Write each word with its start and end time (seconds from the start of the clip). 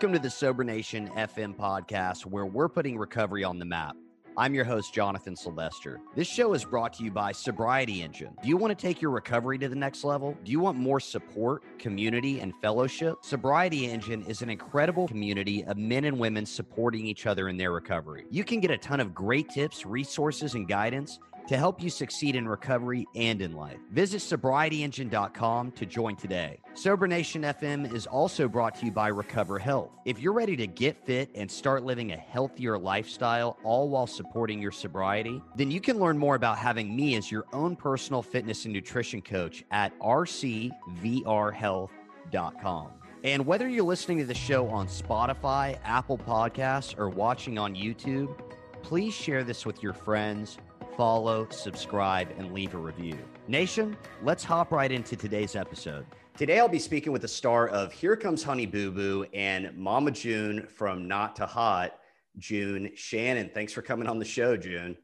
Welcome 0.00 0.14
to 0.14 0.18
the 0.18 0.30
Sober 0.30 0.64
Nation 0.64 1.08
FM 1.08 1.54
podcast, 1.54 2.24
where 2.24 2.46
we're 2.46 2.70
putting 2.70 2.96
recovery 2.96 3.44
on 3.44 3.58
the 3.58 3.66
map. 3.66 3.94
I'm 4.34 4.54
your 4.54 4.64
host, 4.64 4.94
Jonathan 4.94 5.36
Sylvester. 5.36 6.00
This 6.16 6.26
show 6.26 6.54
is 6.54 6.64
brought 6.64 6.94
to 6.94 7.04
you 7.04 7.10
by 7.10 7.32
Sobriety 7.32 8.02
Engine. 8.02 8.34
Do 8.42 8.48
you 8.48 8.56
want 8.56 8.70
to 8.70 8.74
take 8.74 9.02
your 9.02 9.10
recovery 9.10 9.58
to 9.58 9.68
the 9.68 9.76
next 9.76 10.02
level? 10.02 10.38
Do 10.42 10.52
you 10.52 10.58
want 10.58 10.78
more 10.78 11.00
support, 11.00 11.62
community, 11.78 12.40
and 12.40 12.54
fellowship? 12.62 13.18
Sobriety 13.20 13.90
Engine 13.90 14.22
is 14.22 14.40
an 14.40 14.48
incredible 14.48 15.06
community 15.06 15.64
of 15.64 15.76
men 15.76 16.06
and 16.06 16.18
women 16.18 16.46
supporting 16.46 17.04
each 17.04 17.26
other 17.26 17.50
in 17.50 17.58
their 17.58 17.72
recovery. 17.72 18.24
You 18.30 18.42
can 18.42 18.60
get 18.60 18.70
a 18.70 18.78
ton 18.78 19.00
of 19.00 19.12
great 19.12 19.50
tips, 19.50 19.84
resources, 19.84 20.54
and 20.54 20.66
guidance 20.66 21.18
to 21.50 21.58
help 21.58 21.82
you 21.82 21.90
succeed 21.90 22.36
in 22.36 22.46
recovery 22.46 23.08
and 23.16 23.42
in 23.42 23.56
life. 23.56 23.78
Visit 23.90 24.18
sobrietyengine.com 24.18 25.72
to 25.72 25.84
join 25.84 26.14
today. 26.14 26.60
Sober 26.74 27.08
Nation 27.08 27.42
FM 27.42 27.92
is 27.92 28.06
also 28.06 28.46
brought 28.46 28.76
to 28.76 28.86
you 28.86 28.92
by 28.92 29.08
Recover 29.08 29.58
Health. 29.58 29.90
If 30.04 30.20
you're 30.20 30.32
ready 30.32 30.54
to 30.54 30.68
get 30.68 31.04
fit 31.04 31.28
and 31.34 31.50
start 31.50 31.82
living 31.82 32.12
a 32.12 32.16
healthier 32.16 32.78
lifestyle, 32.78 33.58
all 33.64 33.88
while 33.88 34.06
supporting 34.06 34.62
your 34.62 34.70
sobriety, 34.70 35.42
then 35.56 35.72
you 35.72 35.80
can 35.80 35.98
learn 35.98 36.16
more 36.16 36.36
about 36.36 36.56
having 36.56 36.94
me 36.94 37.16
as 37.16 37.32
your 37.32 37.46
own 37.52 37.74
personal 37.74 38.22
fitness 38.22 38.64
and 38.64 38.72
nutrition 38.72 39.20
coach 39.20 39.64
at 39.72 39.92
rcvrhealth.com. 39.98 42.88
And 43.24 43.44
whether 43.44 43.68
you're 43.68 43.82
listening 43.82 44.18
to 44.18 44.24
the 44.24 44.34
show 44.34 44.68
on 44.68 44.86
Spotify, 44.86 45.80
Apple 45.82 46.16
Podcasts, 46.16 46.96
or 46.96 47.08
watching 47.08 47.58
on 47.58 47.74
YouTube, 47.74 48.40
please 48.82 49.12
share 49.12 49.42
this 49.42 49.66
with 49.66 49.82
your 49.82 49.94
friends 49.94 50.58
follow, 50.96 51.46
subscribe, 51.50 52.28
and 52.38 52.52
leave 52.52 52.74
a 52.74 52.78
review. 52.78 53.18
Nation, 53.48 53.96
let's 54.22 54.44
hop 54.44 54.72
right 54.72 54.92
into 54.92 55.16
today's 55.16 55.56
episode. 55.56 56.06
Today, 56.36 56.58
I'll 56.58 56.68
be 56.68 56.78
speaking 56.78 57.12
with 57.12 57.22
the 57.22 57.28
star 57.28 57.68
of 57.68 57.92
Here 57.92 58.16
Comes 58.16 58.42
Honey 58.42 58.66
Boo 58.66 58.90
Boo 58.90 59.26
and 59.34 59.76
Mama 59.76 60.10
June 60.10 60.66
from 60.66 61.06
Not 61.06 61.36
to 61.36 61.46
Hot, 61.46 61.98
June 62.38 62.90
Shannon. 62.94 63.50
Thanks 63.52 63.72
for 63.72 63.82
coming 63.82 64.08
on 64.08 64.18
the 64.18 64.24
show, 64.24 64.56
June. 64.56 64.96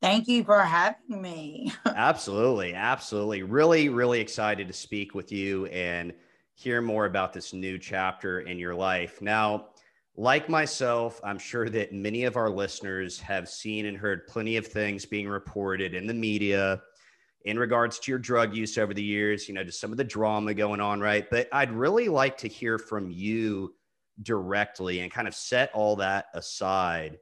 Thank 0.00 0.28
you 0.28 0.44
for 0.44 0.60
having 0.60 1.20
me. 1.20 1.72
absolutely. 1.86 2.74
Absolutely. 2.74 3.42
Really, 3.42 3.88
really 3.88 4.20
excited 4.20 4.68
to 4.68 4.72
speak 4.72 5.14
with 5.14 5.32
you 5.32 5.66
and 5.66 6.12
hear 6.54 6.80
more 6.80 7.06
about 7.06 7.32
this 7.32 7.52
new 7.52 7.78
chapter 7.78 8.40
in 8.40 8.58
your 8.58 8.74
life. 8.74 9.20
Now, 9.20 9.68
like 10.18 10.48
myself, 10.48 11.20
I'm 11.22 11.38
sure 11.38 11.68
that 11.68 11.92
many 11.92 12.24
of 12.24 12.36
our 12.36 12.50
listeners 12.50 13.20
have 13.20 13.48
seen 13.48 13.86
and 13.86 13.96
heard 13.96 14.26
plenty 14.26 14.56
of 14.56 14.66
things 14.66 15.06
being 15.06 15.28
reported 15.28 15.94
in 15.94 16.08
the 16.08 16.12
media 16.12 16.82
in 17.44 17.56
regards 17.56 18.00
to 18.00 18.10
your 18.10 18.18
drug 18.18 18.52
use 18.52 18.78
over 18.78 18.92
the 18.92 19.02
years, 19.02 19.46
you 19.48 19.54
know, 19.54 19.62
just 19.62 19.80
some 19.80 19.92
of 19.92 19.96
the 19.96 20.02
drama 20.02 20.52
going 20.54 20.80
on, 20.80 20.98
right? 20.98 21.30
But 21.30 21.48
I'd 21.52 21.70
really 21.70 22.08
like 22.08 22.36
to 22.38 22.48
hear 22.48 22.78
from 22.78 23.12
you 23.12 23.76
directly 24.22 25.00
and 25.00 25.12
kind 25.12 25.28
of 25.28 25.36
set 25.36 25.70
all 25.72 25.94
that 25.96 26.26
aside 26.34 27.18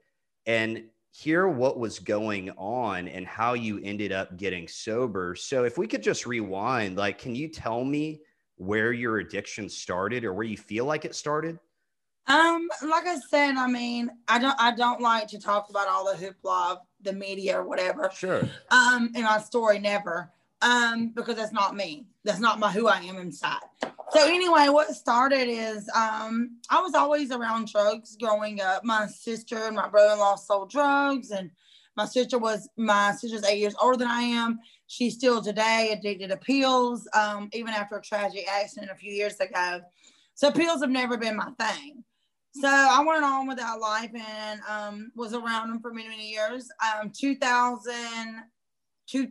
and 0.47 0.85
hear 1.11 1.47
what 1.47 1.77
was 1.77 1.99
going 1.99 2.49
on 2.57 3.07
and 3.07 3.27
how 3.27 3.53
you 3.53 3.79
ended 3.83 4.11
up 4.11 4.37
getting 4.37 4.67
sober. 4.67 5.35
So 5.35 5.65
if 5.65 5.77
we 5.77 5.85
could 5.85 6.01
just 6.01 6.25
rewind, 6.25 6.97
like, 6.97 7.19
can 7.19 7.35
you 7.35 7.47
tell 7.47 7.85
me 7.85 8.21
where 8.55 8.91
your 8.91 9.19
addiction 9.19 9.69
started 9.69 10.25
or 10.25 10.33
where 10.33 10.47
you 10.47 10.57
feel 10.57 10.85
like 10.85 11.05
it 11.05 11.13
started? 11.13 11.59
Um, 12.27 12.67
like 12.85 13.07
I 13.07 13.17
said, 13.29 13.55
I 13.55 13.67
mean, 13.67 14.09
I 14.27 14.37
don't 14.39 14.55
I 14.59 14.71
don't 14.71 15.01
like 15.01 15.27
to 15.29 15.39
talk 15.39 15.69
about 15.69 15.87
all 15.87 16.05
the 16.05 16.17
hoopla 16.17 16.71
of 16.71 16.77
the 17.01 17.13
media 17.13 17.59
or 17.59 17.63
whatever. 17.65 18.11
Sure. 18.13 18.47
Um, 18.69 19.11
in 19.15 19.23
my 19.23 19.39
story, 19.39 19.79
never. 19.79 20.31
Um, 20.61 21.09
because 21.15 21.35
that's 21.35 21.53
not 21.53 21.75
me. 21.75 22.07
That's 22.23 22.39
not 22.39 22.59
my 22.59 22.71
who 22.71 22.87
I 22.87 22.99
am 22.99 23.17
inside. 23.17 23.59
So 24.09 24.25
anyway, 24.25 24.67
what 24.69 24.93
started 24.93 25.47
is 25.47 25.89
um 25.95 26.57
I 26.69 26.81
was 26.81 26.95
always 26.95 27.31
around 27.31 27.71
drugs 27.71 28.17
growing 28.19 28.59
up. 28.59 28.83
My 28.83 29.07
sister 29.07 29.57
and 29.67 29.75
my 29.75 29.87
brother-in-law 29.87 30.35
sold 30.35 30.69
drugs, 30.69 31.31
and 31.31 31.49
my 31.95 32.05
sister 32.05 32.37
was 32.37 32.67
my 32.75 33.13
sister's 33.13 33.45
eight 33.45 33.59
years 33.59 33.75
older 33.81 33.97
than 33.97 34.07
I 34.09 34.21
am. 34.21 34.59
She's 34.87 35.15
still 35.15 35.41
today 35.41 35.95
addicted 35.97 36.29
to 36.29 36.37
pills, 36.37 37.07
um, 37.13 37.49
even 37.53 37.73
after 37.73 37.97
a 37.97 38.01
tragic 38.01 38.47
accident 38.49 38.91
a 38.91 38.95
few 38.95 39.11
years 39.13 39.39
ago. 39.39 39.81
So 40.33 40.51
pills 40.51 40.81
have 40.81 40.89
never 40.89 41.17
been 41.17 41.35
my 41.35 41.51
thing. 41.59 42.03
So 42.59 42.67
I 42.67 43.03
went 43.05 43.23
on 43.23 43.47
with 43.47 43.57
that 43.57 43.79
life 43.79 44.09
and 44.15 44.61
um, 44.67 45.11
was 45.15 45.33
around 45.33 45.69
them 45.69 45.79
for 45.79 45.93
many, 45.93 46.09
many 46.09 46.29
years. 46.31 46.67
Um, 46.81 47.11
2000, 47.15 47.93
two, 49.05 49.27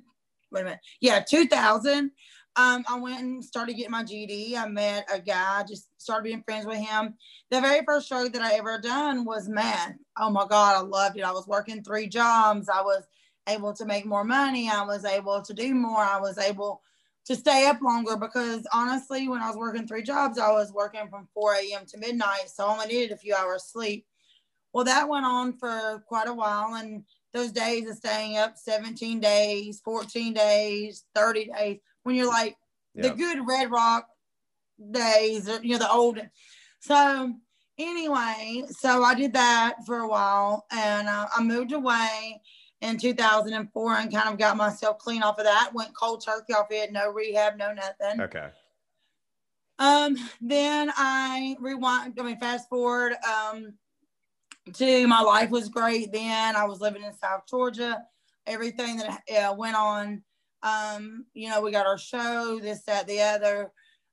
wait 0.53 0.61
a 0.61 0.65
minute. 0.65 0.81
Yeah, 1.01 1.21
2000. 1.21 2.13
Um, 2.59 2.85
I 2.89 2.99
went 2.99 3.21
and 3.21 3.45
started 3.45 3.75
getting 3.75 3.91
my 3.91 4.05
GD. 4.05 4.57
I 4.57 4.69
met 4.69 5.09
a 5.13 5.21
guy, 5.21 5.65
just 5.69 5.89
started 5.99 6.25
being 6.25 6.43
friends 6.45 6.67
with 6.67 6.79
him. 6.79 7.15
The 7.51 7.61
very 7.61 7.85
first 7.85 8.09
drug 8.09 8.33
that 8.33 8.43
I 8.43 8.55
ever 8.55 8.79
done 8.81 9.25
was 9.25 9.49
meth. 9.49 9.95
Oh 10.19 10.31
my 10.31 10.47
God, 10.47 10.77
I 10.77 10.81
loved 10.81 11.19
it. 11.19 11.25
I 11.25 11.33
was 11.33 11.49
working 11.49 11.83
three 11.83 12.07
jobs. 12.07 12.69
I 12.69 12.81
was 12.81 13.03
able 13.49 13.73
to 13.75 13.85
make 13.87 14.07
more 14.07 14.25
money. 14.25 14.71
I 14.71 14.85
was 14.85 15.05
able 15.05 15.43
to 15.43 15.53
do 15.53 15.75
more. 15.75 15.99
I 15.99 16.21
was 16.21 16.39
able 16.39 16.81
to 17.27 17.35
stay 17.35 17.67
up 17.67 17.81
longer 17.83 18.17
because 18.17 18.67
honestly, 18.73 19.29
when 19.29 19.43
I 19.43 19.49
was 19.49 19.57
working 19.57 19.87
three 19.87 20.03
jobs, 20.03 20.39
I 20.39 20.53
was 20.53 20.73
working 20.73 21.09
from 21.11 21.29
4 21.35 21.55
a.m. 21.55 21.85
to 21.87 21.99
midnight. 21.99 22.49
So 22.49 22.67
I 22.67 22.73
only 22.73 22.87
needed 22.87 23.13
a 23.13 23.17
few 23.17 23.35
hours 23.35 23.65
sleep. 23.65 24.07
Well, 24.73 24.85
that 24.85 25.09
went 25.09 25.27
on 25.27 25.53
for 25.55 26.05
quite 26.07 26.29
a 26.29 26.35
while. 26.35 26.75
And 26.75 27.03
those 27.33 27.51
days 27.51 27.89
of 27.91 27.97
staying 27.97 28.37
up 28.37 28.57
17 28.57 29.21
days, 29.21 29.81
14 29.85 30.35
days, 30.35 31.05
30 31.15 31.47
days, 31.47 31.79
when 32.05 32.15
you're 32.15 32.29
like 32.29 32.57
the 32.95 33.11
good 33.11 33.47
Red 33.47 33.71
Rock 33.71 34.07
days, 34.93 35.49
or, 35.49 35.61
you 35.63 35.73
know, 35.73 35.79
the 35.79 35.91
old. 35.91 36.21
So 36.81 37.35
anyway, 37.79 38.63
so 38.71 39.03
I 39.03 39.15
did 39.15 39.33
that 39.33 39.85
for 39.85 39.99
a 39.99 40.09
while 40.09 40.67
and 40.71 41.09
uh, 41.09 41.27
I 41.37 41.43
moved 41.43 41.73
away 41.73 42.41
in 42.83 42.99
2004 42.99 43.93
and 43.95 44.13
kind 44.13 44.29
of 44.29 44.39
got 44.39 44.57
myself 44.57 44.99
clean 44.99 45.23
off 45.23 45.39
of 45.39 45.45
that. 45.45 45.71
Went 45.75 45.95
cold 45.95 46.25
turkey 46.25 46.53
off 46.53 46.69
it, 46.71 46.93
no 46.93 47.11
rehab, 47.11 47.57
no 47.57 47.73
nothing. 47.73 48.21
Okay. 48.21 48.49
Um, 49.79 50.17
then 50.41 50.91
I 50.97 51.57
rewind, 51.61 52.15
I 52.19 52.23
mean, 52.23 52.39
fast 52.39 52.69
forward 52.69 53.15
um, 53.27 53.75
to 54.75 55.07
my 55.07 55.21
life 55.21 55.51
was 55.51 55.69
great 55.69 56.13
then. 56.13 56.57
I 56.57 56.65
was 56.65 56.81
living 56.81 57.03
in 57.03 57.13
South 57.13 57.43
Georgia. 57.49 58.03
Everything 58.47 58.99
that 58.99 59.23
uh, 59.37 59.55
went 59.55 59.77
on, 59.77 60.23
um, 60.63 61.27
you 61.35 61.49
know, 61.49 61.61
we 61.61 61.73
got 61.73 61.87
our 61.87 61.99
show, 61.99 62.59
this, 62.63 62.83
that, 62.83 63.07
the 63.07 63.21
other. 63.21 63.73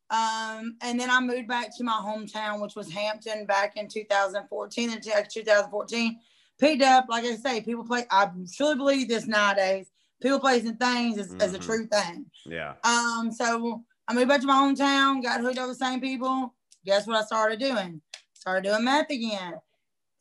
Um, 0.10 0.76
and 0.82 1.00
then 1.00 1.10
I 1.10 1.20
moved 1.22 1.48
back 1.48 1.76
to 1.78 1.84
my 1.84 1.94
hometown, 1.94 2.62
which 2.62 2.76
was 2.76 2.92
Hampton 2.92 3.46
back 3.46 3.78
in 3.78 3.88
2014 3.88 4.92
and 4.92 5.02
2014 5.02 6.20
picked 6.60 6.82
up, 6.82 7.06
like 7.10 7.26
I 7.26 7.36
say, 7.36 7.62
people 7.62 7.86
play. 7.86 8.06
I 8.12 8.30
truly 8.56 8.76
believe 8.76 9.08
this 9.08 9.28
nowadays. 9.28 9.88
People 10.22 10.40
placing 10.40 10.78
things 10.78 11.18
is, 11.18 11.34
mm-hmm. 11.34 11.56
a 11.56 11.60
true 11.60 11.88
thing. 11.88 12.26
Yeah. 12.46 12.74
Um. 12.84 13.32
So 13.32 13.84
I 14.08 14.14
moved 14.14 14.30
back 14.30 14.42
to 14.42 14.48
my 14.48 14.54
hometown, 14.54 15.22
got 15.22 15.42
hooked 15.42 15.58
up 15.58 15.68
with 15.68 15.80
the 15.80 15.86
same 15.86 16.00
people. 16.00 16.54
Guess 16.86 17.08
what 17.08 17.18
I 17.18 17.26
started 17.26 17.60
doing? 17.60 18.02
Started 18.34 18.70
doing 18.70 18.84
meth 18.84 19.10
again. 19.10 19.56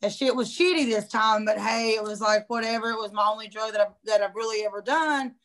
That 0.01 0.11
shit 0.11 0.35
was 0.35 0.53
shitty 0.53 0.85
this 0.85 1.07
time, 1.07 1.45
but 1.45 1.57
hey, 1.57 1.91
it 1.91 2.03
was 2.03 2.19
like 2.19 2.49
whatever. 2.49 2.89
It 2.89 2.97
was 2.97 3.13
my 3.13 3.25
only 3.25 3.47
drug 3.47 3.71
that 3.71 3.81
I've, 3.81 3.93
that 4.05 4.21
I've 4.21 4.35
really 4.35 4.65
ever 4.65 4.81
done 4.81 5.35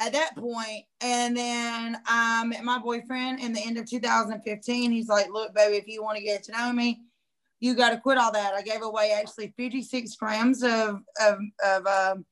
at 0.00 0.12
that 0.12 0.34
point. 0.36 0.84
And 1.00 1.36
then 1.36 1.98
I 2.06 2.44
met 2.44 2.64
my 2.64 2.78
boyfriend 2.78 3.40
in 3.40 3.52
the 3.52 3.60
end 3.60 3.78
of 3.78 3.88
2015. 3.88 4.90
He's 4.90 5.08
like, 5.08 5.30
look, 5.30 5.54
baby, 5.54 5.76
if 5.76 5.86
you 5.86 6.02
want 6.02 6.18
to 6.18 6.24
get 6.24 6.42
to 6.44 6.52
know 6.52 6.72
me, 6.72 7.02
you 7.60 7.74
got 7.74 7.90
to 7.90 7.98
quit 7.98 8.18
all 8.18 8.32
that. 8.32 8.54
I 8.54 8.62
gave 8.62 8.82
away 8.82 9.12
actually 9.12 9.52
56 9.56 10.16
grams 10.16 10.62
of 10.62 11.02
of 11.20 11.38
of, 11.64 11.86
um, 11.86 12.24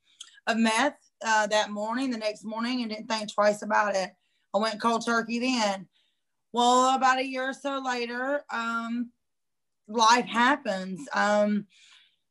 of 0.46 0.56
meth 0.56 0.96
uh, 1.24 1.46
that 1.48 1.70
morning, 1.70 2.10
the 2.10 2.18
next 2.18 2.44
morning, 2.44 2.80
and 2.80 2.90
didn't 2.90 3.08
think 3.08 3.32
twice 3.32 3.62
about 3.62 3.94
it. 3.94 4.10
I 4.54 4.58
went 4.58 4.80
cold 4.80 5.04
turkey 5.04 5.38
then. 5.38 5.86
Well, 6.52 6.94
about 6.96 7.18
a 7.18 7.26
year 7.26 7.50
or 7.50 7.52
so 7.52 7.82
later, 7.84 8.42
um, 8.50 9.10
life 9.86 10.24
happens. 10.24 11.06
Um, 11.12 11.66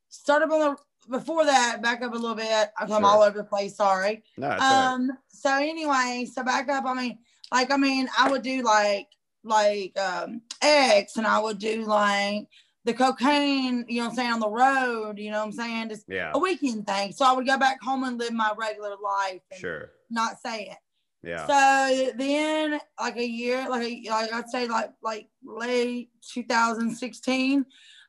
started 0.10 0.52
on 0.52 0.60
the 0.60 0.78
before 1.10 1.46
that, 1.46 1.82
back 1.82 2.02
up 2.02 2.14
a 2.14 2.18
little 2.18 2.36
bit. 2.36 2.70
I'm 2.78 2.88
sure. 2.88 3.06
all 3.06 3.22
over 3.22 3.38
the 3.38 3.44
place. 3.44 3.78
Sorry. 3.78 4.24
No, 4.38 4.50
um. 4.52 5.10
Right. 5.10 5.18
So 5.30 5.56
anyway, 5.56 6.28
so 6.32 6.44
back 6.44 6.70
up. 6.70 6.86
I 6.86 6.94
mean, 6.94 7.20
like 7.52 7.72
I 7.72 7.78
mean, 7.78 8.10
I 8.18 8.32
would 8.32 8.42
do 8.42 8.64
like 8.64 9.08
like 9.44 9.98
um 10.00 10.42
X, 10.62 11.18
and 11.18 11.28
I 11.28 11.40
would 11.40 11.60
do 11.60 11.86
like 11.86 12.48
the 12.88 12.94
cocaine, 12.94 13.86
you 13.90 14.00
know 14.02 14.08
I'm 14.08 14.16
saying, 14.16 14.32
on 14.32 14.40
the 14.40 14.50
road, 14.50 15.20
you 15.20 15.30
know 15.30 15.40
what 15.40 15.48
I'm 15.48 15.52
saying? 15.52 15.90
Just 15.90 16.06
yeah. 16.08 16.32
a 16.34 16.40
weekend 16.40 16.88
thing. 16.88 17.12
So 17.12 17.26
I 17.26 17.34
would 17.34 17.46
go 17.46 17.60
back 17.60 17.82
home 17.84 18.06
and 18.06 18.18
live 18.18 18.32
my 18.32 18.54
regular 18.58 18.96
life. 19.04 19.42
sure. 19.60 19.92
Not 20.10 20.40
say 20.40 20.70
it. 20.72 20.78
Yeah. 21.22 21.46
So 21.48 22.12
then 22.18 22.80
like 23.00 23.18
a 23.18 23.28
year, 23.28 23.70
like, 23.70 23.84
a, 23.84 24.10
like 24.10 24.34
I'd 24.34 24.50
say 24.50 24.68
like 24.68 24.92
like 25.04 25.28
late 25.44 26.10
2016, 26.32 27.66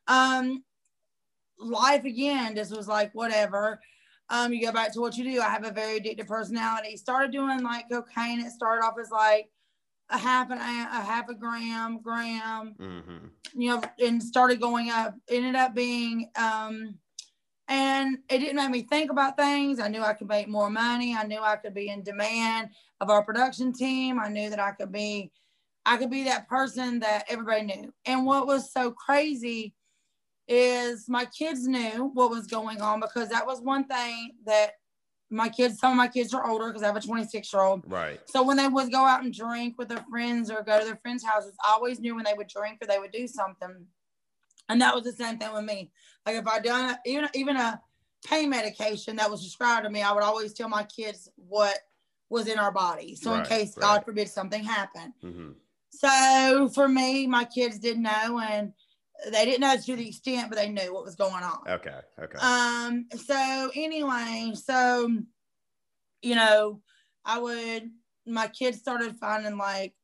um, 0.06 0.62
life 1.58 2.04
again 2.04 2.54
just 2.54 2.74
was 2.74 2.86
like 2.86 3.12
whatever. 3.14 3.81
Um, 4.31 4.52
you 4.52 4.64
go 4.64 4.72
back 4.72 4.92
to 4.92 5.00
what 5.00 5.16
you 5.16 5.24
do. 5.24 5.40
I 5.40 5.48
have 5.48 5.66
a 5.66 5.72
very 5.72 5.98
addictive 5.98 6.28
personality. 6.28 6.96
Started 6.96 7.32
doing 7.32 7.64
like 7.64 7.90
cocaine. 7.90 8.40
It 8.40 8.52
started 8.52 8.84
off 8.84 8.94
as 9.00 9.10
like 9.10 9.50
a 10.10 10.19
half 10.19 10.50
an 10.50 10.58
a 10.58 10.60
half 11.02 11.28
a 11.28 11.34
gram, 11.34 12.00
gram, 12.00 12.75
Mm-hmm. 12.78 13.26
you 13.60 13.70
know, 13.70 13.82
and 13.99 14.22
started 14.22 14.60
going 14.60 14.90
up. 14.90 15.14
Ended 15.28 15.55
up 15.55 15.75
being, 15.75 16.31
um, 16.37 16.94
and 17.69 18.19
it 18.31 18.38
didn't 18.38 18.56
make 18.56 18.70
me 18.70 18.82
think 18.82 19.10
about 19.10 19.37
things. 19.37 19.78
I 19.81 19.88
knew 19.88 20.02
I 20.02 20.14
could 20.14 20.28
make 20.28 20.49
more 20.49 20.70
money. 20.70 21.14
I 21.14 21.25
knew 21.25 21.40
I 21.40 21.56
could 21.56 21.75
be 21.75 21.88
in 21.90 22.02
demand 22.02 22.70
of 23.00 23.10
our 23.10 23.22
production 23.22 23.72
team. 23.72 24.19
I 24.19 24.28
knew 24.28 24.49
that 24.50 24.60
I 24.60 24.72
could 24.72 24.90
be, 24.90 25.31
I 25.84 25.99
could 25.99 26.10
be 26.10 26.25
that 26.25 26.49
person 26.49 27.00
that 27.00 27.25
everybody 27.28 27.62
knew. 27.62 27.93
And 28.06 28.25
what 28.25 28.46
was 28.46 28.72
so 28.72 28.90
crazy 28.90 29.75
is 30.46 31.10
my 31.10 31.26
kids 31.26 31.69
knew 31.69 32.10
what 32.14 32.31
was 32.31 32.46
going 32.46 32.81
on 32.81 33.00
because 33.00 33.28
that 33.28 33.46
was 33.46 33.60
one 33.60 33.84
thing 33.84 34.31
that 34.46 34.70
my 35.30 35.48
kids, 35.48 35.78
some 35.78 35.90
of 35.90 35.96
my 35.96 36.08
kids 36.08 36.32
are 36.32 36.48
older 36.48 36.69
because 36.69 36.82
I 36.82 36.86
have 36.86 36.96
a 36.96 37.00
26 37.00 37.52
year 37.52 37.62
old. 37.62 37.82
Right. 37.86 38.20
So 38.26 38.42
when 38.42 38.56
they 38.56 38.69
would 38.69 38.90
go 38.90 39.04
out 39.04 39.22
and 39.22 39.32
drink 39.32 39.76
with 39.78 39.88
their 39.88 40.04
friends 40.10 40.50
or 40.50 40.62
go 40.62 40.78
to 40.78 40.84
their 40.84 40.96
friends' 40.96 41.25
houses, 41.25 41.54
I 41.64 41.72
always 41.72 42.00
knew 42.00 42.14
when 42.14 42.25
they 42.25 42.34
would 42.34 42.48
drink 42.48 42.78
or 42.82 42.86
they 42.86 42.98
would 42.98 43.12
do 43.12 43.26
something. 43.26 43.86
And 44.69 44.80
that 44.80 44.94
was 44.94 45.04
the 45.04 45.12
same 45.12 45.38
thing 45.38 45.52
with 45.52 45.64
me. 45.64 45.90
Like 46.26 46.36
if 46.36 46.46
I 46.46 46.60
done 46.60 46.90
a, 46.90 46.98
even 47.06 47.28
even 47.34 47.56
a 47.56 47.80
pain 48.26 48.50
medication 48.50 49.16
that 49.16 49.30
was 49.30 49.42
prescribed 49.42 49.84
to 49.84 49.90
me, 49.90 50.02
I 50.02 50.12
would 50.12 50.22
always 50.22 50.52
tell 50.52 50.69
my 50.69 50.84
kids 50.84 51.31
what 51.36 51.78
was 52.31 52.46
in 52.46 52.58
our 52.58 52.72
body. 52.72 53.14
So 53.14 53.34
in 53.34 53.44
case 53.44 53.74
right. 53.76 53.82
God 53.82 54.04
forbid 54.04 54.28
something 54.28 54.62
happened. 54.62 55.12
Mm-hmm. 55.24 55.50
So 55.90 56.69
for 56.74 56.88
me, 56.88 57.26
my 57.26 57.44
kids 57.44 57.78
didn't 57.78 58.02
know 58.02 58.40
and 58.40 58.72
they 59.31 59.44
didn't 59.44 59.61
know 59.61 59.76
to 59.76 59.97
the 59.97 60.09
extent, 60.09 60.49
but 60.49 60.56
they 60.56 60.69
knew 60.69 60.93
what 60.93 61.05
was 61.05 61.17
going 61.17 61.43
on. 61.43 61.59
Okay. 61.69 61.99
Okay. 62.20 62.38
Um, 62.38 63.06
so 63.17 63.70
anyway, 63.75 64.53
so 64.55 65.11
you 66.23 66.35
know, 66.35 66.81
I 67.25 67.38
would 67.38 67.91
my 68.26 68.47
kids 68.49 68.79
started 68.79 69.17
finding 69.17 69.56
like 69.56 69.94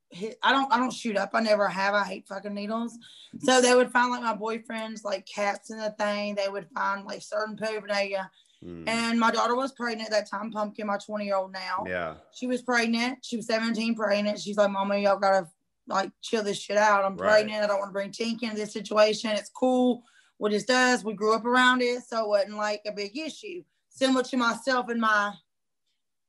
I 0.42 0.52
don't 0.52 0.72
I 0.72 0.78
don't 0.78 0.92
shoot 0.92 1.16
up. 1.16 1.30
I 1.34 1.40
never 1.40 1.68
have. 1.68 1.94
I 1.94 2.04
hate 2.04 2.26
fucking 2.28 2.54
needles. 2.54 2.96
So 3.40 3.60
they 3.60 3.74
would 3.74 3.90
find 3.90 4.10
like 4.10 4.22
my 4.22 4.34
boyfriend's 4.34 5.04
like 5.04 5.26
caps 5.26 5.70
in 5.70 5.78
the 5.78 5.90
thing. 5.98 6.34
They 6.34 6.48
would 6.48 6.68
find 6.74 7.04
like 7.04 7.22
certain 7.22 7.56
paraphernalia. 7.56 8.30
Mm. 8.64 8.88
And 8.88 9.20
my 9.20 9.30
daughter 9.30 9.54
was 9.54 9.72
pregnant 9.72 10.10
at 10.10 10.12
that 10.12 10.30
time, 10.30 10.50
Pumpkin, 10.50 10.86
my 10.86 10.96
20 10.96 11.24
year 11.24 11.36
old 11.36 11.52
now. 11.52 11.84
yeah. 11.86 12.14
She 12.32 12.46
was 12.46 12.62
pregnant. 12.62 13.18
She 13.22 13.36
was 13.36 13.46
17 13.46 13.94
pregnant. 13.94 14.38
She's 14.38 14.56
like, 14.56 14.70
Mama, 14.70 14.96
y'all 14.98 15.18
gotta 15.18 15.48
like 15.86 16.10
chill 16.22 16.42
this 16.42 16.58
shit 16.60 16.76
out. 16.76 17.04
I'm 17.04 17.16
Right. 17.16 17.28
pregnant. 17.44 17.62
I 17.64 17.66
don't 17.66 17.78
want 17.78 17.90
to 17.90 17.92
bring 17.92 18.10
Tink 18.10 18.42
into 18.42 18.56
this 18.56 18.72
situation. 18.72 19.30
It's 19.30 19.50
cool. 19.50 20.02
What 20.38 20.50
this 20.52 20.64
does, 20.64 21.04
we 21.04 21.14
grew 21.14 21.34
up 21.34 21.44
around 21.44 21.80
it, 21.82 22.02
so 22.02 22.24
it 22.24 22.28
wasn't 22.28 22.54
like 22.56 22.82
a 22.86 22.92
big 22.92 23.16
issue. 23.16 23.62
Similar 23.90 24.24
to 24.24 24.36
myself 24.36 24.88
and 24.88 25.00
my 25.00 25.32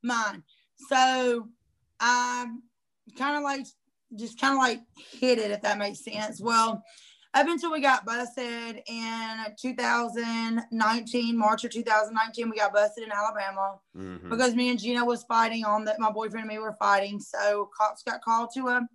mind. 0.03 0.43
So 0.89 1.47
I 1.99 2.45
kind 3.17 3.37
of 3.37 3.43
like 3.43 3.65
just 4.15 4.39
kind 4.39 4.53
of 4.53 4.59
like 4.59 4.81
hit 4.95 5.39
it, 5.39 5.51
if 5.51 5.61
that 5.63 5.77
makes 5.79 6.03
sense. 6.03 6.39
Well, 6.39 6.83
up 7.33 7.47
until 7.47 7.71
we 7.71 7.81
got 7.81 8.05
busted 8.05 8.81
in 8.87 9.37
2019, 9.59 11.37
March 11.37 11.63
of 11.65 11.71
2019, 11.71 12.49
we 12.49 12.57
got 12.57 12.73
busted 12.73 13.03
in 13.03 13.11
Alabama 13.11 13.79
Mm-hmm. 13.97 14.29
because 14.29 14.55
me 14.55 14.69
and 14.69 14.79
Geno 14.79 15.05
was 15.05 15.23
fighting 15.23 15.63
on 15.65 15.85
that. 15.85 15.99
My 15.99 16.11
boyfriend 16.11 16.45
and 16.45 16.53
me 16.53 16.59
were 16.59 16.75
fighting. 16.79 17.19
So 17.19 17.69
cops 17.75 18.03
got 18.03 18.21
called 18.21 18.49
to 18.55 18.67
a 18.67 18.87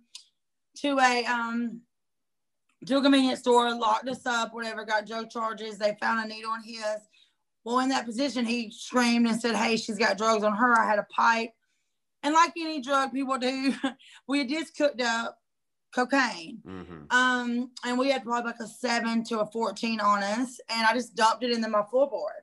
to 0.81 0.99
a 0.99 1.25
um 1.25 1.81
to 2.85 2.97
a 2.97 3.01
convenience 3.01 3.39
store, 3.39 3.73
locked 3.75 4.07
us 4.07 4.25
up, 4.25 4.53
whatever, 4.53 4.83
got 4.85 5.05
drug 5.05 5.29
charges. 5.29 5.77
They 5.77 5.95
found 6.01 6.25
a 6.25 6.27
needle 6.27 6.53
in 6.55 6.63
his. 6.63 7.07
Well, 7.63 7.79
in 7.79 7.89
that 7.89 8.05
position, 8.05 8.43
he 8.43 8.71
screamed 8.71 9.27
and 9.27 9.39
said, 9.39 9.55
Hey, 9.55 9.77
she's 9.77 9.99
got 9.99 10.17
drugs 10.17 10.43
on 10.43 10.55
her. 10.55 10.79
I 10.79 10.87
had 10.87 10.97
a 10.97 11.07
pipe. 11.15 11.51
And 12.23 12.33
like 12.33 12.53
any 12.57 12.81
drug 12.81 13.11
people 13.11 13.37
do, 13.37 13.73
we 14.27 14.39
had 14.39 14.49
just 14.49 14.75
cooked 14.75 15.01
up 15.01 15.37
cocaine. 15.93 16.59
Mm-hmm. 16.65 17.15
Um, 17.15 17.71
and 17.85 17.99
we 17.99 18.09
had 18.09 18.23
probably 18.23 18.51
like 18.51 18.59
a 18.59 18.67
seven 18.67 19.23
to 19.25 19.41
a 19.41 19.45
14 19.45 19.99
on 19.99 20.23
us, 20.23 20.59
and 20.69 20.87
I 20.87 20.93
just 20.93 21.15
dumped 21.15 21.43
it 21.43 21.51
into 21.51 21.67
my 21.67 21.83
floorboard. 21.93 22.40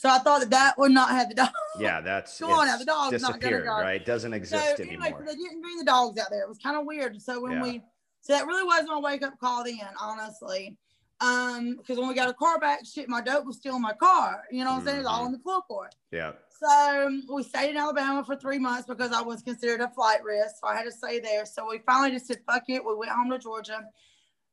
So 0.00 0.08
I 0.08 0.16
thought 0.18 0.40
that 0.40 0.48
that 0.50 0.78
would 0.78 0.92
not 0.92 1.10
have 1.10 1.28
the 1.28 1.34
dog. 1.34 1.50
Yeah, 1.78 2.00
that's 2.00 2.40
on 2.42 2.66
now, 2.66 2.78
the 2.78 2.86
dog's 2.86 3.20
not 3.20 3.34
disappeared, 3.38 3.66
go. 3.66 3.72
right? 3.82 4.02
Doesn't 4.02 4.30
So 4.30 4.34
exist 4.36 4.80
anyway, 4.80 4.94
anymore. 4.94 5.18
so 5.18 5.24
they 5.26 5.34
didn't 5.36 5.60
bring 5.60 5.76
the 5.76 5.84
dogs 5.84 6.18
out 6.18 6.28
there. 6.30 6.40
It 6.42 6.48
was 6.48 6.56
kind 6.56 6.78
of 6.78 6.86
weird. 6.86 7.20
So 7.20 7.42
when 7.42 7.52
Yeah. 7.52 7.62
we, 7.62 7.82
so 8.22 8.32
that 8.32 8.46
really 8.46 8.62
was 8.62 8.86
my 8.86 8.98
wake 8.98 9.22
up 9.22 9.38
call 9.38 9.62
then, 9.62 9.76
honestly. 10.00 10.78
Um, 11.20 11.76
because 11.76 11.98
when 11.98 12.08
we 12.08 12.14
got 12.14 12.30
a 12.30 12.32
car 12.32 12.58
back, 12.58 12.80
shit, 12.86 13.10
my 13.10 13.20
dope 13.20 13.44
was 13.44 13.56
still 13.58 13.76
in 13.76 13.82
my 13.82 13.92
car. 13.92 14.42
You 14.50 14.64
know 14.64 14.70
what 14.70 14.78
I'm 14.78 14.84
saying? 14.86 14.98
It's 15.00 15.06
all 15.06 15.26
in 15.26 15.32
the 15.32 15.38
floorboard. 15.38 15.90
Yeah. 16.10 16.32
So 16.48 17.06
um, 17.06 17.22
we 17.30 17.42
stayed 17.42 17.68
in 17.70 17.76
Alabama 17.76 18.24
for 18.24 18.36
three 18.36 18.58
months 18.58 18.86
because 18.86 19.12
I 19.12 19.20
was 19.20 19.42
considered 19.42 19.82
a 19.82 19.90
flight 19.90 20.24
risk. 20.24 20.54
So 20.62 20.66
I 20.68 20.76
had 20.76 20.84
to 20.84 20.92
stay 20.92 21.20
there. 21.20 21.44
So 21.44 21.68
we 21.68 21.80
finally 21.84 22.10
just 22.12 22.26
said, 22.26 22.38
fuck 22.50 22.62
it. 22.68 22.82
We 22.82 22.94
went 22.94 23.10
home 23.12 23.28
to 23.30 23.38
Georgia. 23.38 23.84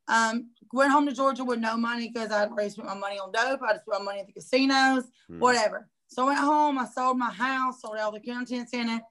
Um, 0.07 0.49
went 0.73 0.91
home 0.91 1.05
to 1.07 1.13
Georgia 1.13 1.43
with 1.43 1.59
no 1.59 1.77
money 1.77 2.09
because 2.13 2.31
I'd 2.31 2.49
already 2.49 2.69
spent 2.69 2.87
my 2.87 2.95
money 2.95 3.17
on 3.19 3.31
dope. 3.31 3.61
I 3.61 3.73
just 3.73 3.85
spent 3.85 3.99
my 4.03 4.05
money 4.05 4.19
at 4.21 4.27
the 4.27 4.33
casinos, 4.33 5.05
Mm. 5.29 5.39
whatever. 5.39 5.89
So 6.07 6.23
I 6.23 6.25
went 6.27 6.39
home. 6.39 6.77
I 6.79 6.85
sold 6.85 7.17
my 7.17 7.31
house, 7.31 7.81
sold 7.81 7.97
all 7.97 8.11
the 8.11 8.19
contents 8.21 8.73
in 8.73 8.87
it 8.89 9.01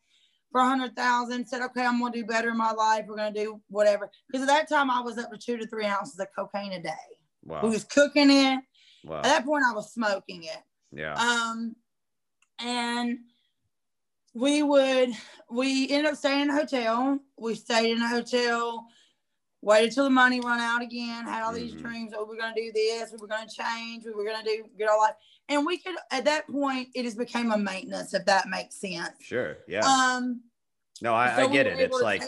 for 0.51 0.61
a 0.63 0.65
hundred 0.67 0.97
thousand. 0.97 1.47
Said, 1.47 1.61
okay, 1.63 1.85
I'm 1.85 2.01
gonna 2.01 2.13
do 2.13 2.25
better 2.25 2.49
in 2.51 2.57
my 2.57 2.73
life. 2.73 3.05
We're 3.07 3.17
gonna 3.17 3.33
do 3.33 3.61
whatever. 3.69 4.11
Because 4.29 4.43
at 4.43 4.49
that 4.49 4.69
time 4.69 4.91
I 4.91 5.01
was 5.01 5.19
up 5.19 5.31
to 5.31 5.37
two 5.39 5.59
to 5.59 5.67
three 5.67 5.85
ounces 5.87 6.19
of 6.19 6.29
cocaine 6.35 6.73
a 6.73 6.83
day. 6.83 6.91
Wow. 7.45 7.61
We 7.63 7.69
was 7.71 7.85
cooking 7.85 8.31
it. 8.31 8.61
wow. 9.05 9.19
At 9.19 9.25
that 9.25 9.45
point, 9.45 9.65
I 9.69 9.75
was 9.75 9.93
smoking 9.93 10.45
it. 10.45 10.63
yeah. 10.93 11.15
Um, 11.15 11.77
and 12.59 13.19
we 14.35 14.63
would 14.63 15.11
we 15.51 15.89
ended 15.91 16.13
up 16.13 16.19
staying 16.19 16.43
in 16.43 16.51
a 16.51 16.55
hotel. 16.55 17.19
We 17.39 17.55
stayed 17.55 17.93
in 17.93 18.03
a 18.03 18.09
hotel, 18.09 18.87
waited 19.67 19.93
till 19.93 20.05
the 20.05 20.11
money 20.11 20.41
run 20.41 20.61
out 20.61 20.81
again, 20.81 21.25
had 21.25 21.43
all 21.43 21.53
these 21.53 21.75
Mhm. 21.75 21.83
dreams. 21.83 22.13
Oh, 22.17 22.25
we're 22.25 22.37
gonna 22.39 22.55
do 22.55 22.71
this, 22.73 23.11
we 23.11 23.19
were 23.19 23.27
gonna 23.27 23.51
change, 23.51 24.05
we 24.05 24.13
were 24.13 24.25
gonna 24.25 24.45
do 24.45 24.65
get 24.79 24.89
our 24.89 24.97
life. 24.97 25.17
And 25.49 25.67
we 25.67 25.79
could 25.79 25.97
at 26.13 26.25
that 26.25 26.47
point 26.47 26.89
it 26.95 27.03
just 27.03 27.19
became 27.19 27.51
a 27.51 27.59
maintenance, 27.59 28.15
if 28.15 28.25
that 28.27 28.49
makes 28.49 28.77
sense. 28.77 29.21
sure. 29.21 29.59
Yeah. 29.67 29.85
Um 29.85 30.43
no, 31.03 31.15
I, 31.15 31.37
so 31.37 31.49
I 31.49 31.53
get 31.53 31.67
were 31.67 31.73
it. 31.73 31.81
It's 31.81 32.01
like, 32.01 32.23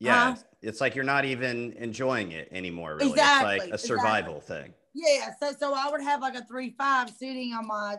yeah, 0.00 0.34
huh? 0.34 0.42
it's, 0.62 0.80
like 0.80 0.94
you're 0.94 1.04
not 1.04 1.26
even 1.26 1.72
enjoying 1.74 2.32
it 2.32 2.48
anymore. 2.52 2.94
Really, 2.94 3.10
Exactly, 3.10 3.48
it's 3.48 3.58
like 3.58 3.70
a 3.70 3.74
exactly. 3.74 3.86
survival 3.86 4.40
thing. 4.40 4.74
Yeah, 4.94 5.34
so 5.38 5.52
so 5.52 5.74
I 5.74 5.90
would 5.90 6.00
have 6.00 6.22
like 6.22 6.36
a 6.36 6.44
three 6.46 6.74
five 6.78 7.10
sitting 7.10 7.52
on 7.52 7.66
my 7.66 7.96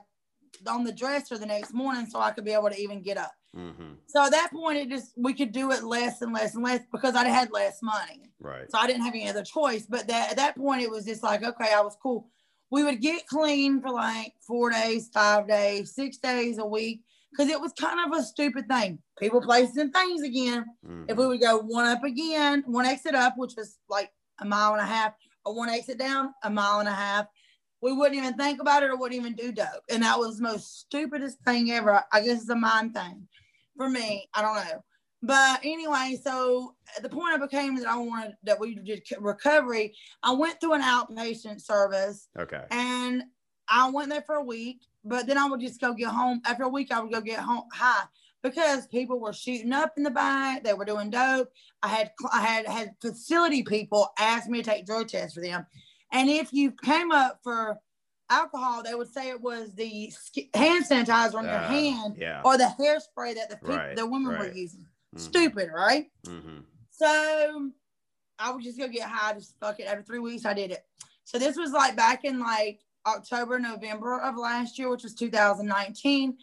on 0.67 0.83
the 0.83 0.91
dresser 0.91 1.37
the 1.37 1.45
next 1.45 1.73
morning 1.73 2.05
so 2.07 2.19
I 2.19 2.31
could 2.31 2.45
be 2.45 2.51
able 2.53 2.69
to 2.69 2.79
even 2.79 3.01
get 3.01 3.17
up. 3.17 3.33
Mm-hmm. 3.55 3.93
So 4.07 4.25
at 4.25 4.31
that 4.31 4.51
point, 4.51 4.77
it 4.77 4.89
just 4.89 5.13
we 5.17 5.33
could 5.33 5.51
do 5.51 5.71
it 5.71 5.83
less 5.83 6.21
and 6.21 6.33
less 6.33 6.55
and 6.55 6.63
less 6.63 6.81
because 6.91 7.15
I 7.15 7.27
had 7.27 7.51
less 7.51 7.79
money, 7.81 8.31
Right. 8.39 8.69
so 8.69 8.77
I 8.77 8.87
didn't 8.87 9.03
have 9.03 9.13
any 9.15 9.27
other 9.27 9.43
choice. 9.43 9.85
But 9.87 10.07
that 10.07 10.31
at 10.31 10.37
that 10.37 10.55
point, 10.55 10.81
it 10.83 10.89
was 10.91 11.05
just 11.05 11.23
like, 11.23 11.43
okay, 11.43 11.73
I 11.73 11.81
was 11.81 11.97
cool. 12.01 12.29
We 12.71 12.83
would 12.83 13.01
get 13.01 13.25
clean 13.27 13.81
for 13.81 13.89
like 13.89 14.33
four 14.45 14.69
days, 14.69 15.09
five 15.11 15.47
days, 15.47 15.95
six 15.95 16.17
days 16.17 16.59
a 16.59 16.65
week 16.65 17.01
because 17.31 17.49
it 17.49 17.59
was 17.59 17.73
kind 17.73 17.99
of 18.11 18.17
a 18.19 18.23
stupid 18.23 18.67
thing. 18.67 18.99
People, 19.19 19.41
places, 19.41 19.77
and 19.77 19.91
things 19.93 20.21
again. 20.21 20.65
If 21.07 21.17
we 21.17 21.23
Mhm. 21.23 21.27
would 21.29 21.41
go 21.41 21.57
one 21.59 21.85
up 21.85 22.03
again, 22.03 22.63
one 22.67 22.85
exit 22.85 23.15
up, 23.15 23.33
which 23.37 23.53
was 23.57 23.79
like 23.89 24.11
a 24.39 24.45
mile 24.45 24.73
and 24.73 24.81
a 24.81 24.85
half, 24.85 25.13
or 25.45 25.55
one 25.55 25.69
exit 25.69 25.97
down, 25.97 26.33
a 26.43 26.49
mile 26.49 26.79
and 26.79 26.87
a 26.89 26.93
half, 26.93 27.25
we 27.81 27.93
wouldn't 27.93 28.17
even 28.17 28.35
think 28.35 28.61
about 28.61 28.83
it 28.83 28.89
or 28.89 28.97
wouldn't 28.97 29.19
even 29.19 29.33
do 29.33 29.51
dope. 29.51 29.83
And 29.89 30.03
that 30.03 30.19
was 30.19 30.37
the 30.37 30.43
most 30.43 30.79
stupidest 30.81 31.39
thing 31.45 31.71
ever. 31.71 32.03
I 32.11 32.21
guess 32.21 32.41
it's 32.41 32.49
a 32.49 32.55
mind 32.55 32.93
thing 32.93 33.27
for 33.79 33.89
me. 33.89 34.27
I 34.33 34.41
don't 34.41 34.55
know. 34.55 34.83
But 35.23 35.61
anyway, 35.63 36.17
so 36.21 36.75
the 37.01 37.09
point 37.09 37.33
I 37.33 37.37
became 37.37 37.77
that 37.77 37.87
I 37.87 37.97
wanted 37.97 38.33
that 38.43 38.59
we 38.59 38.75
did 38.75 39.01
recovery, 39.19 39.95
I 40.21 40.33
went 40.33 40.59
through 40.59 40.73
an 40.73 40.81
outpatient 40.81 41.61
service 41.61 42.27
Okay. 42.37 42.63
and 42.71 43.23
I 43.69 43.89
went 43.89 44.09
there 44.09 44.21
for 44.21 44.35
a 44.35 44.43
week, 44.43 44.81
but 45.05 45.27
then 45.27 45.37
I 45.37 45.45
would 45.47 45.61
just 45.61 45.79
go 45.79 45.93
get 45.93 46.09
home. 46.09 46.41
After 46.45 46.63
a 46.63 46.69
week, 46.69 46.91
I 46.91 46.99
would 47.01 47.11
go 47.11 47.21
get 47.21 47.39
home 47.39 47.63
high 47.71 48.03
because 48.43 48.87
people 48.87 49.19
were 49.19 49.33
shooting 49.33 49.71
up 49.73 49.93
in 49.95 50.03
the 50.03 50.09
back. 50.11 50.63
They 50.63 50.73
were 50.73 50.85
doing 50.85 51.09
dope. 51.09 51.49
I 51.83 51.87
had 51.87 52.11
I 52.33 52.41
had 52.41 52.67
had 52.67 52.91
facility 53.01 53.63
people 53.63 54.09
ask 54.19 54.49
me 54.49 54.61
to 54.61 54.69
take 54.69 54.85
drug 54.85 55.07
tests 55.07 55.35
for 55.35 55.41
them, 55.41 55.65
and 56.11 56.29
if 56.29 56.51
you 56.51 56.71
came 56.83 57.11
up 57.11 57.39
for 57.43 57.77
alcohol, 58.29 58.83
they 58.83 58.93
would 58.95 59.11
say 59.11 59.29
it 59.29 59.41
was 59.41 59.73
the 59.73 60.11
hand 60.53 60.85
sanitizer 60.85 61.35
on 61.35 61.45
your 61.45 61.53
Uh, 61.55 61.67
hand 61.67 62.15
Yeah. 62.17 62.41
or 62.45 62.57
the 62.57 62.73
hairspray 62.79 63.35
that 63.35 63.49
the 63.49 63.57
people, 63.57 63.75
Right, 63.75 63.95
the 63.95 64.05
women 64.05 64.29
were 64.37 64.45
right. 64.45 64.55
using. 64.55 64.85
Mhm. 65.15 65.19
Stupid, 65.19 65.69
right? 65.73 66.11
Mhm. 66.25 66.63
So 66.91 67.71
I 68.37 68.51
would 68.51 68.63
just 68.63 68.77
go 68.77 68.87
get 68.87 69.09
high, 69.09 69.33
just 69.33 69.57
fuck 69.59 69.79
it. 69.79 69.83
After 69.83 70.03
three 70.03 70.19
weeks, 70.19 70.45
I 70.45 70.53
did 70.53 70.71
it. 70.71 70.85
So 71.23 71.37
this 71.37 71.57
was 71.57 71.71
like 71.71 71.95
back 71.95 72.23
in 72.25 72.39
like 72.39 72.81
October, 73.05 73.59
November 73.59 74.19
of 74.21 74.35
last 74.37 74.77
year, 74.77 74.89
which 74.89 75.03
was 75.03 75.15
2019. 75.15 76.37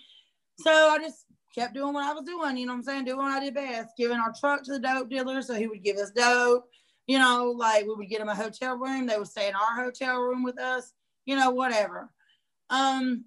So 0.59 0.71
I 0.71 0.99
just 0.99 1.27
kept 1.55 1.75
doing 1.75 1.95
what 1.95 2.05
I 2.05 2.13
was 2.13 2.25
doing, 2.25 2.57
you 2.57 2.67
know 2.67 2.73
what 2.73 2.79
I'm 2.79 2.83
saying? 2.85 3.05
Doing 3.05 3.19
what 3.19 3.33
I 3.33 3.41
did 3.41 3.55
best, 3.55 3.97
giving 3.97 4.19
our 4.19 4.33
truck 4.39 4.63
to 4.65 4.73
the 4.73 4.79
dope 4.79 5.09
dealer 5.09 5.41
so 5.43 5.55
he 5.55 5.67
would 5.69 5.83
give 5.83 5.97
us 5.97 6.11
dope. 6.11 6.69
You 7.07 7.19
know, 7.19 7.53
like 7.53 7.85
we 7.87 7.95
would 7.95 8.09
get 8.09 8.21
him 8.21 8.29
a 8.29 8.35
hotel 8.35 8.77
room. 8.77 9.07
They 9.07 9.17
would 9.17 9.29
stay 9.29 9.49
in 9.49 9.55
our 9.55 9.77
hotel 9.85 10.19
room 10.19 10.43
with 10.43 10.59
us, 10.59 10.93
you 11.27 11.37
know, 11.37 11.51
whatever. 11.51 12.11
Um, 12.71 13.27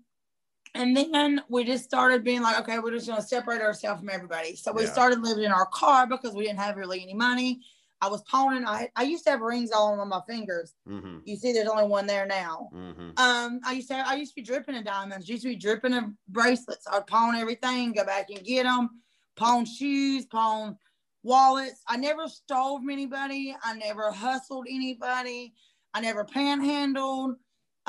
And 0.75 0.95
then 0.95 1.41
we 1.49 1.63
just 1.63 1.83
started 1.83 2.23
being 2.23 2.43
like, 2.43 2.59
okay, 2.59 2.77
we're 2.77 2.91
just 2.91 3.07
gonna 3.07 3.23
separate 3.23 3.59
ourselves 3.59 4.01
from 4.01 4.09
everybody. 4.09 4.55
So 4.55 4.71
we 4.71 4.83
Yeah. 4.83 4.91
started 4.91 5.19
living 5.19 5.45
in 5.45 5.51
our 5.51 5.65
car 5.65 6.05
because 6.05 6.35
we 6.35 6.43
didn't 6.43 6.59
have 6.59 6.77
really 6.77 7.01
any 7.01 7.15
money. 7.15 7.61
I 8.01 8.07
was 8.07 8.21
pawning. 8.23 8.65
I, 8.67 8.87
I 8.95 9.01
used 9.01 9.23
to 9.25 9.31
have 9.31 9.41
rings 9.41 9.71
all 9.71 9.99
on 9.99 10.07
my 10.07 10.21
fingers. 10.27 10.75
Mm-hmm. 10.87 11.17
You 11.25 11.35
see, 11.37 11.53
there's 11.53 11.67
only 11.67 11.87
one 11.87 12.05
there 12.05 12.27
now. 12.27 12.69
Mm-hmm. 12.71 13.09
Um, 13.17 13.59
I 13.65 13.73
used 13.73 13.87
to 13.89 13.95
I 13.95 14.13
used 14.13 14.33
to 14.33 14.41
be 14.41 14.45
dripping 14.45 14.75
in 14.75 14.83
diamonds. 14.83 15.27
Used 15.27 15.41
to 15.41 15.49
be 15.49 15.55
dripping 15.55 15.93
in 15.93 16.15
bracelets. 16.27 16.85
I'd 16.87 17.07
pawn 17.07 17.35
everything, 17.35 17.91
go 17.93 18.05
back 18.05 18.29
and 18.29 18.45
get 18.45 18.63
them. 18.63 19.01
Pawn 19.35 19.65
shoes, 19.65 20.27
pawn 20.27 20.77
wallets. 21.23 21.81
I 21.87 21.97
never 21.97 22.27
stole 22.27 22.77
from 22.77 22.91
anybody. 22.91 23.55
I 23.63 23.73
never 23.75 24.11
hustled 24.11 24.67
anybody. 24.69 25.55
I 25.95 25.99
never 26.01 26.23
panhandled. 26.23 27.37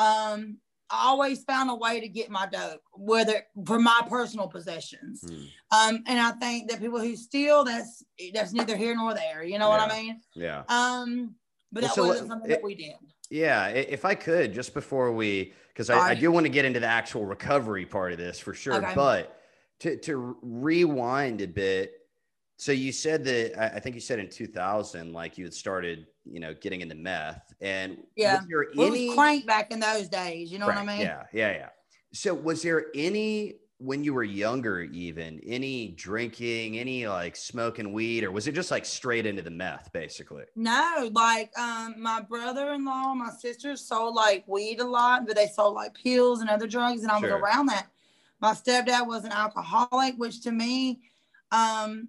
Um, 0.00 0.58
I 0.92 1.06
always 1.06 1.44
found 1.44 1.70
a 1.70 1.74
way 1.74 2.00
to 2.00 2.08
get 2.08 2.30
my 2.30 2.46
dope, 2.46 2.80
whether 2.94 3.44
for 3.64 3.78
my 3.78 4.00
personal 4.08 4.48
possessions. 4.48 5.22
Mm. 5.22 5.46
Um, 5.70 6.02
and 6.06 6.18
I 6.18 6.32
think 6.32 6.68
that 6.70 6.80
people 6.80 6.98
who 6.98 7.14
steal, 7.14 7.62
that's 7.64 8.02
that's 8.34 8.52
neither 8.52 8.76
here 8.76 8.96
nor 8.96 9.14
there. 9.14 9.44
You 9.44 9.58
know 9.58 9.68
what 9.68 9.80
I 9.80 9.88
mean? 10.02 10.20
Yeah. 10.34 10.64
Um, 10.68 11.36
but 11.70 11.82
Well, 11.82 11.88
that 11.88 11.94
so 11.94 12.06
wasn't 12.06 12.28
something 12.28 12.50
it- 12.50 12.54
that 12.54 12.62
we 12.64 12.74
did. 12.74 12.94
Yeah, 13.32 13.68
if 13.68 14.04
I 14.04 14.16
could, 14.16 14.52
just 14.52 14.74
before 14.74 15.12
we, 15.12 15.52
because 15.68 15.88
I, 15.88 15.98
I 16.00 16.14
do 16.16 16.32
want 16.32 16.46
to 16.46 16.50
get 16.50 16.64
into 16.64 16.80
the 16.80 16.88
actual 16.88 17.24
recovery 17.24 17.86
part 17.86 18.10
of 18.10 18.18
this 18.18 18.40
for 18.40 18.52
sure, 18.54 18.74
Okay. 18.74 18.92
but 18.96 19.40
to 19.80 19.96
to 19.98 20.36
rewind 20.42 21.40
a 21.40 21.46
bit. 21.46 21.92
So 22.58 22.72
you 22.72 22.90
said 22.90 23.24
that 23.26 23.56
I 23.56 23.76
I 23.76 23.80
think 23.80 23.94
you 23.94 24.00
said 24.00 24.18
in 24.18 24.28
2000, 24.28 25.12
like 25.12 25.38
you 25.38 25.44
had 25.44 25.54
started, 25.54 26.08
you 26.24 26.40
know, 26.40 26.54
getting 26.54 26.80
into 26.80 26.96
meth, 26.96 27.49
and 27.60 27.98
Yeah. 28.16 28.36
was 28.38 28.46
there 28.48 28.66
Well, 28.76 28.86
any? 28.88 29.04
it 29.04 29.08
was 29.08 29.14
crank 29.16 29.46
back 29.46 29.70
in 29.70 29.80
those 29.80 30.08
days. 30.08 30.50
You 30.52 30.58
know 30.58 30.66
what 30.66 30.76
I 30.76 30.84
mean? 30.84 31.00
Yeah, 31.00 31.24
yeah, 31.32 31.52
yeah. 31.52 31.68
So 32.12 32.34
was 32.34 32.62
there 32.62 32.86
any 32.94 33.56
when 33.78 34.04
you 34.04 34.12
were 34.12 34.22
younger, 34.24 34.82
even 34.82 35.40
any 35.40 35.88
drinking, 35.92 36.78
any 36.78 37.06
like 37.06 37.34
smoking 37.34 37.94
weed, 37.94 38.24
or 38.24 38.30
was 38.30 38.46
it 38.46 38.52
just 38.54 38.70
like 38.70 38.84
straight 38.84 39.24
into 39.24 39.40
the 39.40 39.50
meth, 39.50 39.90
basically? 39.94 40.44
No, 40.54 41.08
like 41.14 41.50
um, 41.58 41.94
my 41.96 42.20
brother-in-law, 42.20 43.14
my 43.14 43.30
sisters 43.30 43.80
sold 43.80 44.14
like 44.14 44.46
weed 44.46 44.80
a 44.80 44.84
lot, 44.84 45.26
but 45.26 45.34
they 45.34 45.46
sold 45.46 45.74
like 45.74 45.94
pills 45.94 46.40
and 46.42 46.50
other 46.50 46.66
drugs, 46.66 47.02
and 47.02 47.10
I 47.10 47.14
was 47.14 47.22
Sure. 47.30 47.38
around 47.38 47.66
that. 47.66 47.88
My 48.40 48.52
stepdad 48.52 49.06
was 49.06 49.24
an 49.24 49.32
alcoholic, 49.32 50.16
which 50.16 50.42
to 50.42 50.52
me, 50.52 51.00
um, 51.50 52.08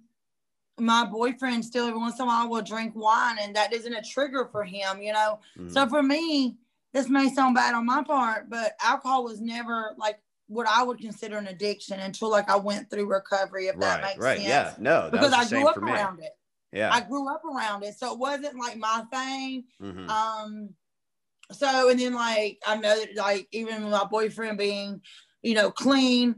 my 0.80 1.04
boyfriend 1.04 1.64
still 1.64 1.86
every 1.86 1.98
once 2.00 2.18
in 2.18 2.22
a 2.24 2.26
while 2.26 2.48
will 2.48 2.62
drink 2.62 2.94
wine, 2.96 3.36
and 3.40 3.54
that 3.56 3.72
isn't 3.72 3.92
a 3.92 4.02
trigger 4.02 4.48
for 4.50 4.64
him, 4.64 5.02
you 5.02 5.12
know. 5.12 5.38
Mm, 5.58 5.70
So 5.70 5.86
for 5.88 6.02
me, 6.02 6.56
this 6.92 7.08
may 7.08 7.28
sound 7.32 7.54
bad 7.54 7.74
on 7.74 7.86
my 7.86 8.02
part, 8.02 8.50
but 8.50 8.74
alcohol 8.82 9.24
was 9.24 9.40
never 9.40 9.94
like 9.96 10.20
what 10.48 10.66
I 10.66 10.82
would 10.82 10.98
consider 10.98 11.38
an 11.38 11.46
addiction 11.46 12.00
until 12.00 12.30
like 12.30 12.50
I 12.50 12.56
went 12.56 12.90
through 12.90 13.06
recovery, 13.06 13.68
if 13.68 13.78
that 13.80 14.00
right, 14.00 14.02
makes 14.02 14.18
right, 14.18 14.36
sense. 14.38 14.48
yeah, 14.48 14.74
no, 14.78 15.02
that 15.02 15.12
Because 15.12 15.32
I 15.32 15.48
grew 15.48 15.66
up 15.68 15.76
around 15.78 16.20
it. 16.20 16.32
Yeah, 16.72 16.90
I 16.92 17.00
grew 17.00 17.28
up 17.32 17.42
around 17.44 17.84
it. 17.84 17.94
So 17.98 18.12
it 18.12 18.18
wasn't 18.18 18.58
like 18.58 18.76
my 18.76 19.04
thing. 19.12 19.64
mhm. 19.80 20.08
Um, 20.08 20.70
so 21.50 21.88
and 21.90 21.98
then 22.00 22.14
like 22.14 22.58
I 22.66 22.76
know 22.76 22.98
that 22.98 23.14
like 23.16 23.48
even 23.52 23.90
my 23.90 24.04
boyfriend 24.04 24.58
being, 24.58 25.00
you 25.42 25.54
know, 25.54 25.70
clean, 25.70 26.36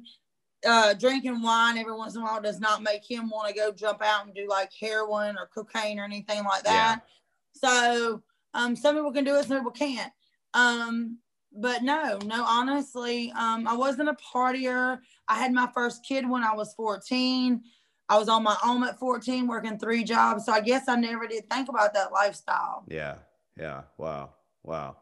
uh, 0.66 0.94
drinking 0.94 1.42
wine 1.42 1.78
every 1.78 1.94
once 1.94 2.14
in 2.14 2.23
a 2.23 2.25
while 2.25 2.40
does 2.40 2.61
not 2.61 2.83
make 2.83 3.09
him 3.09 3.28
want 3.30 3.49
to 3.49 3.54
go 3.54 3.73
jump 3.73 4.02
out 4.02 4.26
and 4.26 4.35
do 4.35 4.49
like 4.49 4.71
heroin 4.78 5.37
or 5.37 5.49
cocaine 5.54 5.99
or 5.99 6.04
anything 6.04 6.44
like 6.44 6.62
that. 6.64 7.02
Yeah. 7.02 7.71
So 7.71 8.23
um, 8.54 8.76
some 8.76 8.97
people 8.97 9.12
can 9.12 9.25
do 9.25 9.37
it, 9.37 9.47
some 9.47 9.59
people 9.59 9.73
can't. 9.73 10.12
Um, 10.54 11.18
but 11.56 11.83
no, 11.83 12.18
no, 12.25 12.44
honestly, 12.44 13.33
um, 13.33 13.68
I 13.68 13.75
wasn't 13.76 14.09
a 14.09 14.16
partier. 14.35 14.99
I 15.28 15.35
had 15.38 15.52
my 15.52 15.68
first 15.73 16.04
kid 16.04 16.28
when 16.28 16.42
I 16.42 16.54
was 16.54 16.75
14. 16.75 17.62
I 18.09 18.18
was 18.18 18.28
on 18.28 18.42
my 18.42 18.56
own 18.64 18.85
at 18.85 18.99
14, 18.99 19.47
working 19.47 19.78
three 19.78 20.04
jobs. 20.04 20.47
So 20.47 20.52
I 20.52 20.61
guess 20.61 20.88
I 20.88 20.97
never 20.97 21.26
did 21.26 21.49
think 21.49 21.68
about 21.68 21.94
that 21.94 22.12
lifestyle. 22.12 22.85
Yeah. 22.88 23.16
Yeah. 23.59 23.83
Wow. 23.99 24.35
Wow. 24.62 24.97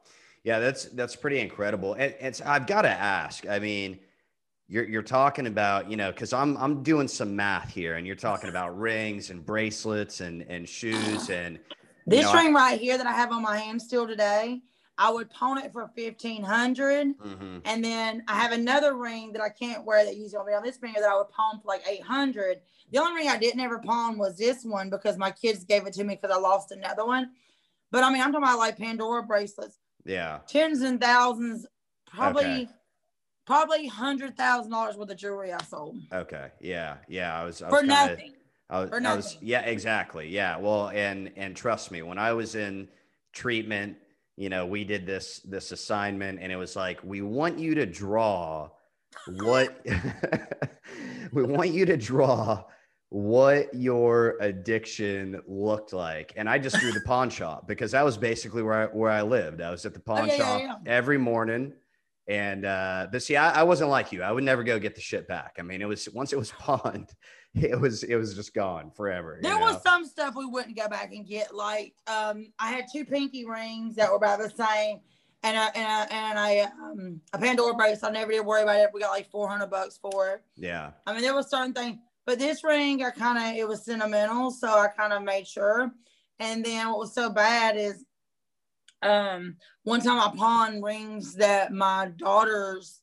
Yeah, 0.45 0.59
that's 0.59 0.87
that's 0.87 1.15
pretty 1.15 1.39
incredible. 1.39 1.95
And 1.95 2.15
it's 2.21 2.41
I've 2.41 2.67
got 2.67 2.83
to 2.83 2.91
ask. 2.91 3.47
I 3.49 3.61
mean, 3.61 4.01
you're 4.73 4.89
you're 4.89 5.03
talking 5.03 5.47
about, 5.47 5.91
you 5.91 5.97
know, 5.99 6.11
because 6.11 6.33
I'm 6.33 6.57
I'm 6.57 6.83
doing 6.83 7.07
some 7.07 7.37
math 7.37 7.71
here, 7.71 7.97
and 7.97 8.07
you're 8.07 8.17
talking 8.17 8.49
about 8.49 8.79
rings 8.79 9.29
and 9.29 9.45
bracelets 9.45 10.21
and 10.21 10.43
and 10.49 10.67
shoes 10.67 11.29
and 11.29 11.59
This 12.07 12.25
know, 12.25 12.33
I- 12.33 12.43
ring 12.43 12.55
right 12.55 12.81
here 12.81 12.97
that 12.97 13.07
I 13.07 13.13
have 13.13 13.33
on 13.33 13.43
my 13.43 13.59
hand 13.59 13.83
still 13.83 14.07
today, 14.07 14.63
I 14.97 15.11
would 15.11 15.29
pawn 15.31 15.59
it 15.59 15.73
for 15.73 15.91
1500 15.95 17.19
Mhm. 17.19 17.61
And 17.67 17.85
then 17.85 18.25
I 18.29 18.35
have 18.35 18.53
another 18.53 18.95
ring 18.97 19.33
that 19.33 19.43
I 19.43 19.51
can't 19.51 19.85
wear 19.85 20.05
that 20.05 20.17
usually 20.17 20.45
be 20.49 20.55
on 20.55 20.63
this 20.63 20.79
finger 20.79 21.01
that 21.01 21.11
I 21.11 21.17
would 21.17 21.29
pawn 21.31 21.61
for 21.61 21.69
like 21.69 21.83
800 21.87 22.61
The 22.91 22.99
only 22.99 23.15
ring 23.21 23.29
I 23.29 23.39
didn't 23.39 23.61
ever 23.61 23.79
pawn 23.79 24.19
was 24.19 24.37
this 24.39 24.65
one 24.65 24.89
because 24.91 25.17
my 25.19 25.31
kids 25.31 25.65
gave 25.65 25.87
it 25.87 25.93
to 25.95 26.05
me 26.05 26.15
because 26.17 26.35
I 26.35 26.39
lost 26.41 26.73
another 26.73 27.05
one. 27.07 27.33
But 27.91 28.05
I 28.05 28.11
mean, 28.13 28.23
I'm 28.23 28.33
talking 28.33 28.45
about 28.49 28.59
like 28.59 28.79
Pandora 28.79 29.23
bracelets, 29.23 29.79
yeah. 30.05 30.41
tens 30.49 30.81
and 30.83 30.99
thousands, 31.01 31.67
probably, 32.07 32.45
Okay. 32.45 32.69
Probably 33.47 33.87
hundred 33.87 34.37
thousand 34.37 34.71
dollars 34.71 34.97
worth 34.97 35.11
of 35.11 35.17
jewelry 35.17 35.53
I 35.53 35.63
sold 35.63 35.97
Okay. 36.13 36.49
Yeah. 36.61 36.97
Yeah. 37.09 37.39
I 37.39 37.45
was, 37.45 37.63
I 37.63 37.67
was 37.67 37.75
for 37.75 37.81
kinda- 37.81 37.95
nothing. 37.95 38.33
I 38.71 38.81
was, 38.81 38.89
For 38.91 38.97
I 39.07 39.17
was, 39.17 39.35
nothing. 39.35 39.49
yeah, 39.49 39.61
exactly. 39.63 40.29
Yeah. 40.29 40.57
Well, 40.57 40.89
and 40.89 41.31
and 41.37 41.55
trust 41.55 41.91
me, 41.91 42.01
when 42.03 42.17
I 42.17 42.33
was 42.33 42.55
in 42.55 42.89
treatment, 43.35 43.97
you 44.37 44.49
know, 44.49 44.65
we 44.65 44.83
did 44.85 45.05
this 45.05 45.41
this 45.41 45.73
assignment, 45.73 46.39
and 46.41 46.51
it 46.51 46.57
was 46.57 46.75
like, 46.75 46.99
we 47.05 47.21
want 47.21 47.59
you 47.59 47.75
to 47.75 47.85
draw 47.85 48.71
what 49.27 49.85
we 51.33 51.43
want 51.43 51.71
you 51.71 51.85
to 51.85 51.99
draw 51.99 52.65
what 53.11 53.75
your 53.75 54.39
addiction 54.41 55.43
looked 55.47 55.93
like, 55.93 56.33
and 56.37 56.49
I 56.49 56.57
just 56.59 56.77
drew 56.79 56.93
the 56.93 57.03
pawn 57.03 57.29
shop 57.29 57.69
because 57.69 57.91
that 57.91 58.03
was 58.05 58.17
basically 58.17 58.63
where 58.63 58.75
I, 58.75 58.87
where 58.87 59.11
I 59.11 59.21
lived. 59.21 59.61
I 59.61 59.71
was 59.71 59.85
at 59.85 59.93
the 59.93 60.01
oh, 60.01 60.15
pawn 60.15 60.21
Oh, 60.23 60.25
yeah, 60.25 60.37
yeah, 60.37 60.39
shop 60.69 60.81
yeah. 60.87 60.91
every 60.93 61.19
morning. 61.19 61.75
And 62.29 62.65
uh, 62.65 63.09
but 63.11 63.23
see, 63.23 63.37
I, 63.37 63.61
I 63.61 63.63
wasn't 63.65 63.91
like 63.91 64.13
you. 64.13 64.23
I 64.23 64.31
would 64.31 64.45
never 64.45 64.63
go 64.63 64.79
get 64.79 64.95
the 64.95 65.01
shit 65.01 65.27
back. 65.27 65.57
I 65.59 65.63
mean, 65.63 65.83
it 65.83 65.89
was 65.89 66.09
once 66.13 66.33
it 66.33 66.39
was 66.39 66.53
pawned, 66.59 67.11
it 67.55 67.79
was 67.79 68.03
it 68.05 68.17
was 68.17 68.35
just 68.35 68.55
gone 68.55 68.91
forever. 68.91 69.39
you 69.43 69.49
There 69.49 69.59
was 69.59 69.83
some 69.83 70.05
stuff 70.05 70.35
we 70.37 70.47
wouldn't 70.47 70.77
go 70.77 70.89
back 70.89 71.13
and 71.13 71.27
get. 71.27 71.55
Like, 71.55 71.95
um, 72.07 72.53
I 72.59 72.71
had 72.71 72.85
two 72.93 73.05
pinky 73.05 73.45
rings 73.45 73.97
that 73.97 74.09
were 74.09 74.17
about 74.17 74.39
the 74.39 74.51
same, 74.51 75.01
and 75.43 75.57
a 75.57 75.77
and 75.77 76.11
a, 76.11 76.15
and 76.15 76.39
a, 76.39 76.65
um, 76.81 77.21
a 77.33 77.39
Pandora 77.39 77.75
bracelet. 77.75 78.13
I 78.13 78.15
never 78.15 78.33
did 78.33 78.47
worry 78.47 78.63
about 78.63 78.79
it. 78.79 78.91
We 78.95 79.01
got 79.01 79.11
like 79.11 79.31
four 79.31 79.49
hundred 79.49 79.71
bucks 79.71 79.99
for 79.99 80.31
it. 80.31 80.43
yeah, 80.57 80.93
I 81.07 81.13
mean, 81.13 81.23
there 81.23 81.35
was 81.35 81.51
certain 81.51 81.73
things, 81.73 81.99
but 82.25 82.39
this 82.39 82.63
ring, 82.63 83.03
I 83.03 83.11
kind 83.11 83.37
of 83.37 83.59
it 83.59 83.67
was 83.67 83.85
sentimental, 83.85 84.53
so 84.53 84.69
I 84.69 84.89
kind 84.89 85.13
of 85.13 85.23
made 85.23 85.47
sure. 85.47 85.91
And 86.39 86.65
then 86.65 86.89
what 86.89 86.99
was 86.99 87.15
so 87.15 87.31
bad 87.31 87.77
is, 87.77 88.05
um, 89.03 89.57
one 89.85 90.01
time 90.01 90.19
I 90.21 90.33
pawned 90.37 90.83
rings 90.83 91.35
that 91.35 91.73
my 91.73 92.11
daughter's 92.17 93.01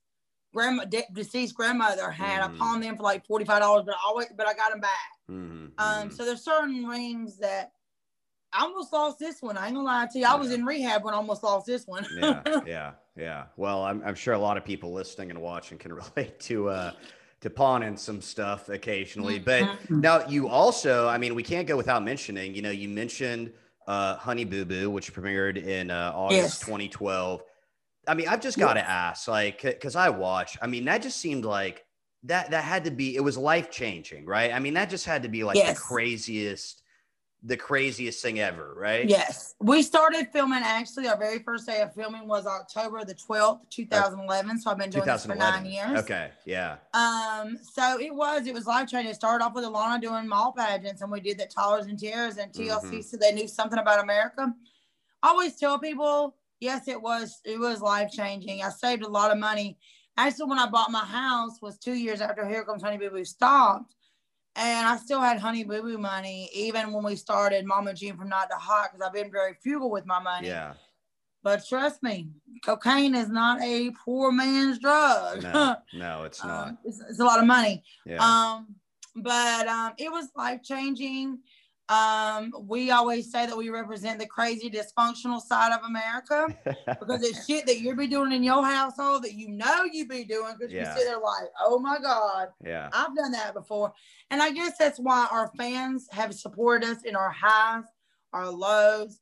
grandma, 0.54 0.86
de- 0.86 1.08
deceased 1.14 1.56
grandmother 1.56 2.10
had. 2.10 2.42
Mm. 2.42 2.46
I 2.56 2.58
pawned 2.58 2.84
them 2.84 2.98
for 2.98 3.04
like 3.04 3.26
forty 3.26 3.46
five 3.46 3.62
dollars, 3.62 3.84
but 3.86 3.96
I 3.96 4.00
always, 4.08 4.28
but 4.36 4.48
I 4.48 4.54
got 4.54 4.72
them 4.72 4.80
back. 4.82 4.92
Mhm, 5.30 5.72
Um, 5.78 6.10
mhm. 6.10 6.14
so 6.14 6.26
there's 6.26 6.44
certain 6.44 6.86
rings 6.86 7.38
that 7.40 7.72
I 8.52 8.64
almost 8.64 8.92
lost 8.92 9.20
this 9.20 9.42
one. 9.42 9.58
I 9.58 9.68
ain't 9.68 9.76
gonna 9.76 9.86
lie 9.86 10.08
to 10.12 10.20
you. 10.20 10.26
I 10.26 10.36
was 10.36 10.52
in 10.52 10.66
rehab 10.66 11.04
when 11.04 11.14
I 11.14 11.18
almost 11.18 11.44
lost 11.44 11.68
this 11.68 11.86
one. 11.86 12.06
yeah, 12.16 12.42
yeah, 12.66 12.94
yeah. 13.16 13.46
Well, 13.58 13.84
I'm 13.84 14.02
I'm 14.04 14.16
sure 14.16 14.34
a 14.34 14.40
lot 14.40 14.58
of 14.58 14.66
people 14.66 14.92
listening 14.92 15.30
and 15.30 15.42
watching 15.42 15.78
can 15.78 15.94
relate 16.16 16.40
to 16.42 16.70
uh 16.70 16.92
to 17.42 17.50
pawning 17.50 17.96
some 17.96 18.22
stuff 18.22 18.68
occasionally. 18.68 19.40
But 19.40 19.66
Mhm. 19.66 20.02
now 20.02 20.28
you 20.28 20.50
also, 20.50 21.08
I 21.08 21.18
mean, 21.18 21.36
we 21.36 21.44
can't 21.44 21.68
go 21.68 21.78
without 21.78 22.04
mentioning. 22.04 22.54
You 22.56 22.62
know, 22.62 22.72
you 22.72 22.90
mentioned 22.90 23.54
uh, 23.90 24.16
Honey 24.18 24.46
Boo 24.46 24.66
Boo, 24.66 24.90
which 24.92 25.12
premiered 25.14 25.58
in 25.58 25.90
uh, 25.90 26.14
August 26.16 26.42
Yes. 26.42 26.60
2012. 26.60 27.42
I 28.08 28.14
mean, 28.14 28.28
I've 28.28 28.40
just 28.40 28.58
got 28.60 28.74
to 28.76 28.88
ask, 28.88 29.28
like, 29.28 29.62
because 29.64 29.96
I 29.96 30.10
watched. 30.10 30.58
I 30.62 30.68
mean, 30.68 30.86
that 30.86 31.02
just 31.02 31.18
seemed 31.18 31.44
like 31.44 31.84
that 32.24 32.52
that 32.52 32.64
had 32.64 32.86
to 32.86 32.92
be. 32.92 33.16
It 33.16 33.22
was 33.22 33.36
life 33.38 33.72
changing, 33.72 34.26
right? 34.26 34.54
I 34.54 34.60
mean, 34.60 34.76
that 34.76 34.90
just 34.92 35.06
had 35.06 35.24
to 35.24 35.30
be 35.30 35.44
like 35.44 35.58
Yes. 35.58 35.76
the 35.78 35.84
craziest, 35.84 36.84
the 37.44 37.56
craziest 37.56 38.22
thing 38.22 38.40
ever, 38.40 38.74
right? 38.76 39.08
Yes, 39.08 39.56
we 39.62 39.82
started 39.82 40.28
filming. 40.34 40.62
Actually, 40.62 41.08
our 41.08 41.18
very 41.18 41.40
first 41.40 41.66
day 41.66 41.82
of 41.82 41.94
filming 41.94 42.28
was 42.28 42.46
October 42.46 43.06
the 43.06 43.14
twelfth, 43.14 43.70
two 43.70 43.86
thousand 43.86 44.20
eleven. 44.20 44.60
So 44.60 44.72
I've 44.72 44.78
been 44.78 44.90
doing 44.90 45.06
this 45.06 45.26
for 45.26 45.36
nine 45.36 45.66
years. 45.66 46.00
Okay. 46.00 46.32
Yeah. 46.46 46.78
Um, 46.94 47.58
so 47.62 47.98
it 48.00 48.14
was 48.14 48.46
it 48.46 48.54
was 48.54 48.68
life 48.68 48.90
changing. 48.90 49.12
It 49.12 49.16
started 49.16 49.44
off 49.44 49.54
with 49.54 49.64
Alana 49.64 50.02
doing 50.02 50.28
mall 50.28 50.52
pageants, 50.52 51.02
and 51.02 51.12
we 51.12 51.22
did 51.22 51.38
the 51.38 51.46
Toddlers 51.46 51.86
and 51.86 51.98
Tiaras 51.98 52.38
and 52.38 52.52
TLC, 52.52 52.98
Mhm. 53.00 53.04
so 53.06 53.16
they 53.18 53.32
knew 53.32 53.48
something 53.48 53.80
about 53.80 54.04
America. 54.04 54.54
I 55.24 55.30
always 55.30 55.56
tell 55.56 55.80
people, 55.80 56.36
yes, 56.60 56.88
it 56.90 57.02
was 57.02 57.40
it 57.46 57.58
was 57.60 57.82
life 57.82 58.12
changing. 58.12 58.64
I 58.64 58.70
saved 58.70 59.04
a 59.04 59.08
lot 59.08 59.32
of 59.32 59.38
money. 59.38 59.78
Actually, 60.18 60.50
when 60.50 60.60
I 60.60 60.68
bought 60.68 60.92
my 60.92 61.06
house 61.06 61.62
was 61.62 61.78
two 61.78 61.94
years 61.94 62.20
after 62.20 62.46
Here 62.46 62.66
Comes 62.66 62.84
Honey 62.84 62.98
Boo 62.98 63.10
Boo 63.10 63.24
stopped, 63.24 63.96
and 64.56 64.88
I 64.88 64.98
still 64.98 65.22
had 65.22 65.40
Honey 65.40 65.64
Boo 65.64 65.82
Boo 65.82 65.98
money 65.98 66.50
even 66.54 66.92
when 66.92 67.04
we 67.04 67.16
started 67.16 67.66
Mama 67.66 67.94
June 67.94 68.18
from 68.18 68.30
Not 68.30 68.50
to 68.50 68.56
Hot 68.56 68.92
because 68.92 69.06
I've 69.06 69.14
been 69.14 69.32
very 69.32 69.56
frugal 69.62 69.90
with 69.90 70.06
my 70.06 70.20
money. 70.20 70.48
Yeah. 70.48 70.74
But 71.42 71.66
trust 71.68 72.04
me, 72.04 72.28
cocaine 72.66 73.16
is 73.16 73.30
not 73.30 73.62
a 73.62 73.92
poor 73.92 74.32
man's 74.32 74.80
drug. 74.80 75.44
No, 75.44 75.76
no, 75.94 76.24
it's 76.24 76.44
not. 76.44 76.68
Um, 76.70 76.78
it's, 76.84 77.02
it's 77.10 77.20
a 77.20 77.24
lot 77.24 77.40
of 77.40 77.46
money. 77.46 77.84
Yeah. 78.06 78.18
Um, 78.18 78.76
but 79.16 79.68
um, 79.68 79.94
it 79.98 80.12
was 80.12 80.28
life 80.36 80.62
changing. 80.64 81.40
Um, 81.90 82.54
we 82.68 82.92
always 82.92 83.32
say 83.32 83.48
that 83.48 83.58
we 83.58 83.70
represent 83.70 84.20
the 84.20 84.28
crazy 84.28 84.70
dysfunctional 84.70 85.42
side 85.42 85.74
of 85.76 85.84
America 85.86 86.48
because 87.00 87.24
it's 87.24 87.48
shit 87.48 87.66
that 87.66 87.80
you'd 87.80 87.98
be 87.98 88.06
doing 88.06 88.32
in 88.32 88.44
your 88.44 88.64
household 88.64 89.24
that 89.24 89.34
you 89.34 89.50
know 89.50 89.86
you'd 89.92 90.08
be 90.08 90.24
doing 90.24 90.54
because 90.58 90.72
Yeah. 90.72 90.82
you 90.82 91.00
sit 91.00 91.06
there 91.08 91.20
like, 91.20 91.50
oh 91.60 91.80
my 91.80 91.98
God, 92.00 92.50
yeah. 92.64 92.90
I've 92.94 93.16
done 93.16 93.32
that 93.32 93.56
before. 93.56 93.92
And 94.30 94.40
I 94.42 94.52
guess 94.52 94.78
that's 94.78 95.00
why 95.00 95.28
our 95.32 95.52
fans 95.58 96.08
have 96.12 96.34
supported 96.36 96.88
us 96.88 97.02
in 97.04 97.16
our 97.16 97.32
highs, 97.32 97.86
our 98.34 98.50
lows. 98.50 99.20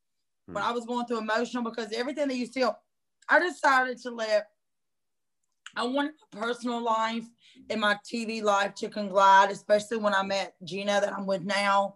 When 0.47 0.61
Hmm. 0.63 0.69
I 0.69 0.71
was 0.73 0.85
going 0.85 1.05
through 1.05 1.19
emotional, 1.19 1.63
because 1.63 1.91
everything 1.93 2.27
that 2.27 2.35
you 2.35 2.47
see, 2.47 2.65
I 3.29 3.39
decided 3.39 3.97
to 3.99 4.11
let, 4.11 4.47
I 5.75 5.83
wanted 5.85 6.13
my 6.33 6.41
personal 6.41 6.81
life 6.81 7.25
and 7.69 7.79
my 7.79 7.97
TV 8.09 8.41
life 8.41 8.73
to 8.75 8.89
conglide, 8.89 9.51
especially 9.51 9.97
when 9.97 10.13
I 10.13 10.23
met 10.23 10.55
Geno 10.63 10.99
that 10.99 11.13
I'm 11.13 11.25
with 11.25 11.43
now. 11.43 11.95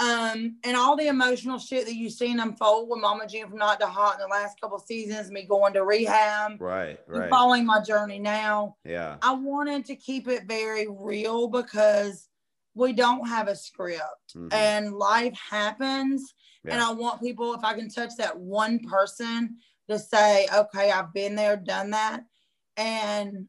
Um, 0.00 0.56
and 0.64 0.76
all 0.78 0.96
the 0.96 1.08
emotional 1.08 1.58
shit 1.58 1.84
that 1.84 1.94
you've 1.94 2.14
seen 2.14 2.40
unfold 2.40 2.88
with 2.88 3.00
Mama 3.00 3.26
June 3.28 3.50
from 3.50 3.58
Not 3.58 3.80
to 3.80 3.86
Hot 3.86 4.14
in 4.14 4.20
the 4.20 4.34
last 4.34 4.58
couple 4.58 4.78
seasons, 4.78 5.30
me 5.30 5.44
going 5.44 5.74
to 5.74 5.84
rehab, 5.84 6.58
Right, 6.58 6.98
right. 7.06 7.28
following 7.28 7.66
my 7.66 7.82
journey 7.82 8.18
now. 8.18 8.76
Yeah. 8.82 9.18
I 9.20 9.34
wanted 9.34 9.84
to 9.86 9.96
keep 9.96 10.26
it 10.26 10.44
very 10.44 10.86
real 10.88 11.48
because 11.48 12.28
we 12.74 12.94
don't 12.94 13.28
have 13.28 13.46
a 13.48 13.54
script 13.54 14.34
Mhm. 14.34 14.52
and 14.54 14.94
life 14.94 15.34
happens. 15.50 16.32
And 16.64 16.80
I 16.80 16.92
want 16.92 17.20
people, 17.20 17.52
if 17.52 17.62
I 17.62 17.74
can 17.74 17.90
touch 17.90 18.12
that 18.16 18.38
one 18.38 18.78
person, 18.78 19.58
to 19.88 19.98
say, 19.98 20.46
okay, 20.54 20.90
I've 20.90 21.12
been 21.12 21.34
there, 21.34 21.56
done 21.56 21.90
that. 21.90 22.22
And 22.76 23.48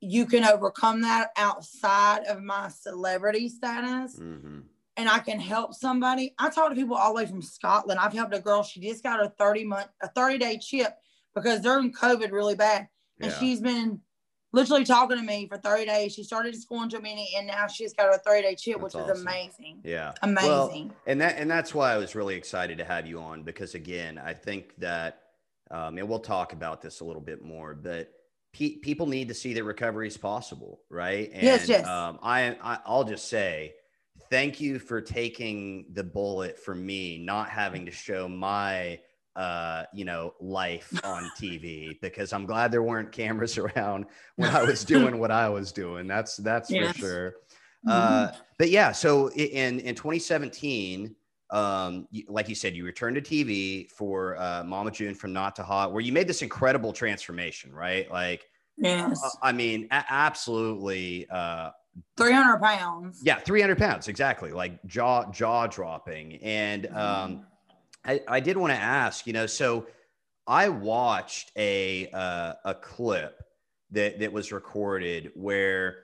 you 0.00 0.26
can 0.26 0.44
overcome 0.44 1.00
that 1.02 1.30
outside 1.36 2.24
of 2.26 2.42
my 2.42 2.68
celebrity 2.68 3.48
status 3.48 4.16
Mhm. 4.20 4.64
And 4.96 5.08
I 5.08 5.18
can 5.18 5.40
help 5.40 5.74
somebody. 5.74 6.34
I 6.38 6.50
talk 6.50 6.70
to 6.70 6.74
people 6.76 6.96
all 6.96 7.14
the 7.14 7.22
way 7.22 7.26
from 7.26 7.42
Scotland. 7.42 8.00
I've 8.00 8.12
helped 8.12 8.34
a 8.34 8.40
girl, 8.40 8.62
she 8.62 8.80
just 8.80 9.02
got 9.02 9.22
a 9.24 9.30
30 9.38 9.64
month, 9.64 9.88
a 10.02 10.08
30 10.08 10.38
day 10.38 10.58
chip 10.58 10.94
because 11.34 11.60
during 11.60 11.92
COVID 11.92 12.32
really 12.32 12.54
bad. 12.56 12.88
And 13.20 13.30
Yeah. 13.30 13.38
she's 13.38 13.60
been 13.60 14.00
literally 14.52 14.84
talking 14.84 15.16
to 15.16 15.22
me 15.22 15.46
for 15.48 15.56
30 15.58 15.86
days. 15.86 16.14
She 16.14 16.24
started 16.24 16.52
just 16.52 16.68
going 16.68 16.88
to 16.90 16.98
a 16.98 17.00
meeting 17.00 17.28
and 17.36 17.46
now 17.46 17.66
she's 17.66 17.92
got 17.94 18.06
her 18.12 18.18
30 18.18 18.42
day 18.42 18.54
chip, 18.56 18.80
That's 18.80 18.94
which 18.94 19.02
awesome. 19.02 19.16
is 19.16 19.22
amazing. 19.22 19.80
Yeah. 19.84 20.12
Amazing. 20.22 20.48
Well, 20.50 20.90
and 21.06 21.20
that 21.20 21.36
and 21.38 21.50
that's 21.50 21.74
why 21.74 21.92
I 21.92 21.96
was 21.96 22.14
really 22.14 22.34
excited 22.34 22.78
to 22.78 22.84
have 22.84 23.06
you 23.06 23.20
on 23.20 23.42
because 23.42 23.74
again, 23.74 24.18
I 24.18 24.34
think 24.34 24.74
that 24.78 25.22
um, 25.70 25.98
and 25.98 26.08
we'll 26.08 26.18
talk 26.18 26.52
about 26.52 26.82
this 26.82 26.98
a 27.00 27.04
little 27.04 27.22
bit 27.22 27.44
more, 27.44 27.74
but 27.74 28.10
pe- 28.52 28.78
people 28.78 29.06
need 29.06 29.28
to 29.28 29.34
see 29.34 29.54
that 29.54 29.62
recovery 29.62 30.08
is 30.08 30.16
possible, 30.16 30.80
right? 30.90 31.30
And, 31.32 31.44
Yes, 31.44 31.68
yes. 31.68 31.86
Um, 31.86 32.18
I, 32.24 32.56
I 32.60 32.78
I'll 32.84 33.04
just 33.04 33.28
say 33.28 33.74
thank 34.30 34.60
you 34.60 34.78
for 34.78 35.00
taking 35.00 35.86
the 35.92 36.04
bullet 36.04 36.58
for 36.58 36.74
me 36.74 37.18
not 37.18 37.48
having 37.48 37.86
to 37.86 37.92
show 37.92 38.28
my 38.28 39.00
uh 39.36 39.84
you 39.94 40.04
know 40.04 40.34
life 40.40 40.92
on 41.04 41.30
TV 41.40 41.98
because 42.02 42.32
I'm 42.32 42.46
glad 42.46 42.72
there 42.72 42.82
weren't 42.82 43.12
cameras 43.12 43.56
around 43.64 44.06
when 44.36 44.50
I 44.50 44.62
was 44.64 44.84
doing 44.94 45.18
what 45.18 45.30
I 45.30 45.48
was 45.48 45.72
doing. 45.72 46.06
That's 46.06 46.36
that's 46.36 46.70
Yes. 46.70 46.92
for 46.92 46.98
sure. 46.98 47.32
Mhm. 47.86 47.92
Uh, 47.92 48.32
but 48.58 48.68
yeah, 48.70 48.92
so 48.92 49.30
in 49.30 49.80
in 49.80 49.94
2017, 49.94 51.14
um, 51.50 52.06
like 52.28 52.48
you 52.48 52.54
said, 52.54 52.76
you 52.76 52.84
returned 52.84 53.16
to 53.16 53.22
TV 53.22 53.88
for 53.90 54.36
uh, 54.38 54.62
Mama 54.64 54.90
June 54.90 55.14
from 55.14 55.32
Not 55.32 55.56
to 55.56 55.62
Hot, 55.62 55.92
where 55.92 56.02
you 56.02 56.12
made 56.12 56.28
this 56.28 56.42
incredible 56.42 56.92
transformation, 56.92 57.72
right? 57.72 58.10
Like, 58.10 58.44
yes. 58.76 59.20
uh, 59.24 59.30
I 59.42 59.52
mean, 59.52 59.88
a- 59.90 60.04
absolutely, 60.10 61.26
uh, 61.30 61.70
300 62.16 62.58
pounds. 62.60 63.20
yeah, 63.24 63.38
300 63.38 63.78
pounds, 63.78 64.08
exactly, 64.08 64.52
like 64.52 64.82
jaw 64.86 65.30
jaw 65.30 65.66
dropping. 65.66 66.36
And 66.36 66.86
um, 66.88 67.46
I, 68.04 68.20
I 68.28 68.40
did 68.40 68.56
want 68.56 68.72
to 68.72 68.78
ask, 68.78 69.26
you 69.26 69.32
know, 69.32 69.46
so 69.46 69.86
I 70.46 70.68
watched 70.68 71.52
a 71.56 72.08
uh, 72.12 72.54
a 72.64 72.74
clip 72.74 73.42
that 73.90 74.20
that 74.20 74.32
was 74.32 74.52
recorded 74.52 75.32
where 75.34 75.98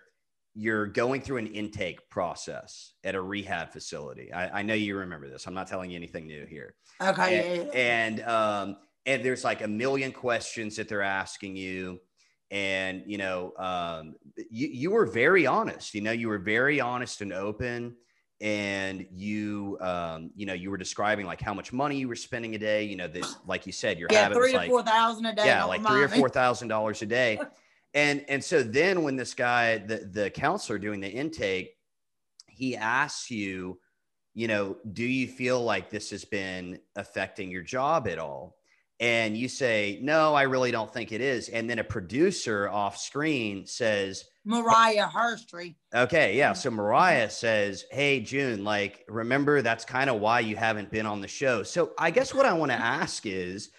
you're 0.55 0.87
going 0.87 1.21
through 1.21 1.37
an 1.37 1.47
intake 1.49 2.09
process 2.09 2.95
at 3.05 3.15
a 3.15 3.21
rehab 3.21 3.71
facility. 3.71 4.33
I, 4.33 4.61
I 4.61 4.63
know 4.63 4.73
you 4.73 4.97
remember 4.97 5.29
this. 5.29 5.47
I'm 5.47 5.53
not 5.53 5.67
telling 5.67 5.91
you 5.91 5.97
anything 5.97 6.27
new 6.27 6.47
here. 6.47 6.75
Okay. 7.01 7.69
And, 7.75 7.75
and 7.75 8.29
um, 8.29 8.77
and 9.05 9.25
there's 9.25 9.45
like 9.45 9.63
a 9.63 9.69
million 9.69 10.13
questions 10.13 10.77
that 10.77 10.89
they're 10.89 11.03
asking 11.03 11.57
you. 11.57 12.01
And 12.51 13.03
you 13.07 13.19
know, 13.19 13.53
um, 13.59 14.15
you 14.37 14.69
you 14.69 14.91
were 14.91 15.07
very 15.07 15.47
honest. 15.47 15.95
You 15.95 16.01
know, 16.01 16.13
you 16.13 16.29
were 16.29 16.39
very 16.39 16.81
honest 16.81 17.21
and 17.21 17.33
open 17.33 17.97
and 18.41 19.07
you 19.11 19.79
um 19.81 20.31
you 20.35 20.45
know 20.45 20.53
you 20.53 20.71
were 20.71 20.77
describing 20.77 21.25
like 21.25 21.41
how 21.41 21.55
much 21.55 21.73
money 21.73 21.97
you 21.97 22.07
were 22.07 22.15
spending 22.15 22.55
a 22.55 22.59
day 22.59 22.85
you 22.85 22.95
know 22.95 23.09
that 23.09 23.25
like 23.47 23.65
you 23.65 23.73
said 23.73 23.99
your 23.99 24.09
yeah, 24.11 24.25
habit 24.25 24.37
was 24.37 24.45
three 24.47 24.53
to 24.53 24.59
like 24.59 24.69
four 24.69 24.83
thousand 24.83 25.25
a 25.25 25.35
day. 25.35 25.47
yeah 25.47 25.65
like 25.65 25.85
three 25.87 26.03
or 26.03 26.09
four 26.09 26.29
thousand 26.29 26.69
dollars 26.69 27.01
a 27.01 27.07
day 27.07 27.41
and 27.95 28.25
and 28.29 28.45
so 28.45 28.63
then 28.63 29.03
when 29.03 29.17
this 29.17 29.33
guy 29.33 29.79
the 29.79 30.09
the 30.13 30.29
counselor 30.31 30.79
doing 30.79 31.01
the 31.01 31.09
intake 31.09 31.77
he 32.47 32.77
asks 32.77 33.31
you 33.31 33.79
you 34.35 34.49
know 34.49 34.77
do 34.93 35.05
you 35.05 35.27
feel 35.27 35.63
like 35.63 35.89
this 35.89 36.11
has 36.11 36.27
been 36.27 36.79
affecting 36.95 37.51
your 37.51 37.63
job 37.63 38.07
at 38.07 38.19
all 38.19 38.56
and 39.01 39.37
you 39.37 39.49
say 39.49 39.99
no 40.03 40.35
i 40.35 40.43
really 40.43 40.71
don't 40.71 40.93
think 40.93 41.13
it 41.13 41.21
is 41.21 41.49
and 41.49 41.69
then 41.69 41.79
a 41.79 41.85
producer 41.85 42.69
off 42.69 42.97
screen 42.97 43.67
says 43.67 44.25
Mariah 44.49 45.09
Herstry. 45.09 45.75
Okay, 45.93 46.39
yeah. 46.39 46.53
Mm-hmm. 46.53 46.61
So 46.61 46.71
Mariah 46.71 47.29
says, 47.29 47.85
"Hey 47.91 48.21
June, 48.21 48.63
like 48.63 49.05
remember 49.09 49.61
that's 49.61 49.85
kind 49.85 50.09
of 50.09 50.21
why 50.21 50.39
you 50.39 50.55
haven't 50.55 50.89
been 50.93 51.05
on 51.05 51.21
the 51.21 51.27
show." 51.27 51.65
So 51.65 51.91
I 51.99 52.13
guess 52.13 52.33
what 52.33 52.47
I 52.47 52.53
want 52.53 52.71
to 52.71 52.79
ask 52.81 53.27
is 53.27 53.71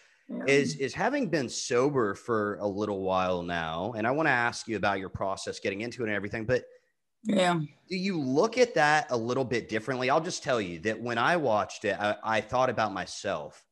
is 0.45 0.75
is 0.75 0.93
having 0.93 1.29
been 1.29 1.47
sober 1.47 2.13
for 2.13 2.57
a 2.57 2.67
little 2.67 3.01
while 3.01 3.43
now, 3.43 3.93
and 3.95 4.05
I 4.05 4.11
want 4.11 4.27
to 4.27 4.31
ask 4.31 4.67
you 4.67 4.75
about 4.75 4.99
your 4.99 5.07
process 5.07 5.59
getting 5.59 5.81
into 5.81 6.03
it 6.03 6.07
and 6.07 6.15
everything, 6.15 6.45
but 6.45 6.65
yeah. 7.23 7.59
do 7.89 7.95
you 7.95 8.19
look 8.19 8.57
at 8.57 8.73
that 8.75 9.07
a 9.09 9.17
little 9.17 9.45
bit 9.45 9.69
differently? 9.69 10.09
I'll 10.09 10.21
just 10.21 10.43
tell 10.43 10.59
you 10.59 10.79
that 10.79 11.01
when 11.01 11.17
I 11.17 11.37
watched 11.37 11.85
it, 11.85 11.97
I, 11.97 12.15
I 12.23 12.41
thought 12.41 12.69
about 12.69 12.93
myself 12.93 13.63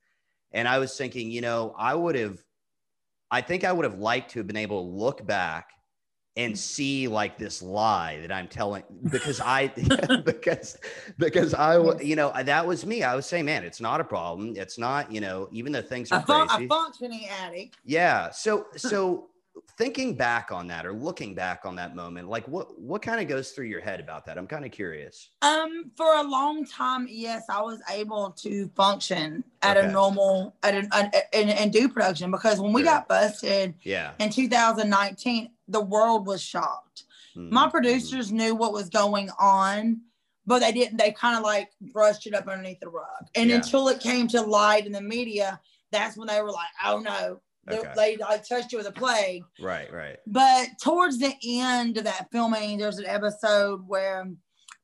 and 0.55 0.67
I 0.67 0.79
was 0.79 0.97
thinking, 0.97 1.29
you 1.29 1.41
know, 1.41 1.75
I 1.77 1.93
would 1.93 2.15
have, 2.15 2.39
I 3.29 3.41
think 3.41 3.63
I 3.63 3.71
would 3.71 3.83
have 3.83 3.99
liked 3.99 4.31
to 4.31 4.39
have 4.39 4.47
been 4.47 4.55
able 4.57 4.83
to 4.83 4.89
look 4.89 5.25
back 5.27 5.69
and 6.37 6.57
see 6.57 7.07
like 7.07 7.37
this 7.37 7.61
lie 7.61 8.19
that 8.21 8.31
I'm 8.31 8.47
telling 8.47 8.83
because 9.09 9.39
I 9.39 9.67
because 10.25 10.77
because 11.17 11.53
I 11.53 11.77
you 12.01 12.15
know 12.15 12.31
that 12.43 12.65
was 12.65 12.85
me. 12.85 13.03
I 13.03 13.15
was 13.15 13.25
saying, 13.25 13.45
man, 13.45 13.63
it's 13.63 13.79
not 13.79 14.01
a 14.01 14.03
problem. 14.03 14.53
It's 14.57 14.77
not 14.77 15.11
you 15.11 15.21
know 15.21 15.47
even 15.51 15.71
though 15.71 15.81
things 15.81 16.11
A, 16.11 16.15
are 16.15 16.21
fun- 16.25 16.47
crazy. 16.47 16.65
a 16.65 16.67
functioning 16.67 17.27
addict. 17.41 17.77
Yeah. 17.85 18.31
So 18.31 18.67
so 18.75 19.27
thinking 19.77 20.15
back 20.15 20.51
on 20.51 20.67
that 20.67 20.85
or 20.85 20.93
looking 20.93 21.35
back 21.35 21.61
on 21.65 21.75
that 21.75 21.95
moment, 21.95 22.29
like 22.29 22.47
what 22.47 22.79
what 22.79 23.01
kind 23.01 23.19
of 23.19 23.27
goes 23.27 23.51
through 23.51 23.65
your 23.65 23.81
head 23.81 23.99
about 23.99 24.25
that? 24.25 24.37
I'm 24.37 24.47
kind 24.47 24.65
of 24.65 24.71
curious. 24.71 25.29
Um, 25.41 25.91
for 25.97 26.15
a 26.15 26.23
long 26.23 26.65
time, 26.65 27.07
yes, 27.09 27.43
I 27.49 27.61
was 27.61 27.81
able 27.91 28.31
to 28.31 28.69
function 28.75 29.43
at 29.61 29.77
Okay. 29.77 29.87
a 29.87 29.91
normal 29.91 30.55
at 30.63 30.75
an 30.75 30.87
an- 30.93 31.11
and, 31.33 31.49
and 31.49 31.73
do 31.73 31.89
production 31.89 32.31
because 32.31 32.59
when 32.59 32.73
we 32.73 32.81
Sure. 32.81 32.91
got 32.91 33.07
busted 33.07 33.75
Yeah. 33.83 34.13
in 34.19 34.29
2019, 34.29 35.49
the 35.67 35.81
world 35.81 36.25
was 36.25 36.41
shocked. 36.41 37.03
Mhm, 37.35 37.51
My 37.51 37.67
mhm. 37.67 37.71
producers 37.71 38.31
knew 38.31 38.55
what 38.55 38.71
was 38.71 38.89
going 38.89 39.29
on, 39.39 40.01
but 40.45 40.59
they 40.59 40.71
didn't. 40.71 40.97
They 40.97 41.11
kind 41.11 41.37
of 41.37 41.43
like 41.43 41.71
brushed 41.91 42.27
it 42.27 42.33
up 42.33 42.47
underneath 42.47 42.79
the 42.79 42.89
rug, 42.89 43.27
and 43.35 43.49
Yeah. 43.49 43.57
until 43.57 43.87
it 43.89 43.99
came 43.99 44.27
to 44.29 44.41
light 44.41 44.85
in 44.85 44.91
the 44.93 45.01
media, 45.01 45.59
that's 45.91 46.15
when 46.17 46.27
they 46.27 46.41
were 46.41 46.51
like, 46.51 46.69
"Oh 46.85 46.99
no." 46.99 47.41
They, 47.67 47.79
Okay. 47.79 48.15
like 48.19 48.47
touched 48.47 48.71
you 48.71 48.77
with 48.77 48.87
a 48.87 48.91
plague. 48.91 49.43
Right. 49.59 49.91
Right. 49.91 50.17
But 50.27 50.67
towards 50.81 51.17
the 51.17 51.33
end 51.43 51.97
of 51.97 52.03
that 52.03 52.27
filming, 52.31 52.77
there's 52.77 52.99
an 52.99 53.05
episode 53.05 53.81
where 53.87 54.27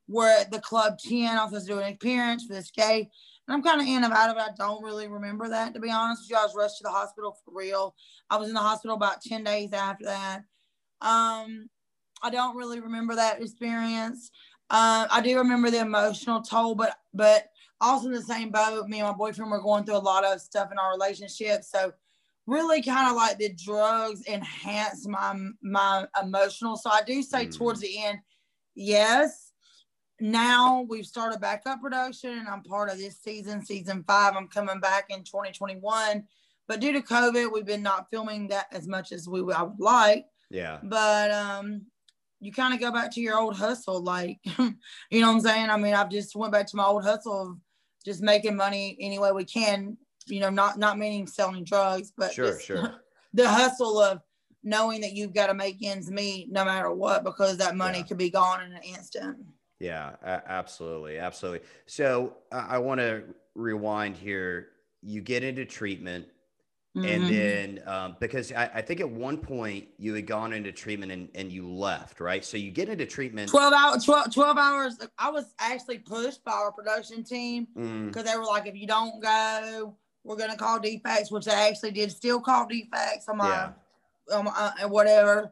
where 0.07 0.43
the 0.51 0.59
club 0.59 0.97
10 0.99 1.37
also 1.37 1.55
was 1.55 1.65
doing 1.65 1.85
an 1.87 1.93
appearance 1.93 2.43
for 2.45 2.53
this 2.53 2.69
gay. 2.71 3.09
And 3.47 3.55
I'm 3.55 3.63
kind 3.63 3.79
of 3.79 3.87
in 3.87 4.03
and 4.03 4.11
out 4.11 4.29
of 4.29 4.35
it. 4.35 4.41
I 4.41 4.49
don't 4.57 4.83
really 4.83 5.07
remember 5.07 5.47
that 5.49 5.73
to 5.73 5.79
be 5.79 5.89
honest 5.89 6.23
with 6.23 6.31
you. 6.31 6.37
I 6.37 6.43
was 6.43 6.55
rushed 6.55 6.79
to 6.79 6.83
the 6.83 6.89
hospital 6.89 7.37
for 7.45 7.53
real. 7.55 7.95
I 8.29 8.35
was 8.37 8.49
in 8.49 8.53
the 8.53 8.59
hospital 8.59 8.95
about 8.97 9.21
10 9.21 9.43
days 9.45 9.71
after 9.71 10.05
that. 10.05 10.41
Um, 11.01 11.69
I 12.21 12.29
don't 12.29 12.57
really 12.57 12.79
remember 12.81 13.15
that 13.15 13.41
experience. 13.41 14.31
Um, 14.69 15.07
I 15.11 15.21
do 15.21 15.37
remember 15.37 15.69
the 15.71 15.79
emotional 15.79 16.41
toll, 16.41 16.75
but 16.75 16.95
but 17.13 17.47
also 17.79 18.07
in 18.07 18.13
the 18.13 18.21
same 18.21 18.51
boat, 18.51 18.87
me 18.87 18.99
and 18.99 19.07
my 19.07 19.13
boyfriend 19.13 19.49
were 19.51 19.61
going 19.61 19.85
through 19.85 19.97
a 19.97 19.99
lot 19.99 20.23
of 20.25 20.39
stuff 20.41 20.71
in 20.71 20.77
our 20.77 20.91
relationship. 20.91 21.63
So 21.63 21.91
really 22.51 22.81
kind 22.81 23.09
of 23.09 23.15
like 23.15 23.37
the 23.37 23.53
drugs 23.53 24.27
enhance 24.27 25.07
my 25.07 25.33
my 25.61 26.05
emotional. 26.21 26.75
So 26.75 26.89
I 26.89 27.01
do 27.01 27.23
say 27.23 27.45
Mm. 27.47 27.57
towards 27.57 27.79
the 27.79 28.03
end, 28.03 28.19
yes. 28.75 29.53
Now 30.19 30.85
we've 30.87 31.05
started 31.05 31.39
back 31.39 31.63
up 31.65 31.81
production 31.81 32.37
and 32.37 32.47
I'm 32.47 32.61
part 32.61 32.91
of 32.91 32.97
this 32.97 33.19
season, 33.21 33.65
season 33.65 34.03
five. 34.05 34.35
I'm 34.35 34.47
coming 34.49 34.79
back 34.79 35.05
in 35.09 35.23
2021. 35.23 36.23
But 36.67 36.79
due 36.79 36.93
to 36.93 37.01
COVID, 37.01 37.51
we've 37.51 37.65
been 37.65 37.81
not 37.81 38.09
filming 38.11 38.49
that 38.49 38.67
as 38.71 38.87
much 38.87 39.11
as 39.11 39.27
we 39.27 39.39
I 39.51 39.63
would 39.63 39.79
like. 39.79 40.25
Yeah. 40.49 40.79
But 40.83 41.31
um, 41.31 41.85
you 42.39 42.51
kind 42.51 42.73
of 42.73 42.79
go 42.79 42.91
back 42.91 43.11
to 43.13 43.21
your 43.21 43.39
old 43.39 43.55
hustle, 43.55 44.01
like 44.03 44.39
you 44.45 45.21
know 45.21 45.27
what 45.27 45.35
I'm 45.35 45.39
saying. 45.41 45.69
I 45.69 45.77
mean, 45.77 45.93
I've 45.93 46.11
just 46.11 46.35
went 46.35 46.53
back 46.53 46.67
to 46.67 46.77
my 46.77 46.85
old 46.85 47.03
hustle 47.03 47.41
of 47.41 47.57
just 48.05 48.21
making 48.21 48.55
money 48.55 48.97
any 48.99 49.19
way 49.19 49.31
we 49.31 49.45
can. 49.45 49.97
You 50.31 50.39
know, 50.39 50.49
not 50.49 50.79
not 50.79 50.97
meaning 50.97 51.27
selling 51.27 51.63
drugs, 51.63 52.11
but 52.15 52.33
Sure, 52.33 52.59
sure. 52.59 53.01
the 53.33 53.47
hustle 53.47 53.99
of 53.99 54.21
knowing 54.63 55.01
that 55.01 55.13
you've 55.13 55.33
got 55.33 55.47
to 55.47 55.53
make 55.53 55.77
ends 55.83 56.09
meet 56.11 56.51
no 56.51 56.63
matter 56.63 56.91
what 56.91 57.23
because 57.23 57.57
that 57.57 57.75
money 57.75 57.99
Yeah. 57.99 58.03
could 58.03 58.17
be 58.17 58.29
gone 58.29 58.63
in 58.63 58.73
an 58.73 58.81
instant. 58.83 59.37
Yeah, 59.79 60.15
absolutely, 60.23 61.17
absolutely. 61.17 61.67
So 61.87 62.35
I, 62.51 62.75
I 62.75 62.77
want 62.77 62.99
to 62.99 63.23
rewind 63.55 64.15
here. 64.15 64.69
You 65.01 65.21
get 65.21 65.43
into 65.43 65.65
treatment, 65.65 66.27
and 66.93 67.23
Mhm. 67.23 67.27
then 67.27 67.81
um, 67.87 68.15
because 68.19 68.51
I, 68.51 68.69
I 68.75 68.81
think 68.83 68.99
at 68.99 69.09
one 69.09 69.37
point 69.37 69.87
you 69.97 70.13
had 70.13 70.27
gone 70.27 70.53
into 70.53 70.71
treatment 70.71 71.11
and, 71.11 71.29
and 71.33 71.51
you 71.51 71.67
left, 71.67 72.19
right? 72.19 72.45
So 72.45 72.57
you 72.57 72.69
get 72.69 72.87
into 72.89 73.07
treatment. 73.07 73.49
12 73.49 73.73
hours 73.73 74.05
12, 74.05 74.31
12 74.33 74.57
hours 74.57 74.97
i 75.17 75.31
was 75.31 75.55
actually 75.59 75.97
pushed 75.97 76.43
by 76.43 76.51
our 76.51 76.71
production 76.71 77.23
team 77.23 77.67
Mm, 77.75 78.05
because 78.07 78.25
they 78.25 78.37
were 78.37 78.45
like 78.45 78.67
if 78.67 78.75
you 78.75 78.85
don't 78.85 79.19
go 79.21 79.97
we're 80.23 80.35
going 80.35 80.51
to 80.51 80.57
call 80.57 80.79
DFCS 80.79 81.31
which 81.31 81.45
they 81.45 81.51
actually 81.51 81.91
did 81.91 82.11
still 82.11 82.39
call 82.39 82.67
DFCS 82.67 83.27
on 83.29 83.37
my 83.37 83.47
yeah, 83.47 83.69
um, 84.31 84.47
uh, 84.55 84.71
and 84.81 84.91
whatever 84.91 85.51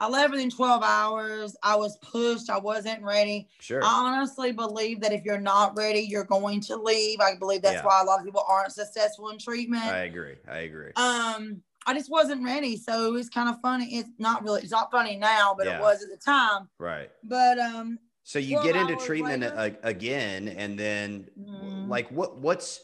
i 0.00 0.08
left 0.08 0.30
within 0.30 0.50
12 0.50 0.82
hours 0.84 1.56
i 1.62 1.74
was 1.74 1.96
pushed 1.98 2.50
i 2.50 2.58
wasn't 2.58 3.02
ready 3.02 3.48
sure. 3.58 3.82
i 3.82 3.86
honestly 3.88 4.52
believe 4.52 5.00
that 5.00 5.12
if 5.12 5.24
you're 5.24 5.40
not 5.40 5.76
ready 5.76 6.00
you're 6.00 6.24
going 6.24 6.60
to 6.60 6.76
leave 6.76 7.20
i 7.20 7.34
believe 7.36 7.62
that's 7.62 7.76
Yeah. 7.76 7.84
why 7.84 8.00
a 8.00 8.04
lot 8.04 8.20
of 8.20 8.24
people 8.24 8.44
aren't 8.48 8.72
successful 8.72 9.30
in 9.30 9.38
treatment 9.38 9.82
I 9.84 9.98
agree. 10.04 10.36
I 10.48 10.58
agree. 10.58 10.92
um 10.96 11.62
i 11.86 11.94
just 11.94 12.10
wasn't 12.10 12.44
ready 12.44 12.76
so 12.76 13.06
it 13.08 13.12
was 13.12 13.28
kind 13.28 13.48
of 13.48 13.56
funny 13.60 13.86
it's 13.96 14.10
not 14.18 14.42
really 14.44 14.62
it's 14.62 14.70
not 14.72 14.90
funny 14.92 15.16
now 15.16 15.54
but 15.56 15.66
Yeah. 15.66 15.78
it 15.78 15.80
was 15.80 16.02
at 16.02 16.10
the 16.10 16.16
time 16.16 16.68
right. 16.78 17.10
but 17.24 17.58
um 17.58 17.98
So 18.24 18.38
you 18.38 18.60
get 18.62 18.76
into 18.76 18.94
treatment 18.96 19.42
a- 19.42 19.78
again, 19.82 20.48
and 20.48 20.78
then 20.78 21.28
Mm. 21.38 21.88
like 21.88 22.08
what 22.10 22.36
what's 22.38 22.78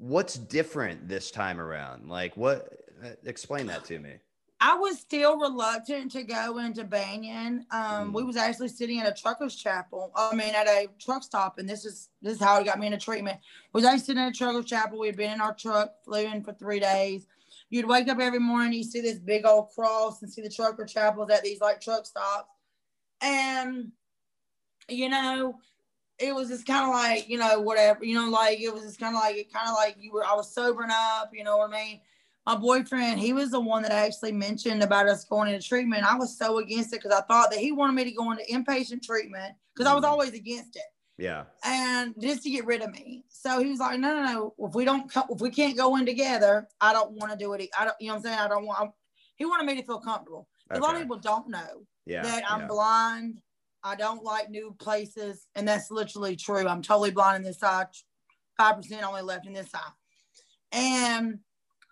what's 0.00 0.34
different 0.36 1.08
this 1.08 1.30
time 1.30 1.60
around? 1.60 2.08
Like 2.08 2.36
what? 2.36 2.68
uh, 3.04 3.10
Explain 3.24 3.66
that 3.66 3.84
to 3.86 3.98
me. 3.98 4.14
I 4.62 4.74
was 4.76 4.98
still 4.98 5.38
reluctant 5.38 6.10
to 6.12 6.22
go 6.22 6.58
into 6.58 6.84
Banyan. 6.84 7.64
Um, 7.70 8.12
we 8.12 8.22
Mm. 8.22 8.26
was 8.26 8.36
actually 8.36 8.68
sitting 8.68 9.00
at 9.00 9.06
a 9.08 9.18
truckers 9.18 9.56
chapel. 9.56 10.12
I 10.14 10.34
mean, 10.34 10.54
at 10.54 10.66
a 10.66 10.88
truck 10.98 11.22
stop, 11.22 11.58
and 11.58 11.68
this 11.68 11.84
is 11.86 12.10
this 12.20 12.34
is 12.34 12.42
how 12.42 12.60
it 12.60 12.64
got 12.64 12.78
me 12.78 12.86
into 12.86 12.98
treatment. 12.98 13.38
We 13.72 13.78
was 13.78 13.84
actually 13.86 14.04
sitting 14.04 14.22
at 14.22 14.32
a 14.32 14.36
truckers 14.36 14.66
chapel. 14.66 14.98
We 14.98 15.06
had 15.06 15.16
been 15.16 15.30
in 15.32 15.40
our 15.40 15.54
truck, 15.54 15.92
flew 16.04 16.20
in 16.26 16.42
for 16.44 16.52
three 16.52 16.80
days. 16.80 17.26
You'd 17.70 17.86
wake 17.88 18.08
up 18.08 18.18
every 18.18 18.38
morning, 18.38 18.72
you 18.74 18.84
see 18.84 19.00
this 19.00 19.18
big 19.18 19.46
old 19.46 19.70
cross, 19.74 20.22
and 20.22 20.30
see 20.32 20.42
the 20.42 20.50
trucker 20.50 20.84
chapels 20.84 21.30
at 21.30 21.42
these 21.42 21.60
like 21.60 21.80
truck 21.80 22.04
stops, 22.04 22.50
and 23.22 23.92
you 24.88 25.08
know, 25.08 25.58
it 26.20 26.34
was 26.34 26.48
just 26.48 26.66
kind 26.66 26.84
of 26.84 26.90
like 26.90 27.28
you 27.28 27.38
know 27.38 27.60
whatever, 27.60 28.04
you 28.04 28.14
know, 28.14 28.28
like 28.28 28.60
it 28.60 28.72
was 28.72 28.82
just 28.84 29.00
kind 29.00 29.14
of 29.16 29.20
like 29.22 29.36
it 29.36 29.52
kind 29.52 29.68
of 29.68 29.74
like 29.74 29.96
you 29.98 30.12
were. 30.12 30.24
I 30.24 30.34
was 30.34 30.52
sobering 30.54 30.90
up, 30.92 31.30
you 31.32 31.44
know 31.44 31.56
what 31.58 31.70
I 31.70 31.72
mean 31.72 32.00
my 32.46 32.56
boyfriend, 32.56 33.20
he 33.20 33.34
was 33.34 33.50
the 33.50 33.60
one 33.60 33.82
that 33.82 33.92
actually 33.92 34.32
mentioned 34.32 34.82
about 34.82 35.06
us 35.06 35.24
going 35.24 35.52
into 35.52 35.64
treatment. 35.64 36.10
I 36.10 36.16
was 36.16 36.36
so 36.36 36.58
against 36.58 36.92
it 36.94 37.02
because 37.02 37.12
I 37.16 37.20
thought 37.26 37.50
that 37.50 37.60
he 37.60 37.70
wanted 37.70 37.92
me 37.92 38.04
to 38.04 38.10
go 38.12 38.30
into 38.32 38.42
inpatient 38.50 39.02
treatment 39.02 39.54
because 39.74 39.86
I 39.88 39.94
was 39.94 40.04
Mhm. 40.04 40.08
always 40.08 40.32
against 40.32 40.74
it 40.74 40.82
Yeah. 41.18 41.44
and 41.62 42.14
just 42.18 42.42
to 42.44 42.50
get 42.50 42.64
rid 42.64 42.80
of 42.80 42.90
me. 42.92 43.24
So 43.28 43.60
he 43.62 43.68
was 43.70 43.78
like, 43.78 44.00
no, 44.00 44.14
no, 44.16 44.24
no. 44.24 44.54
If 44.66 44.74
we 44.74 44.86
don't, 44.86 45.12
co- 45.12 45.26
if 45.28 45.40
we 45.42 45.50
can't 45.50 45.76
go 45.76 45.96
in 45.96 46.06
together, 46.06 46.66
I 46.80 46.94
don't 46.94 47.12
want 47.12 47.30
to 47.30 47.38
do 47.38 47.52
it. 47.52 47.68
I 47.78 47.84
don't, 47.84 47.96
you 48.00 48.08
know 48.08 48.14
what 48.14 48.18
I'm 48.20 48.22
saying? 48.24 48.38
I 48.38 48.48
don't 48.48 48.64
want, 48.66 48.90
he 49.36 49.44
wanted 49.44 49.66
me 49.66 49.76
to 49.76 49.86
feel 49.86 50.00
comfortable. 50.00 50.48
A 50.70 50.78
lot 50.80 50.94
of 50.94 51.02
people 51.02 51.18
don't 51.18 51.48
know 51.50 51.86
Yeah. 52.06 52.22
that 52.22 52.42
I'm 52.50 52.60
yeah. 52.60 52.66
blind. 52.68 53.42
I 53.82 53.96
don't 53.96 54.22
like 54.22 54.50
new 54.50 54.74
places. 54.78 55.46
And 55.54 55.66
that's 55.66 55.90
literally 55.90 56.36
true. 56.36 56.66
I'm 56.66 56.82
totally 56.82 57.10
blind 57.10 57.38
in 57.38 57.42
this 57.42 57.62
eye, 57.62 57.86
5% 58.60 59.02
only 59.02 59.22
left 59.22 59.46
in 59.46 59.52
this 59.52 59.70
eye. 59.74 59.92
And 60.72 61.38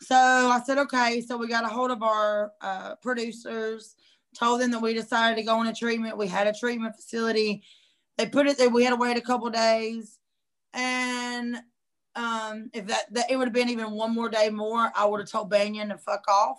so 0.00 0.16
I 0.16 0.60
said, 0.64 0.78
okay. 0.78 1.20
So 1.20 1.36
we 1.36 1.48
got 1.48 1.64
a 1.64 1.68
hold 1.68 1.90
of 1.90 2.02
our 2.02 2.52
uh, 2.60 2.94
producers, 2.96 3.96
told 4.38 4.60
them 4.60 4.70
that 4.70 4.82
we 4.82 4.94
decided 4.94 5.36
to 5.36 5.42
go 5.42 5.60
into 5.60 5.72
treatment. 5.72 6.18
We 6.18 6.28
had 6.28 6.46
a 6.46 6.52
treatment 6.52 6.94
facility. 6.96 7.62
They 8.16 8.26
put 8.26 8.46
it 8.46 8.58
there. 8.58 8.68
We 8.68 8.84
had 8.84 8.90
to 8.90 8.96
wait 8.96 9.16
a 9.16 9.22
couple 9.22 9.50
days. 9.50 10.18
And 10.74 11.56
um, 12.14 12.70
if 12.74 12.86
that, 12.86 13.12
that 13.12 13.30
it 13.30 13.36
would 13.36 13.48
have 13.48 13.54
been 13.54 13.70
even 13.70 13.92
one 13.92 14.14
more 14.14 14.28
day 14.28 14.50
more, 14.50 14.92
I 14.94 15.06
would 15.06 15.20
have 15.20 15.30
told 15.30 15.50
Banyan 15.50 15.88
to 15.88 15.98
fuck 15.98 16.24
off. 16.28 16.58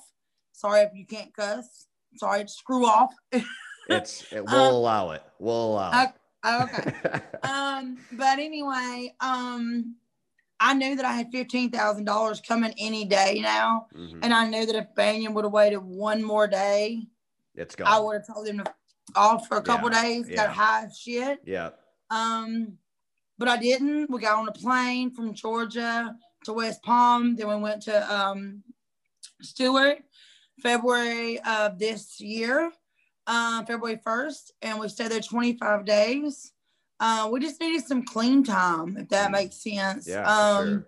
Sorry 0.54 0.82
if 0.82 0.92
you 0.94 1.06
can't 1.06 1.34
cuss. 1.34 1.88
Sorry, 2.18 2.46
screw 2.48 2.86
off. 2.86 3.14
It's 3.90 4.24
it, 4.32 4.40
Uh, 4.40 4.44
we'll 4.52 4.78
allow 4.78 5.12
it. 5.12 5.24
We'll 5.40 5.74
allow 5.74 6.04
it. 6.04 6.10
okay. 6.46 7.22
um, 7.44 7.98
but 8.12 8.40
anyway, 8.40 9.14
um, 9.20 9.96
I 10.60 10.74
knew 10.74 10.96
that 10.96 11.06
I 11.06 11.14
had 11.14 11.32
fifteen 11.32 11.70
thousand 11.72 12.06
dollars 12.06 12.42
coming 12.42 12.74
any 12.78 13.06
day 13.06 13.40
now, 13.42 13.88
Mhm. 13.96 14.20
and 14.24 14.34
I 14.34 14.48
knew 14.48 14.66
that 14.66 14.76
if 14.76 14.94
Banyan 14.96 15.34
would 15.34 15.46
have 15.46 15.54
waited 15.54 15.78
one 15.80 16.22
more 16.24 16.48
day, 16.48 17.08
It's 17.56 17.76
gone. 17.76 17.88
I 17.88 18.00
would 18.00 18.16
have 18.18 18.28
told 18.28 18.48
him 18.48 18.58
to 18.60 18.74
off 19.16 19.48
for 19.48 19.58
a 19.58 19.62
couple 19.64 19.90
Yeah, 19.92 20.02
days, 20.04 20.30
yeah. 20.30 20.36
got 20.36 20.50
high 20.50 20.88
shit. 20.96 21.40
yeah. 21.46 21.72
Um, 22.12 22.78
but 23.38 23.48
I 23.48 23.58
didn't. 23.58 24.10
We 24.12 24.20
got 24.20 24.38
on 24.38 24.48
a 24.50 24.52
plane 24.52 25.12
from 25.12 25.34
Georgia 25.34 26.16
to 26.44 26.54
West 26.54 26.84
Palm. 26.84 27.36
Then 27.36 27.48
we 27.48 27.56
went 27.56 27.82
to 27.84 28.14
um, 28.14 28.64
Stuart, 29.42 30.00
February 30.62 31.40
of 31.42 31.80
this 31.80 32.20
year, 32.20 32.72
uh, 33.30 33.64
February 33.66 34.00
1st, 34.06 34.52
and 34.64 34.80
we 34.80 34.90
stayed 34.90 35.12
there 35.12 35.22
25 35.22 35.86
days. 35.86 36.52
Uh, 37.00 37.30
we 37.32 37.40
just 37.40 37.62
needed 37.62 37.86
some 37.86 38.04
clean 38.04 38.44
time, 38.44 38.98
if 38.98 39.08
that 39.10 39.30
Mm. 39.30 39.34
makes 39.34 39.64
sense. 39.64 40.08
Yeah. 40.08 40.28
um, 40.28 40.68
sure. 40.68 40.88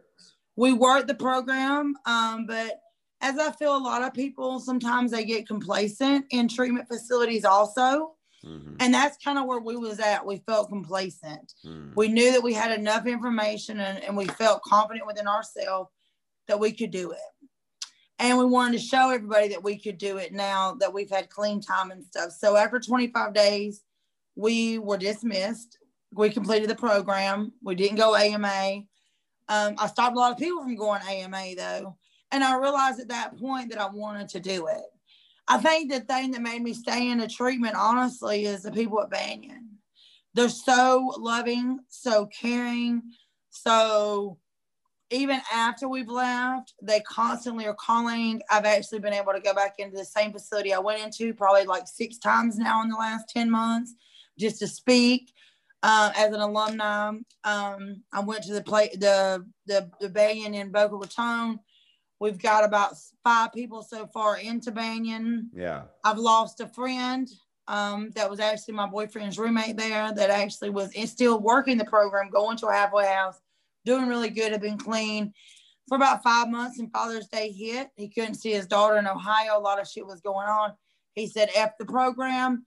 we 0.57 0.73
worked 0.73 1.07
the 1.07 1.15
program, 1.15 1.95
um, 2.05 2.45
but 2.47 2.81
as 3.21 3.37
I 3.37 3.51
feel 3.51 3.77
a 3.77 3.77
lot 3.77 4.01
of 4.01 4.13
people 4.13 4.59
sometimes 4.59 5.11
they 5.11 5.23
get 5.23 5.47
complacent 5.47 6.25
in 6.31 6.47
treatment 6.47 6.87
facilities 6.87 7.45
also. 7.45 8.15
Mhm. 8.43 8.75
And 8.79 8.91
that's 8.91 9.17
kind 9.23 9.37
of 9.37 9.45
where 9.45 9.59
we 9.59 9.75
was 9.77 9.99
at. 9.99 10.25
We 10.25 10.37
felt 10.47 10.69
complacent. 10.69 11.53
Mhm. 11.63 11.95
We 11.95 12.07
knew 12.07 12.31
that 12.31 12.41
we 12.41 12.53
had 12.55 12.71
enough 12.77 13.05
information 13.05 13.79
and, 13.79 14.03
and 14.03 14.17
we 14.17 14.25
felt 14.25 14.63
confident 14.63 15.05
within 15.05 15.27
ourselves 15.27 15.91
that 16.47 16.59
we 16.59 16.71
could 16.71 16.89
do 16.91 17.11
it. 17.11 17.19
And 18.21 18.37
we 18.37 18.45
wanted 18.45 18.73
to 18.73 18.85
show 18.85 19.09
everybody 19.09 19.47
that 19.47 19.63
we 19.63 19.79
could 19.79 19.97
do 19.97 20.17
it 20.17 20.31
now 20.31 20.75
that 20.79 20.93
we've 20.93 21.09
had 21.09 21.31
clean 21.31 21.59
time 21.59 21.89
and 21.89 22.05
stuff. 22.05 22.31
So 22.33 22.55
after 22.55 22.79
25 22.79 23.33
days, 23.33 23.83
we 24.35 24.77
were 24.77 24.97
dismissed. 24.97 25.79
We 26.13 26.29
completed 26.29 26.69
the 26.69 26.75
program. 26.75 27.51
We 27.63 27.73
didn't 27.73 27.97
go 27.97 28.15
AMA. 28.15 28.83
Um, 29.49 29.73
I 29.75 29.87
stopped 29.87 30.15
a 30.15 30.19
lot 30.19 30.31
of 30.31 30.37
people 30.37 30.61
from 30.61 30.75
going 30.75 31.01
AMA 31.01 31.55
though. 31.57 31.97
And 32.31 32.43
I 32.43 32.59
realized 32.59 32.99
at 32.99 33.07
that 33.07 33.39
point 33.39 33.71
that 33.71 33.81
I 33.81 33.89
wanted 33.89 34.29
to 34.29 34.39
do 34.39 34.67
it. 34.67 34.83
I 35.47 35.57
think 35.57 35.91
the 35.91 36.01
thing 36.01 36.29
that 36.31 36.43
made 36.43 36.61
me 36.61 36.75
stay 36.75 37.09
in 37.09 37.17
the 37.17 37.27
treatment, 37.27 37.73
honestly, 37.75 38.45
is 38.45 38.61
the 38.61 38.71
people 38.71 39.01
at 39.01 39.09
Banyan. 39.09 39.67
They're 40.35 40.47
so 40.47 41.11
loving, 41.17 41.79
so 41.89 42.27
caring, 42.27 43.01
so 43.49 44.37
even 45.11 45.41
after 45.53 45.87
we've 45.87 46.09
left, 46.09 46.73
they 46.81 47.01
constantly 47.01 47.67
are 47.67 47.75
calling. 47.75 48.41
I've 48.49 48.65
actually 48.65 48.99
been 48.99 49.13
able 49.13 49.33
to 49.33 49.41
go 49.41 49.53
back 49.53 49.75
into 49.77 49.97
the 49.97 50.05
same 50.05 50.31
facility 50.31 50.73
I 50.73 50.79
went 50.79 51.01
into 51.01 51.33
probably 51.33 51.65
like 51.65 51.87
six 51.87 52.17
times 52.17 52.57
now 52.57 52.81
in 52.81 52.89
the 52.89 52.95
last 52.95 53.29
10 53.29 53.49
months 53.51 53.93
just 54.39 54.59
to 54.59 54.67
speak. 54.67 55.33
Uh, 55.83 56.11
as 56.15 56.31
an 56.31 56.41
alumni, 56.41 57.07
um, 57.43 58.03
I 58.13 58.19
went 58.23 58.43
to 58.43 58.53
the 58.53 58.61
play 58.61 58.89
the 58.93 59.43
the 59.65 59.89
the 59.99 60.09
Banyan 60.09 60.53
in 60.53 60.71
Boca 60.71 60.95
Raton. 60.95 61.59
We've 62.19 62.39
got 62.39 62.63
about 62.63 62.93
five 63.23 63.51
people 63.51 63.81
so 63.81 64.05
far 64.05 64.37
into 64.37 64.71
Banyan. 64.71 65.49
Yeah. 65.55 65.85
I've 66.03 66.19
lost 66.19 66.59
a 66.61 66.67
friend 66.67 67.27
um, 67.67 68.11
that 68.11 68.29
was 68.29 68.39
actually 68.39 68.75
my 68.75 68.85
boyfriend's 68.85 69.39
roommate 69.39 69.75
there 69.75 70.13
that 70.13 70.29
actually 70.29 70.69
was 70.69 70.91
still 71.09 71.39
working 71.39 71.79
the 71.79 71.85
program, 71.85 72.29
going 72.29 72.57
to 72.57 72.67
a 72.67 72.73
halfway 72.73 73.07
house, 73.07 73.41
doing 73.85 74.07
really 74.07 74.29
good, 74.29 74.51
had 74.51 74.61
been 74.61 74.77
clean 74.77 75.33
for 75.87 75.95
about 75.95 76.23
five 76.23 76.49
months. 76.49 76.79
And 76.79 76.91
Father's 76.91 77.27
Day 77.27 77.51
hit. 77.51 77.89
He 77.95 78.09
couldn't 78.09 78.35
see 78.35 78.51
his 78.51 78.67
daughter 78.67 78.97
in 78.97 79.07
Ohio. 79.07 79.57
A 79.57 79.59
lot 79.59 79.79
of 79.79 79.87
shit 79.87 80.05
was 80.05 80.21
going 80.21 80.47
on. 80.47 80.73
He 81.13 81.27
said, 81.27 81.49
F 81.55 81.71
the 81.77 81.85
program. 81.85 82.65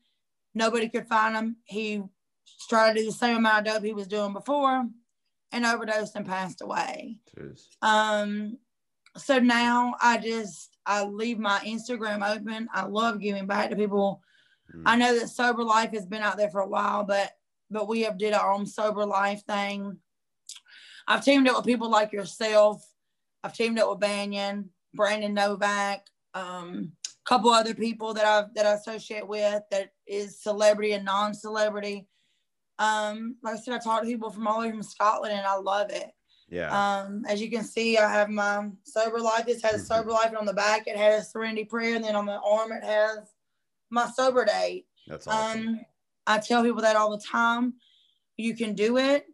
Nobody 0.55 0.89
could 0.89 1.09
find 1.09 1.35
him. 1.35 1.57
He 1.65 2.03
tried 2.69 2.93
to 2.93 3.01
do 3.01 3.07
the 3.07 3.13
same 3.13 3.37
amount 3.37 3.67
of 3.67 3.75
dope 3.75 3.85
he 3.85 3.93
was 3.93 4.07
doing 4.07 4.33
before 4.33 4.87
and 5.53 5.65
overdosed 5.65 6.17
and 6.17 6.27
passed 6.27 6.61
away. 6.61 7.19
Jeez. 7.37 7.67
Um, 7.83 8.59
so 9.17 9.39
now 9.39 9.95
I 10.01 10.19
just 10.19 10.77
I 10.85 11.05
leave 11.05 11.39
my 11.39 11.61
Instagram 11.61 12.29
open. 12.29 12.69
I 12.73 12.85
love 12.85 13.21
giving 13.21 13.47
back 13.47 13.71
to 13.71 13.77
people. 13.77 14.21
Mm. 14.75 14.83
I 14.87 14.97
know 14.97 15.19
that 15.19 15.29
sober 15.29 15.63
life 15.63 15.93
has 15.93 16.07
been 16.07 16.23
out 16.23 16.37
there 16.37 16.51
for 16.51 16.61
a 16.61 16.69
while, 16.69 17.05
but 17.05 17.33
but 17.71 17.89
we 17.89 18.03
have 18.03 18.19
did 18.19 18.35
our 18.35 18.53
own 18.53 18.67
sober 18.67 19.07
life 19.07 19.43
thing. 19.47 19.99
I've 21.07 21.25
teamed 21.25 21.49
up 21.49 21.57
with 21.57 21.67
people 21.67 21.91
like 21.91 22.13
yourself. 22.13 22.87
I've 23.43 23.55
teamed 23.55 23.79
up 23.79 23.91
with 23.91 24.01
Banyan. 24.01 24.71
Brandon 24.95 25.35
Novak, 25.35 26.07
um, 26.35 26.93
a 27.07 27.29
couple 27.29 27.51
other 27.51 27.75
people 27.75 28.15
that 28.15 28.25
I 28.25 28.47
that 28.55 28.67
I 28.67 28.75
associate 28.75 29.27
with 29.27 29.63
that 29.71 29.91
is 30.07 30.41
celebrity 30.41 30.93
and 30.93 31.05
non-celebrity. 31.05 32.07
Um, 32.79 33.37
like 33.43 33.55
I 33.55 33.59
said, 33.59 33.75
I 33.75 33.79
talk 33.79 34.03
to 34.03 34.07
people 34.07 34.31
from 34.31 34.47
all 34.47 34.63
over 34.63 34.83
Scotland, 34.83 35.35
and 35.35 35.47
I 35.47 35.57
love 35.57 35.91
it. 35.91 36.11
Yeah. 36.49 36.71
Um, 37.03 37.25
as 37.29 37.41
you 37.41 37.51
can 37.51 37.65
see, 37.65 37.99
I 37.99 38.11
have 38.11 38.29
my 38.29 38.69
sober 38.85 39.19
life. 39.19 39.47
This 39.47 39.63
has 39.63 39.87
sober 39.87 40.11
life, 40.13 40.29
and 40.29 40.37
on 40.37 40.47
the 40.47 40.55
back 40.55 40.87
it 40.87 40.97
has 40.97 41.31
serenity 41.31 41.65
prayer, 41.65 41.97
and 41.97 42.05
then 42.05 42.17
on 42.17 42.27
the 42.27 42.41
arm 42.41 42.73
it 42.73 42.85
has 42.85 43.19
my 43.91 44.09
sober 44.11 44.45
date. 44.45 44.87
That's 45.07 45.27
awesome. 45.27 45.69
Um, 45.69 45.81
I 46.27 46.39
tell 46.39 46.63
people 46.63 46.83
that 46.83 46.97
all 46.97 47.11
the 47.11 47.23
time. 47.23 47.75
You 48.37 48.57
can 48.57 48.75
do 48.75 48.99
it. 48.99 49.27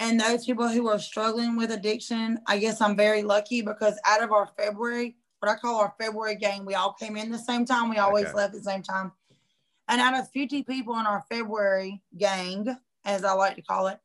And 0.00 0.18
those 0.18 0.46
people 0.46 0.66
who 0.66 0.88
are 0.88 0.98
struggling 0.98 1.56
with 1.56 1.70
addiction, 1.70 2.40
I 2.46 2.56
guess 2.56 2.80
I'm 2.80 2.96
very 2.96 3.22
lucky 3.22 3.60
because 3.60 4.00
out 4.06 4.22
of 4.22 4.32
our 4.32 4.48
February, 4.56 5.18
what 5.40 5.52
I 5.52 5.56
call 5.56 5.78
our 5.78 5.94
February 6.00 6.36
gang, 6.36 6.64
we 6.64 6.74
all 6.74 6.94
came 6.94 7.18
in 7.18 7.30
the 7.30 7.38
same 7.38 7.66
time. 7.66 7.90
We 7.90 7.98
always 7.98 8.24
Okay. 8.24 8.34
left 8.34 8.54
at 8.54 8.62
the 8.62 8.70
same 8.70 8.82
time. 8.82 9.12
And 9.88 10.00
out 10.00 10.18
of 10.18 10.30
50 10.30 10.62
people 10.62 10.98
in 10.98 11.04
our 11.04 11.22
February 11.28 12.02
gang, 12.16 12.78
as 13.04 13.24
I 13.24 13.32
like 13.32 13.56
to 13.56 13.62
call 13.62 13.88
it, 13.88 14.00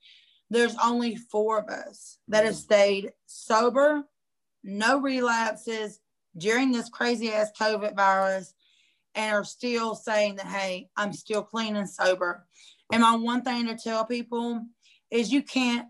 there's 0.50 0.76
only 0.84 1.16
four 1.16 1.60
of 1.60 1.70
us 1.70 2.18
that 2.28 2.44
have 2.44 2.56
mm. 2.56 2.58
stayed 2.58 3.14
sober, 3.26 4.04
no 4.66 5.00
relapses 5.00 6.02
during 6.36 6.74
this 6.74 6.90
crazy 6.90 7.32
ass 7.32 7.52
COVID 7.58 7.96
virus, 7.96 8.54
and 9.16 9.34
are 9.34 9.46
still 9.46 9.96
saying 9.96 10.36
that, 10.36 10.48
hey, 10.48 10.90
I'm 10.98 11.14
still 11.14 11.42
clean 11.42 11.78
and 11.78 11.90
sober. 11.90 12.46
And 12.92 13.02
my 13.02 13.16
one 13.16 13.44
thing 13.44 13.68
to 13.68 13.78
tell 13.78 14.04
people 14.04 14.66
is 15.12 15.32
you 15.32 15.42
can't, 15.42 15.88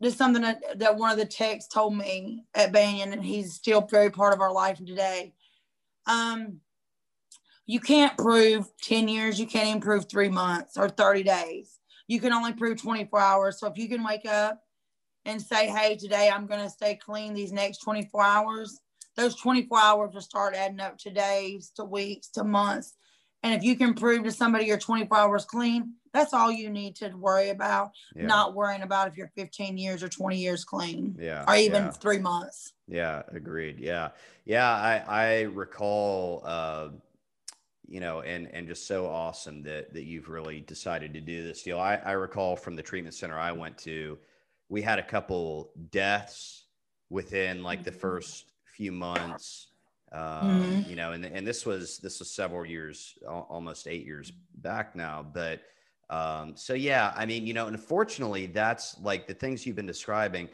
this 0.00 0.12
is 0.12 0.18
something 0.18 0.42
that, 0.42 0.78
that 0.78 0.96
one 0.96 1.10
of 1.10 1.18
the 1.18 1.26
techs 1.26 1.68
told 1.68 1.96
me 1.96 2.44
at 2.54 2.72
Banyan, 2.72 3.12
and 3.12 3.24
he's 3.24 3.54
still 3.54 3.82
very 3.82 4.10
part 4.10 4.32
of 4.32 4.40
our 4.40 4.52
life 4.52 4.78
today. 4.78 5.34
Um, 6.06 6.60
you 7.66 7.80
can't 7.80 8.16
prove 8.16 8.68
10 8.82 9.08
years, 9.08 9.38
you 9.38 9.46
can't 9.46 9.68
even 9.68 9.80
prove 9.80 10.08
three 10.08 10.28
months 10.28 10.76
or 10.76 10.88
30 10.88 11.22
days. 11.22 11.78
You 12.08 12.20
can 12.20 12.32
only 12.32 12.52
prove 12.52 12.82
24 12.82 13.20
hours. 13.20 13.60
So 13.60 13.68
if 13.68 13.78
you 13.78 13.88
can 13.88 14.02
wake 14.02 14.26
up 14.26 14.60
and 15.24 15.40
say, 15.40 15.68
hey, 15.68 15.96
today 15.96 16.28
I'm 16.28 16.46
going 16.46 16.62
to 16.62 16.70
stay 16.70 16.96
clean 16.96 17.34
these 17.34 17.52
next 17.52 17.78
24 17.78 18.22
hours, 18.22 18.80
those 19.16 19.36
24 19.36 19.78
hours 19.78 20.14
will 20.14 20.20
start 20.20 20.54
adding 20.54 20.80
up 20.80 20.98
to 20.98 21.10
days, 21.10 21.70
to 21.76 21.84
weeks, 21.84 22.28
to 22.30 22.42
months. 22.42 22.96
And 23.42 23.54
if 23.54 23.62
you 23.62 23.76
can 23.76 23.94
prove 23.94 24.24
to 24.24 24.32
somebody 24.32 24.66
you're 24.66 24.78
24 24.78 25.16
hours 25.16 25.44
clean, 25.44 25.94
that's 26.12 26.32
all 26.32 26.50
you 26.50 26.70
need 26.70 26.96
to 26.96 27.08
worry 27.10 27.50
about, 27.50 27.92
Yeah. 28.14 28.26
not 28.26 28.54
worrying 28.54 28.82
about 28.82 29.08
if 29.08 29.16
you're 29.16 29.30
15 29.36 29.78
years 29.78 30.02
or 30.02 30.08
20 30.08 30.36
years 30.36 30.64
clean 30.64 31.16
yeah. 31.18 31.44
or 31.46 31.54
even 31.56 31.84
yeah. 31.84 31.90
three 31.90 32.18
months. 32.18 32.72
Yeah, 32.88 33.22
agreed. 33.28 33.78
Yeah, 33.78 34.10
yeah. 34.44 34.68
I 34.68 34.98
I 35.06 35.40
recall, 35.42 36.42
uh, 36.44 36.88
you 37.86 38.00
know, 38.00 38.20
and 38.22 38.48
and 38.52 38.66
just 38.66 38.86
so 38.86 39.06
awesome 39.06 39.62
that 39.62 39.94
that 39.94 40.04
you've 40.04 40.28
really 40.28 40.60
decided 40.60 41.14
to 41.14 41.20
do 41.20 41.44
this 41.46 41.62
deal. 41.62 41.78
I 41.78 41.96
I 41.96 42.12
recall 42.12 42.56
from 42.56 42.74
the 42.74 42.82
treatment 42.82 43.14
center 43.14 43.38
I 43.38 43.52
went 43.52 43.78
to, 43.78 44.18
we 44.68 44.82
had 44.82 44.98
a 44.98 45.04
couple 45.04 45.70
deaths 45.90 46.64
within 47.10 47.62
like 47.62 47.84
the 47.84 47.90
Mhm. 47.92 48.00
first 48.00 48.52
few 48.64 48.90
months. 48.92 49.68
Um, 50.12 50.62
Mhm. 50.62 50.88
You 50.88 50.96
know, 50.96 51.12
and 51.12 51.24
and 51.24 51.46
this 51.46 51.64
was 51.64 51.98
this 51.98 52.18
was 52.18 52.28
several 52.32 52.66
years, 52.66 53.16
almost 53.28 53.86
eight 53.86 54.04
years 54.04 54.32
back 54.56 54.96
now, 54.96 55.22
but. 55.22 55.62
Um, 56.10 56.56
so 56.56 56.74
yeah, 56.74 57.14
I 57.16 57.26
mean, 57.26 57.46
you 57.46 57.54
know, 57.54 57.68
unfortunately, 57.68 58.46
that's 58.46 58.98
like 59.00 59.26
the 59.28 59.34
things 59.34 59.64
you've 59.66 59.76
been 59.76 59.86
describing. 59.86 60.50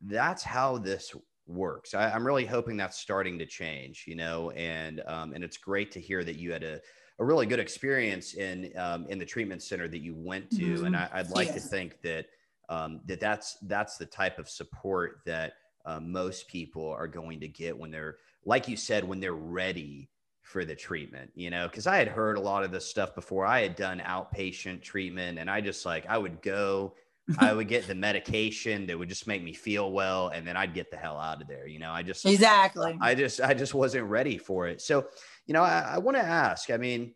That's 0.00 0.42
how 0.42 0.78
this 0.78 1.14
works. 1.46 1.94
I, 1.94 2.10
I'm 2.10 2.26
really 2.26 2.46
hoping 2.46 2.76
that's 2.76 2.98
starting 2.98 3.38
to 3.38 3.46
change, 3.46 4.04
you 4.06 4.16
know, 4.16 4.50
and 4.52 5.02
um, 5.06 5.34
and 5.34 5.44
it's 5.44 5.56
great 5.58 5.92
to 5.92 6.00
hear 6.00 6.24
that 6.24 6.36
you 6.36 6.52
had 6.52 6.64
a, 6.64 6.80
a 7.18 7.24
really 7.24 7.46
good 7.46 7.60
experience 7.60 8.34
in 8.34 8.76
um, 8.78 9.06
in 9.08 9.18
the 9.18 9.26
treatment 9.26 9.62
center 9.62 9.88
that 9.88 10.00
you 10.00 10.14
went 10.16 10.50
to, 10.52 10.84
and 10.84 10.96
Mhm. 10.96 10.96
I, 10.96 11.08
I'd 11.12 11.30
like 11.30 11.52
to 11.52 11.60
think 11.60 12.00
that 12.02 12.26
um, 12.68 13.02
that 13.06 13.20
that's 13.20 13.58
that's 13.62 13.98
the 13.98 14.06
type 14.06 14.38
of 14.38 14.48
support 14.48 15.20
that 15.26 15.54
uh, 15.84 16.00
most 16.00 16.48
people 16.48 16.88
are 16.88 17.08
going 17.08 17.40
to 17.40 17.48
get 17.48 17.76
when 17.78 17.90
they're, 17.90 18.18
like 18.44 18.68
you 18.68 18.76
said, 18.76 19.04
when 19.04 19.20
they're 19.20 19.34
ready 19.34 20.10
for 20.44 20.64
the 20.64 20.76
treatment, 20.76 21.32
you 21.34 21.50
know, 21.50 21.66
because 21.66 21.86
I 21.86 21.96
had 21.96 22.08
heard 22.08 22.36
a 22.36 22.40
lot 22.40 22.64
of 22.64 22.70
this 22.70 22.86
stuff 22.86 23.14
before. 23.14 23.46
I 23.46 23.62
had 23.62 23.74
done 23.76 23.98
outpatient 24.00 24.82
treatment, 24.82 25.38
and 25.38 25.50
I 25.50 25.60
just 25.60 25.84
like 25.84 26.06
I 26.06 26.18
would 26.18 26.42
go 26.42 26.94
I 27.38 27.54
would 27.54 27.68
get 27.68 27.86
the 27.86 27.94
medication 28.08 28.86
that 28.86 28.98
would 28.98 29.08
just 29.08 29.26
make 29.26 29.42
me 29.42 29.54
feel 29.54 29.90
well, 29.90 30.28
and 30.28 30.46
then 30.46 30.56
I'd 30.56 30.74
get 30.74 30.90
the 30.90 30.98
hell 30.98 31.18
out 31.18 31.40
of 31.40 31.48
there. 31.48 31.66
You 31.66 31.78
know, 31.78 31.90
I 31.90 32.02
just, 32.02 32.26
Exactly. 32.26 32.98
I 33.00 33.14
just, 33.14 33.40
I 33.40 33.54
just 33.54 33.72
wasn't 33.72 34.08
ready 34.10 34.36
for 34.36 34.68
it. 34.68 34.82
So, 34.82 35.08
you 35.46 35.54
know, 35.54 35.62
I, 35.62 35.94
I 35.94 35.98
want 35.98 36.18
to 36.18 36.22
ask. 36.22 36.70
I 36.70 36.76
mean, 36.76 37.14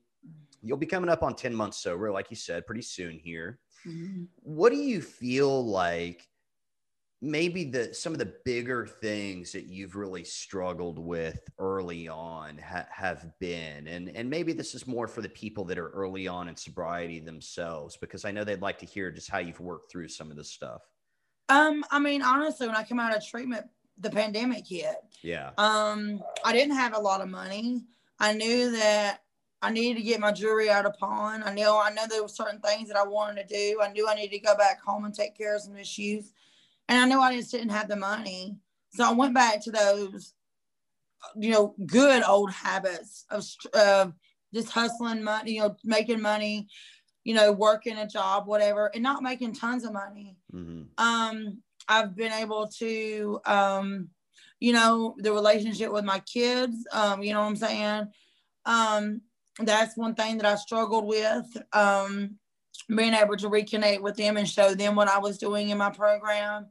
you'll 0.62 0.78
be 0.78 0.86
coming 0.86 1.10
up 1.10 1.22
on 1.22 1.36
ten 1.36 1.54
months 1.54 1.78
sober, 1.78 2.10
like 2.10 2.30
you 2.30 2.36
said, 2.36 2.66
pretty 2.66 2.82
soon 2.82 3.18
here. 3.18 3.60
Mhm. 3.86 4.28
What 4.36 4.70
do 4.70 4.76
you 4.78 5.02
feel 5.02 5.64
like? 5.66 6.26
Maybe 7.20 7.64
the 7.64 7.92
some 7.92 8.12
of 8.12 8.20
the 8.20 8.32
bigger 8.44 8.86
things 8.86 9.50
that 9.50 9.64
you've 9.64 9.96
really 9.96 10.22
struggled 10.22 11.00
with 11.00 11.40
early 11.58 12.06
on 12.06 12.58
ha- 12.58 12.86
have 12.90 13.26
been, 13.40 13.88
and 13.88 14.08
and 14.14 14.30
maybe 14.30 14.52
this 14.52 14.72
is 14.74 14.86
more 14.86 15.08
for 15.08 15.20
the 15.20 15.28
people 15.28 15.64
that 15.64 15.78
are 15.78 15.88
early 15.88 16.28
on 16.28 16.48
in 16.48 16.54
sobriety 16.54 17.18
themselves, 17.18 17.96
because 17.96 18.24
I 18.24 18.30
know 18.30 18.44
they'd 18.44 18.62
like 18.62 18.78
to 18.78 18.86
hear 18.86 19.10
just 19.10 19.28
how 19.28 19.38
you've 19.38 19.58
worked 19.58 19.90
through 19.90 20.08
some 20.08 20.30
of 20.30 20.36
this 20.36 20.50
stuff. 20.50 20.82
Um, 21.48 21.84
I 21.90 21.98
mean, 21.98 22.22
honestly, 22.22 22.68
when 22.68 22.76
I 22.76 22.84
came 22.84 23.00
out 23.00 23.16
of 23.16 23.26
treatment, 23.26 23.66
the 23.98 24.10
pandemic 24.10 24.66
hit. 24.68 24.96
Yeah. 25.22 25.50
Um, 25.58 26.22
I 26.44 26.52
didn't 26.52 26.76
have 26.76 26.94
a 26.94 27.00
lot 27.00 27.20
of 27.20 27.28
money. 27.28 27.84
I 28.20 28.32
knew 28.32 28.70
that 28.72 29.22
I 29.60 29.70
needed 29.70 29.98
to 29.98 30.04
get 30.04 30.20
my 30.20 30.30
jewelry 30.30 30.70
out 30.70 30.86
of 30.86 30.96
pawn. 30.98 31.42
I 31.42 31.52
knew 31.52 31.68
I 31.68 31.90
know 31.90 32.06
there 32.08 32.22
were 32.22 32.28
certain 32.28 32.60
things 32.60 32.88
that 32.88 32.96
I 32.96 33.04
wanted 33.04 33.48
to 33.48 33.54
do. 33.54 33.80
I 33.82 33.90
knew 33.90 34.08
I 34.08 34.14
needed 34.14 34.36
to 34.36 34.46
go 34.46 34.56
back 34.56 34.80
home 34.80 35.04
and 35.04 35.14
take 35.14 35.36
care 35.36 35.56
of 35.56 35.62
some 35.62 35.76
issues. 35.76 36.32
And 36.88 36.98
I 36.98 37.06
knew 37.06 37.20
I 37.20 37.36
just 37.36 37.50
didn't 37.50 37.70
have 37.70 37.88
the 37.88 37.96
money. 37.96 38.56
So 38.94 39.04
I 39.04 39.12
went 39.12 39.34
back 39.34 39.62
to 39.64 39.70
those, 39.70 40.32
you 41.36 41.50
know, 41.50 41.74
good 41.86 42.22
old 42.24 42.50
habits 42.50 43.26
of 43.30 43.44
uh, 43.74 44.08
just 44.54 44.70
hustling 44.70 45.22
money, 45.22 45.52
you 45.52 45.60
know, 45.60 45.76
making 45.84 46.22
money, 46.22 46.68
you 47.24 47.34
know, 47.34 47.52
working 47.52 47.98
a 47.98 48.06
job, 48.06 48.46
whatever, 48.46 48.90
and 48.94 49.02
not 49.02 49.22
making 49.22 49.54
tons 49.54 49.84
of 49.84 49.92
money. 49.92 50.36
Hmm 50.50 50.82
um 50.98 51.58
i've 51.88 52.14
been 52.14 52.32
able 52.32 52.66
to 52.66 53.40
um 53.46 54.08
you 54.60 54.72
know 54.72 55.14
the 55.18 55.32
relationship 55.32 55.90
with 55.90 56.04
my 56.04 56.18
kids 56.20 56.76
um 56.92 57.22
you 57.22 57.32
know 57.32 57.40
what 57.40 57.46
i'm 57.46 57.56
saying? 57.56 58.08
Um 58.66 59.22
that's 59.60 59.96
one 59.96 60.14
thing 60.14 60.36
that 60.38 60.46
i 60.46 60.56
struggled 60.56 61.06
with 61.06 61.46
um 61.72 62.36
being 62.94 63.14
able 63.14 63.36
to 63.36 63.48
reconnect 63.48 64.02
with 64.02 64.16
them 64.16 64.36
and 64.36 64.48
show 64.48 64.74
them 64.74 64.94
what 64.94 65.08
i 65.08 65.18
was 65.18 65.38
doing 65.38 65.70
in 65.70 65.78
my 65.78 65.90
program 65.90 66.66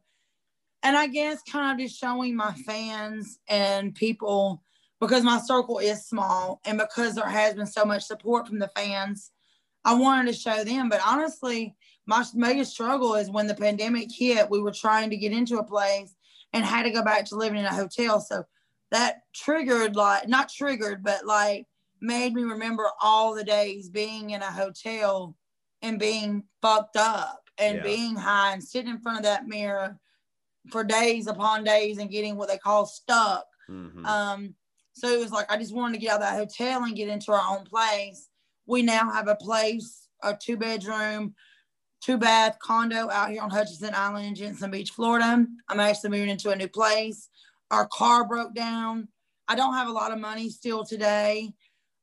and 0.84 0.96
i 0.98 1.08
guess 1.08 1.42
kind 1.44 1.80
of 1.80 1.86
just 1.86 2.00
showing 2.00 2.36
my 2.36 2.54
fans 2.66 3.40
and 3.48 3.96
people 3.96 4.62
because 5.00 5.24
my 5.24 5.40
circle 5.40 5.80
is 5.80 6.06
small 6.06 6.60
and 6.66 6.78
because 6.78 7.16
there 7.16 7.30
has 7.30 7.54
been 7.56 7.68
so 7.68 7.86
much 7.86 8.04
support 8.04 8.48
from 8.48 8.60
the 8.60 8.68
fans 8.70 9.32
i 9.86 9.94
wanted 9.94 10.32
to 10.32 10.38
show 10.38 10.64
them 10.64 10.90
but 10.90 11.02
honestly 11.06 11.76
my 12.08 12.26
biggest 12.40 12.72
struggle 12.72 13.16
is 13.16 13.30
when 13.30 13.48
the 13.48 13.54
pandemic 13.54 14.10
hit, 14.12 14.50
we 14.50 14.62
were 14.62 14.72
trying 14.72 15.10
to 15.10 15.18
get 15.18 15.34
into 15.34 15.60
a 15.60 15.64
place 15.64 16.16
and 16.54 16.64
had 16.64 16.84
to 16.84 16.90
go 16.90 17.04
back 17.04 17.26
to 17.26 17.36
living 17.36 17.60
in 17.60 17.66
a 17.66 17.74
hotel. 17.74 18.22
So 18.22 18.46
that 18.92 19.24
triggered, 19.36 19.98
like, 19.98 20.28
not 20.28 20.50
triggered, 20.50 21.04
but 21.04 21.26
like 21.26 21.68
made 22.00 22.34
me 22.34 22.44
remember 22.44 22.88
all 23.02 23.36
the 23.36 23.44
days 23.44 23.90
being 23.90 24.30
in 24.30 24.42
a 24.42 24.52
hotel 24.52 25.36
and 25.82 26.00
being 26.00 26.44
fucked 26.62 26.96
up 26.96 27.50
and 27.58 27.78
Yeah. 27.78 27.84
being 27.84 28.16
high 28.16 28.54
and 28.54 28.64
sitting 28.64 28.92
in 28.92 29.00
front 29.00 29.18
of 29.18 29.24
that 29.26 29.48
mirror 29.48 30.00
for 30.72 30.84
days 30.84 31.28
upon 31.28 31.64
days 31.64 31.98
and 31.98 32.10
getting 32.10 32.36
what 32.36 32.50
they 32.50 32.58
call 32.58 32.86
stuck. 32.86 33.46
hmm 33.68 34.06
Um, 34.06 34.56
so 34.94 35.08
it 35.10 35.20
was 35.20 35.32
like 35.32 35.52
I 35.52 35.58
just 35.58 35.76
wanted 35.76 35.94
to 35.94 36.00
get 36.00 36.12
out 36.14 36.22
of 36.22 36.22
that 36.22 36.38
hotel 36.38 36.84
and 36.84 36.96
get 36.96 37.10
into 37.10 37.32
our 37.32 37.58
own 37.58 37.66
place. 37.66 38.30
We 38.66 38.82
now 38.82 39.12
have 39.12 39.28
a 39.28 39.36
place, 39.36 40.08
a 40.24 40.36
two 40.36 40.58
bedroom, 40.58 41.36
two 42.02 42.18
bath 42.18 42.58
condo 42.60 43.10
out 43.10 43.30
here 43.30 43.42
on 43.42 43.50
Hutchinson 43.50 43.94
Island 43.94 44.26
in 44.26 44.36
Jensen 44.36 44.72
Beach, 44.72 44.92
Florida. 44.92 45.46
I'm 45.70 45.80
actually 45.80 46.10
moving 46.10 46.30
into 46.30 46.50
a 46.50 46.56
new 46.56 46.68
place. 46.68 47.30
Our 47.70 47.88
car 47.88 48.28
broke 48.28 48.56
down. 48.56 49.08
I 49.48 49.56
don't 49.56 49.74
have 49.74 49.88
a 49.88 49.92
lot 49.92 50.12
of 50.12 50.20
money 50.20 50.50
still 50.50 50.84
today. 50.84 51.54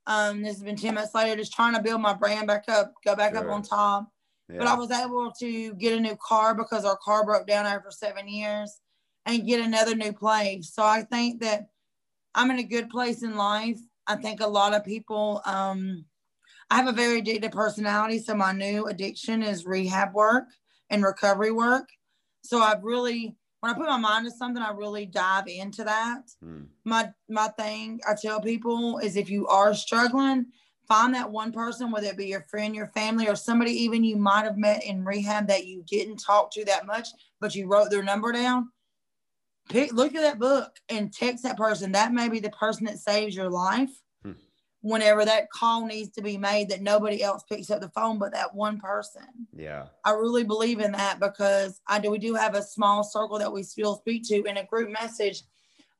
Um, 0.06 0.42
this 0.42 0.54
has 0.54 0.62
been 0.62 0.76
10 0.76 0.94
months 0.94 1.14
later, 1.14 1.36
just 1.36 1.52
trying 1.54 1.74
to 1.74 1.82
build 1.82 2.00
my 2.00 2.12
brand 2.12 2.46
back 2.46 2.64
up, 2.68 2.92
go 3.04 3.16
back 3.16 3.34
up 3.34 3.46
on 3.54 3.62
top. 3.62 4.08
But 4.48 4.66
I 4.66 4.74
was 4.74 4.90
able 4.90 5.32
to 5.40 5.74
get 5.74 5.96
a 5.96 6.00
new 6.00 6.16
car 6.16 6.54
because 6.54 6.84
our 6.84 6.98
car 6.98 7.24
broke 7.24 7.46
down 7.46 7.66
after 7.66 7.90
seven 7.90 8.28
years 8.28 8.80
and 9.26 9.46
get 9.46 9.60
another 9.60 9.94
new 9.94 10.12
place. 10.12 10.72
So 10.72 10.82
I 10.82 11.02
think 11.02 11.40
that 11.40 11.68
I'm 12.34 12.50
in 12.50 12.58
a 12.58 12.64
good 12.64 12.90
place 12.90 13.22
in 13.22 13.36
life. 13.36 13.78
I 14.06 14.16
think 14.16 14.40
a 14.40 14.46
lot 14.46 14.74
of 14.74 14.84
people, 14.84 15.40
um, 15.46 16.04
I 16.70 16.76
have 16.76 16.88
a 16.88 16.92
very 16.92 17.22
addictive 17.22 17.52
personality. 17.52 18.18
So 18.18 18.34
my 18.34 18.52
new 18.52 18.86
addiction 18.86 19.42
is 19.42 19.64
rehab 19.64 20.12
work 20.14 20.44
and 20.90 21.02
recovery 21.02 21.52
work. 21.52 21.88
So 22.42 22.60
I've 22.60 22.82
really, 22.82 23.36
when 23.60 23.72
I 23.72 23.76
put 23.76 23.86
my 23.86 23.96
mind 23.96 24.26
to 24.26 24.30
something, 24.30 24.62
I 24.62 24.72
really 24.72 25.06
dive 25.06 25.46
into 25.46 25.84
that. 25.84 26.22
Hmm. 26.42 26.64
My 26.84 27.10
my 27.30 27.48
thing 27.48 28.00
I 28.06 28.14
tell 28.14 28.40
people 28.40 28.98
is 28.98 29.16
if 29.16 29.30
you 29.30 29.46
are 29.46 29.74
struggling, 29.74 30.46
find 30.86 31.14
that 31.14 31.30
one 31.30 31.52
person, 31.52 31.90
whether 31.90 32.06
it 32.08 32.16
be 32.16 32.26
your 32.26 32.42
friend, 32.42 32.74
your 32.74 32.88
family, 32.88 33.28
or 33.28 33.36
somebody 33.36 33.72
even 33.72 34.04
you 34.04 34.16
might 34.16 34.44
have 34.44 34.56
met 34.56 34.84
in 34.84 35.04
rehab 35.04 35.48
that 35.48 35.66
you 35.66 35.84
didn't 35.86 36.18
talk 36.18 36.50
to 36.52 36.64
that 36.64 36.86
much, 36.86 37.08
but 37.40 37.54
you 37.54 37.66
wrote 37.66 37.90
their 37.90 38.02
number 38.02 38.32
down. 38.32 38.70
Pick, 39.70 39.92
look 39.94 40.14
at 40.14 40.20
that 40.20 40.38
book 40.38 40.76
and 40.90 41.12
text 41.12 41.42
that 41.44 41.56
person. 41.56 41.92
That 41.92 42.12
may 42.12 42.28
be 42.28 42.38
the 42.38 42.50
person 42.50 42.84
that 42.84 42.98
saves 42.98 43.34
your 43.34 43.48
life. 43.48 43.90
Hmm. 44.22 44.32
Whenever 44.82 45.24
that 45.24 45.50
call 45.50 45.86
needs 45.86 46.10
to 46.10 46.22
be 46.22 46.36
made, 46.36 46.68
that 46.68 46.82
nobody 46.82 47.22
else 47.22 47.44
picks 47.48 47.70
up 47.70 47.80
the 47.80 47.88
phone 47.90 48.18
but 48.18 48.32
that 48.32 48.54
one 48.54 48.78
person. 48.78 49.22
Yeah. 49.56 49.86
I 50.04 50.10
really 50.10 50.44
believe 50.44 50.80
in 50.80 50.92
that 50.92 51.18
because 51.18 51.80
I 51.88 51.98
do. 51.98 52.10
We 52.10 52.18
do 52.18 52.34
have 52.34 52.54
a 52.54 52.62
small 52.62 53.02
circle 53.02 53.38
that 53.38 53.52
we 53.52 53.62
still 53.62 53.96
speak 53.96 54.24
to 54.28 54.44
in 54.44 54.58
a 54.58 54.66
group 54.66 54.90
message, 54.90 55.42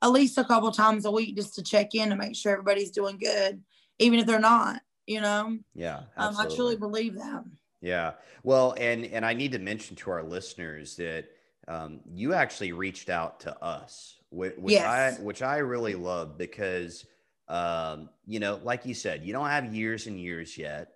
at 0.02 0.12
least 0.12 0.36
a 0.36 0.44
couple 0.44 0.70
times 0.70 1.06
a 1.06 1.10
week, 1.10 1.34
just 1.34 1.54
to 1.54 1.62
check 1.62 1.94
in 1.94 2.10
to 2.10 2.16
make 2.16 2.36
sure 2.36 2.52
everybody's 2.52 2.90
doing 2.90 3.16
good, 3.16 3.62
even 3.98 4.18
if 4.18 4.26
they're 4.26 4.38
not. 4.40 4.80
You 5.06 5.20
know, 5.20 5.58
Yeah. 5.74 6.04
um, 6.16 6.36
I 6.38 6.46
truly 6.46 6.76
believe 6.76 7.16
that. 7.16 7.44
Yeah. 7.82 8.12
Well, 8.42 8.74
and 8.78 9.04
and 9.04 9.24
I 9.24 9.34
need 9.34 9.52
to 9.52 9.58
mention 9.58 9.96
to 9.96 10.10
our 10.10 10.22
listeners 10.22 10.96
that 10.96 11.26
um, 11.68 12.00
you 12.14 12.32
actually 12.32 12.72
reached 12.72 13.10
out 13.10 13.40
to 13.40 13.62
us, 13.62 14.16
which, 14.30 14.56
which 14.56 14.72
Yes. 14.72 15.18
I 15.18 15.22
which 15.22 15.42
I 15.42 15.58
really 15.58 15.94
love 15.94 16.38
because 16.38 17.04
um, 17.48 18.08
you 18.26 18.40
know, 18.40 18.58
like 18.64 18.86
you 18.86 18.94
said, 18.94 19.22
you 19.24 19.32
don't 19.34 19.48
have 19.48 19.74
years 19.74 20.06
and 20.06 20.18
years 20.18 20.56
yet. 20.56 20.92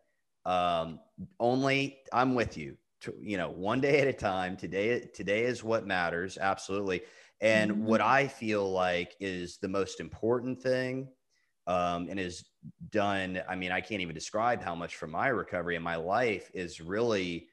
Um, 0.47 1.01
only 1.39 1.99
I'm 2.13 2.35
with 2.35 2.57
you. 2.57 2.77
To, 3.03 3.15
you 3.21 3.37
know, 3.37 3.51
one 3.51 3.81
day 3.81 4.01
at 4.01 4.09
a 4.09 4.13
time. 4.13 4.57
Today, 4.57 5.01
today 5.15 5.43
is 5.45 5.63
what 5.63 5.87
matters. 5.87 6.39
Absolutely. 6.39 7.03
And 7.41 7.71
Mhm. 7.71 7.77
what 7.83 8.01
I 8.01 8.27
feel 8.27 8.69
like 8.73 9.15
is 9.21 9.59
the 9.59 9.69
most 9.69 10.01
important 10.01 10.61
thing, 10.63 11.09
um, 11.69 12.09
and 12.11 12.19
has 12.19 12.45
done. 12.91 13.41
I 13.49 13.55
mean, 13.55 13.71
I 13.71 13.81
can't 13.81 14.01
even 14.01 14.15
describe 14.15 14.63
how 14.63 14.75
much 14.75 14.97
for 14.97 15.07
my 15.07 15.29
recovery 15.29 15.77
and 15.77 15.85
my 15.85 15.97
life 15.97 16.51
is 16.55 16.81
really 16.81 17.47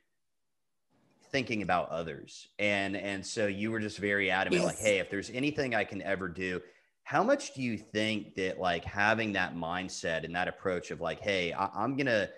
thinking 1.31 1.61
about 1.61 1.89
others. 1.89 2.47
And 2.57 2.95
and 2.95 3.23
so 3.23 3.45
you 3.45 3.69
were 3.71 3.81
just 3.81 3.97
very 3.97 4.31
adamant, 4.31 4.63
like, 4.63 4.79
hey, 4.79 4.99
if 4.99 5.09
there's 5.09 5.29
anything 5.29 5.75
I 5.75 5.83
can 5.83 6.01
ever 6.01 6.29
do, 6.29 6.61
how 7.03 7.23
much 7.23 7.53
do 7.53 7.61
you 7.61 7.77
think 7.77 8.35
that 8.35 8.57
like 8.57 8.85
having 8.85 9.33
that 9.33 9.53
mindset 9.53 10.23
and 10.23 10.33
that 10.35 10.47
approach 10.47 10.91
of 10.91 11.01
like, 11.01 11.19
hey, 11.19 11.51
I, 11.51 11.69
I'm 11.75 11.97
gonna, 11.97 12.29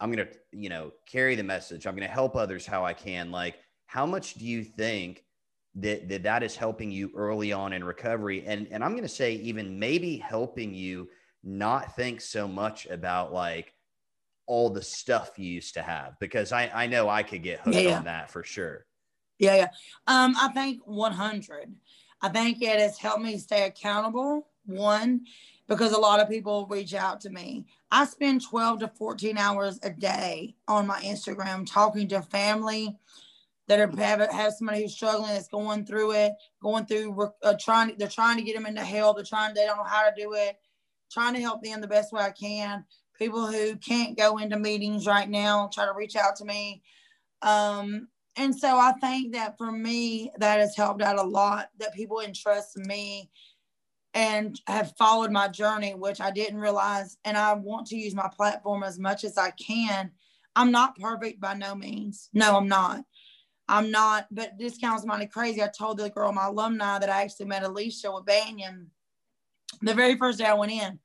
I'm 0.00 0.10
gonna, 0.10 0.28
you 0.50 0.68
know, 0.68 0.90
carry 1.06 1.36
the 1.36 1.44
message. 1.44 1.86
I'm 1.86 1.94
gonna 1.94 2.08
help 2.08 2.34
others 2.34 2.66
how 2.66 2.84
I 2.84 2.92
can. 2.92 3.30
Like, 3.30 3.56
how 3.86 4.04
much 4.04 4.34
do 4.34 4.44
you 4.44 4.64
think 4.64 5.22
that 5.76 6.08
that, 6.08 6.24
that 6.24 6.42
is 6.42 6.56
helping 6.56 6.90
you 6.90 7.12
early 7.14 7.52
on 7.52 7.72
in 7.72 7.84
recovery? 7.84 8.44
And 8.44 8.66
and 8.72 8.82
I'm 8.82 8.96
gonna 8.96 9.06
say 9.08 9.34
even 9.34 9.78
maybe 9.78 10.16
helping 10.16 10.74
you 10.74 11.08
not 11.42 11.96
think 11.96 12.20
so 12.20 12.46
much 12.46 12.86
about 12.86 13.32
like 13.32 13.74
all 14.46 14.70
the 14.70 14.82
stuff 14.82 15.32
you 15.36 15.48
used 15.50 15.74
to 15.74 15.82
have 15.82 16.18
because 16.18 16.52
I, 16.52 16.70
I 16.74 16.86
know 16.86 17.08
I 17.08 17.22
could 17.22 17.42
get 17.42 17.60
hooked 17.60 17.76
Yeah, 17.76 17.82
yeah. 17.82 17.98
on 17.98 18.04
that 18.04 18.30
for 18.30 18.42
sure. 18.42 18.84
Yeah, 19.38 19.54
yeah. 19.56 19.68
Um, 20.06 20.34
I 20.38 20.48
think 20.48 20.80
100. 20.84 21.72
I 22.20 22.28
think 22.28 22.60
it 22.60 22.78
has 22.78 22.98
helped 22.98 23.22
me 23.22 23.38
stay 23.38 23.64
accountable. 23.64 24.48
One, 24.66 25.22
because 25.68 25.92
a 25.92 25.98
lot 25.98 26.20
of 26.20 26.28
people 26.28 26.66
reach 26.68 26.94
out 26.94 27.20
to 27.22 27.30
me. 27.30 27.64
I 27.90 28.04
spend 28.04 28.42
12 28.42 28.80
to 28.80 28.88
14 28.88 29.38
hours 29.38 29.78
a 29.82 29.90
day 29.90 30.54
on 30.68 30.86
my 30.86 31.00
Instagram 31.00 31.64
talking 31.64 32.08
to 32.08 32.20
family 32.20 32.96
that 33.68 33.78
are 33.80 33.96
have, 34.02 34.20
have 34.32 34.52
somebody 34.52 34.82
who's 34.82 34.92
struggling, 34.94 35.28
that's 35.28 35.48
going 35.48 35.86
through 35.86 36.12
it, 36.12 36.32
going 36.60 36.84
through 36.86 37.30
uh, 37.42 37.54
trying. 37.58 37.94
They're 37.96 38.08
trying 38.08 38.36
to 38.36 38.42
get 38.42 38.56
them 38.56 38.66
into 38.66 38.84
help. 38.84 39.16
They're 39.16 39.24
trying. 39.24 39.54
They 39.54 39.64
don't 39.64 39.78
know 39.78 39.84
how 39.84 40.10
to 40.10 40.12
do 40.14 40.34
it. 40.34 40.56
Trying 41.10 41.34
to 41.34 41.40
help 41.40 41.62
them 41.62 41.80
the 41.80 41.88
best 41.88 42.12
way 42.12 42.22
I 42.22 42.30
can. 42.30 42.84
People 43.18 43.46
who 43.46 43.76
can't 43.76 44.16
go 44.16 44.38
into 44.38 44.58
meetings 44.58 45.06
right 45.06 45.28
now 45.28 45.68
try 45.72 45.86
to 45.86 45.92
reach 45.94 46.16
out 46.16 46.36
to 46.36 46.44
me. 46.44 46.82
Um, 47.42 48.08
and 48.36 48.54
so 48.56 48.78
I 48.78 48.92
think 49.00 49.34
that 49.34 49.58
for 49.58 49.70
me, 49.70 50.30
that 50.38 50.60
has 50.60 50.76
helped 50.76 51.02
out 51.02 51.18
a 51.18 51.22
lot 51.22 51.68
that 51.78 51.94
people 51.94 52.20
entrust 52.20 52.76
me 52.78 53.30
and 54.14 54.60
have 54.66 54.94
followed 54.96 55.30
my 55.30 55.48
journey, 55.48 55.94
which 55.94 56.20
I 56.20 56.30
didn't 56.30 56.58
realize. 56.58 57.18
And 57.24 57.36
I 57.36 57.52
want 57.54 57.86
to 57.88 57.96
use 57.96 58.14
my 58.14 58.30
platform 58.34 58.82
as 58.82 58.98
much 58.98 59.24
as 59.24 59.36
I 59.36 59.50
can. 59.50 60.10
I'm 60.56 60.70
not 60.72 60.98
perfect 60.98 61.40
by 61.40 61.54
no 61.54 61.74
means. 61.74 62.28
No, 62.32 62.56
I'm 62.56 62.68
not. 62.68 63.04
I'm 63.68 63.92
not, 63.92 64.26
but 64.32 64.58
this 64.58 64.80
sounds 64.80 65.06
mighty 65.06 65.26
crazy. 65.26 65.62
I 65.62 65.68
told 65.68 65.98
the 65.98 66.10
girl, 66.10 66.32
my 66.32 66.46
alumni, 66.46 66.98
that 66.98 67.08
I 67.08 67.22
actually 67.22 67.46
met 67.46 67.62
Alicia 67.62 68.10
with 68.10 68.26
Banyan 68.26 68.90
the 69.82 69.94
very 69.94 70.16
first 70.16 70.38
day 70.38 70.44
I 70.44 70.54
went 70.54 70.72
in. 70.72 70.98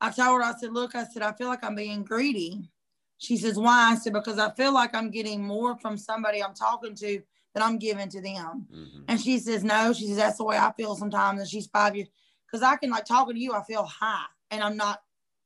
I 0.00 0.10
told 0.10 0.40
her, 0.40 0.42
I 0.44 0.54
said, 0.58 0.72
Look, 0.72 0.94
I 0.94 1.04
said, 1.04 1.22
I 1.22 1.32
feel 1.32 1.48
like 1.48 1.62
I'm 1.64 1.74
being 1.74 2.02
greedy. 2.04 2.70
She 3.18 3.36
says, 3.36 3.58
Why? 3.58 3.92
I 3.92 3.96
said, 3.96 4.12
Because 4.12 4.38
I 4.38 4.50
feel 4.52 4.72
like 4.72 4.94
I'm 4.94 5.10
getting 5.10 5.44
more 5.44 5.76
from 5.78 5.96
somebody 5.98 6.42
I'm 6.42 6.54
talking 6.54 6.94
to 6.96 7.22
than 7.54 7.62
I'm 7.62 7.78
giving 7.78 8.08
to 8.08 8.20
them. 8.20 8.66
Mhm. 8.72 9.04
And 9.08 9.20
she 9.20 9.38
says, 9.38 9.62
No, 9.64 9.92
she 9.92 10.06
says, 10.06 10.16
That's 10.16 10.38
the 10.38 10.44
way 10.44 10.56
I 10.56 10.72
feel 10.72 10.96
sometimes. 10.96 11.40
And 11.40 11.48
she's 11.48 11.66
five 11.66 11.94
years. 11.96 12.08
Because 12.46 12.62
I 12.62 12.76
can 12.76 12.90
like 12.90 13.04
talking 13.04 13.34
to 13.34 13.40
you, 13.40 13.52
I 13.52 13.62
feel 13.62 13.84
high 13.84 14.24
and 14.50 14.62
I'm 14.62 14.76
not, 14.76 15.02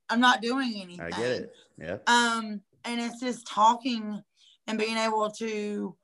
I'm 0.08 0.20
not 0.20 0.40
doing 0.40 0.72
anything. 0.76 1.00
I 1.00 1.10
get 1.10 1.30
it. 1.30 1.52
Yeah. 1.76 1.96
Um, 2.06 2.60
and 2.84 3.00
it's 3.00 3.20
just 3.20 3.46
talking 3.46 4.22
and 4.66 4.78
being 4.78 4.96
able 4.96 5.30
to 5.32 5.94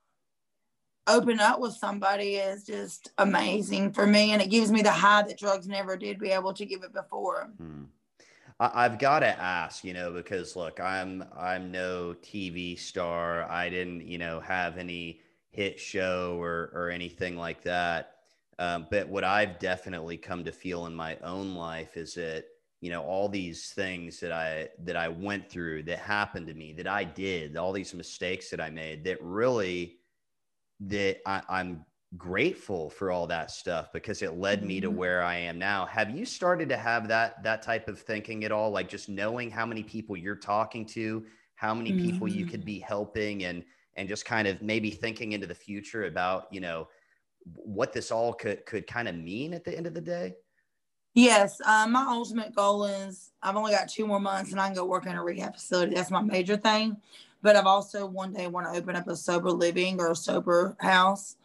open 1.07 1.39
up 1.39 1.59
with 1.59 1.73
somebody 1.73 2.35
is 2.35 2.63
just 2.63 3.11
amazing 3.17 3.91
for 3.91 4.05
me. 4.05 4.31
And 4.31 4.41
it 4.41 4.49
gives 4.49 4.71
me 4.71 4.81
the 4.81 4.91
high 4.91 5.23
that 5.23 5.37
drugs 5.39 5.67
never 5.67 5.97
did 5.97 6.19
be 6.19 6.29
able 6.29 6.53
to 6.53 6.65
give 6.65 6.83
it 6.83 6.93
before. 6.93 7.51
Hmm. 7.57 7.83
I, 8.59 8.85
I've 8.85 8.99
got 8.99 9.19
to 9.19 9.39
ask, 9.39 9.83
you 9.83 9.93
know, 9.93 10.11
because 10.11 10.55
look, 10.55 10.79
I'm 10.79 11.25
I'm 11.37 11.71
no 11.71 12.15
TV 12.21 12.77
star. 12.77 13.49
I 13.49 13.69
didn't, 13.69 14.07
you 14.07 14.17
know, 14.17 14.39
have 14.39 14.77
any 14.77 15.21
hit 15.49 15.79
show 15.79 16.37
or 16.39 16.71
or 16.73 16.89
anything 16.89 17.35
like 17.37 17.63
that. 17.63 18.15
Um, 18.59 18.87
but 18.91 19.09
what 19.09 19.23
I've 19.23 19.59
definitely 19.59 20.17
come 20.17 20.43
to 20.43 20.51
feel 20.51 20.85
in 20.85 20.93
my 20.93 21.17
own 21.23 21.55
life 21.55 21.97
is 21.97 22.13
that 22.13 22.45
you 22.79 22.89
know 22.91 23.01
all 23.01 23.27
these 23.27 23.71
things 23.71 24.19
that 24.19 24.31
I 24.31 24.69
that 24.83 24.95
I 24.95 25.07
went 25.07 25.49
through 25.49 25.83
that 25.83 25.99
happened 25.99 26.47
to 26.47 26.53
me 26.53 26.73
that 26.73 26.87
I 26.87 27.03
did 27.03 27.57
all 27.57 27.71
these 27.71 27.93
mistakes 27.93 28.49
that 28.49 28.61
I 28.61 28.69
made 28.69 29.03
that 29.05 29.21
really 29.21 29.97
that 30.81 31.19
I, 31.25 31.41
I'm 31.49 31.85
grateful 32.17 32.89
for 32.89 33.11
all 33.11 33.27
that 33.27 33.51
stuff 33.51 33.91
because 33.93 34.21
it 34.21 34.37
led 34.37 34.63
me 34.65 34.81
to 34.81 34.89
Mhm. 34.89 34.95
where 34.95 35.23
I 35.23 35.37
am 35.37 35.57
now. 35.57 35.85
Have 35.85 36.09
you 36.11 36.25
started 36.25 36.69
to 36.69 36.77
have 36.77 37.07
that 37.07 37.43
that 37.43 37.61
type 37.61 37.87
of 37.87 37.99
thinking 37.99 38.43
at 38.43 38.51
all? 38.51 38.71
Like 38.71 38.89
just 38.89 39.09
knowing 39.09 39.49
how 39.49 39.65
many 39.65 39.83
people 39.83 40.17
you're 40.17 40.35
talking 40.35 40.85
to, 40.87 41.25
how 41.55 41.73
many 41.73 41.93
people 41.93 42.27
you 42.27 42.45
could 42.45 42.65
be 42.65 42.79
helping, 42.79 43.45
and 43.45 43.63
and 43.95 44.09
just 44.09 44.25
kind 44.25 44.47
of 44.47 44.61
maybe 44.61 44.91
thinking 44.91 45.33
into 45.33 45.47
the 45.47 45.55
future 45.55 46.05
about 46.05 46.47
you 46.51 46.59
know 46.61 46.87
what 47.45 47.93
this 47.93 48.11
all 48.11 48.33
could 48.33 48.65
could 48.65 48.87
kind 48.87 49.07
of 49.07 49.15
mean 49.15 49.53
at 49.53 49.63
the 49.63 49.75
end 49.75 49.87
of 49.87 49.93
the 49.93 50.01
day. 50.01 50.35
Yes, 51.13 51.59
um, 51.65 51.91
my 51.91 52.05
ultimate 52.07 52.55
goal 52.55 52.85
is 52.85 53.31
I've 53.43 53.57
only 53.57 53.73
got 53.73 53.89
two 53.89 54.07
more 54.07 54.19
months 54.19 54.51
and 54.51 54.61
I 54.61 54.67
can 54.67 54.75
go 54.75 54.85
work 54.85 55.05
in 55.05 55.15
a 55.15 55.23
rehab 55.23 55.55
facility. 55.55 55.93
That's 55.95 56.09
my 56.11 56.21
major 56.21 56.55
thing. 56.55 57.01
But 57.41 57.55
I've 57.55 57.65
also 57.65 58.05
one 58.05 58.33
day 58.33 58.47
want 58.47 58.67
to 58.67 58.79
open 58.79 58.95
up 58.95 59.07
a 59.07 59.15
sober 59.15 59.51
living 59.51 59.99
or 59.99 60.11
a 60.11 60.15
sober 60.15 60.75
house. 60.79 61.35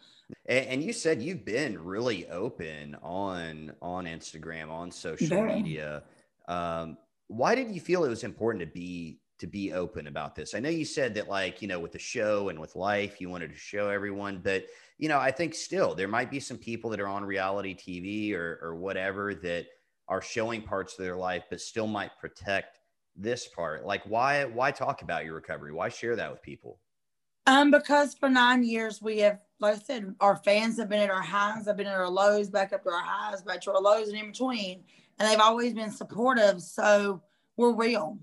And, 0.46 0.66
and 0.66 0.82
you 0.82 0.92
said 0.92 1.22
you've 1.22 1.44
been 1.44 1.82
really 1.82 2.28
open 2.28 2.96
on 3.02 3.72
on 3.80 4.06
Instagram, 4.06 4.70
on 4.70 4.90
social 4.90 5.28
Very. 5.28 5.54
media. 5.54 6.02
Um, 6.48 6.98
why 7.28 7.54
did 7.54 7.74
you 7.74 7.80
feel 7.80 8.04
it 8.04 8.09
was 8.09 8.24
important 8.24 8.61
to 8.64 8.72
be 8.72 9.18
to 9.38 9.46
be 9.46 9.72
open 9.72 10.06
about 10.06 10.35
this? 10.35 10.54
I 10.54 10.61
know 10.61 10.68
you 10.68 10.85
said 10.85 11.14
that, 11.14 11.28
like 11.28 11.62
you 11.62 11.68
know, 11.68 11.78
with 11.78 11.92
the 11.92 11.98
show 11.98 12.48
and 12.48 12.59
with 12.59 12.76
life, 12.76 13.20
you 13.20 13.28
wanted 13.28 13.53
to 13.53 13.59
show 13.59 13.88
everyone, 13.88 14.40
but 14.42 14.66
you 14.99 15.09
know, 15.09 15.18
I 15.18 15.30
think 15.30 15.55
still 15.55 15.94
there 15.94 16.09
might 16.09 16.30
be 16.30 16.40
some 16.40 16.57
people 16.57 16.90
that 16.90 17.01
are 17.01 17.09
on 17.09 17.24
reality 17.24 17.74
TV 17.74 18.34
or 18.34 18.59
or 18.62 18.74
whatever 18.74 19.34
that 19.34 19.66
are 20.09 20.22
showing 20.22 20.62
parts 20.62 20.99
of 20.99 21.05
their 21.05 21.16
life, 21.16 21.44
but 21.51 21.61
still 21.61 21.86
might 21.86 22.16
protect 22.20 22.78
this 23.17 23.49
part. 23.49 23.85
Like, 23.85 24.03
why 24.05 24.45
why 24.45 24.71
talk 24.71 25.03
about 25.03 25.25
your 25.25 25.35
recovery? 25.35 25.73
Why 25.73 25.89
share 25.89 26.17
that 26.17 26.31
with 26.31 26.43
people? 26.43 26.79
Um, 27.47 27.71
because 27.71 28.14
for 28.14 28.29
nine 28.29 28.64
years 28.64 29.01
we 29.01 29.19
have, 29.19 29.39
like 29.61 29.77
I 29.77 29.79
said, 29.79 30.14
our 30.21 30.37
fans 30.37 30.79
have 30.79 30.89
been 30.89 31.01
at 31.01 31.11
our 31.11 31.23
highs, 31.23 31.67
have 31.67 31.77
been 31.77 31.87
at 31.87 31.95
our 31.95 32.11
lows, 32.11 32.51
back 32.51 32.73
up 32.73 32.83
to 32.83 32.91
our 32.91 33.03
highs, 33.05 33.43
back 33.43 33.61
to 33.62 33.73
our 33.73 33.81
lows, 33.81 34.09
and 34.09 34.19
in 34.19 34.33
between, 34.33 34.83
and 35.19 35.29
they've 35.29 35.39
always 35.39 35.73
been 35.73 35.93
supportive. 35.93 36.61
So 36.61 37.23
we're 37.57 37.75
real. 37.75 38.19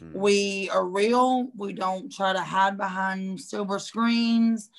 Mm. 0.00 0.12
We 0.12 0.68
are 0.70 0.84
real. 0.84 1.48
We 1.56 1.72
don't 1.72 2.12
try 2.12 2.34
to 2.34 2.40
hide 2.42 2.76
behind 2.76 3.40
silver 3.40 3.78
screens 3.78 4.70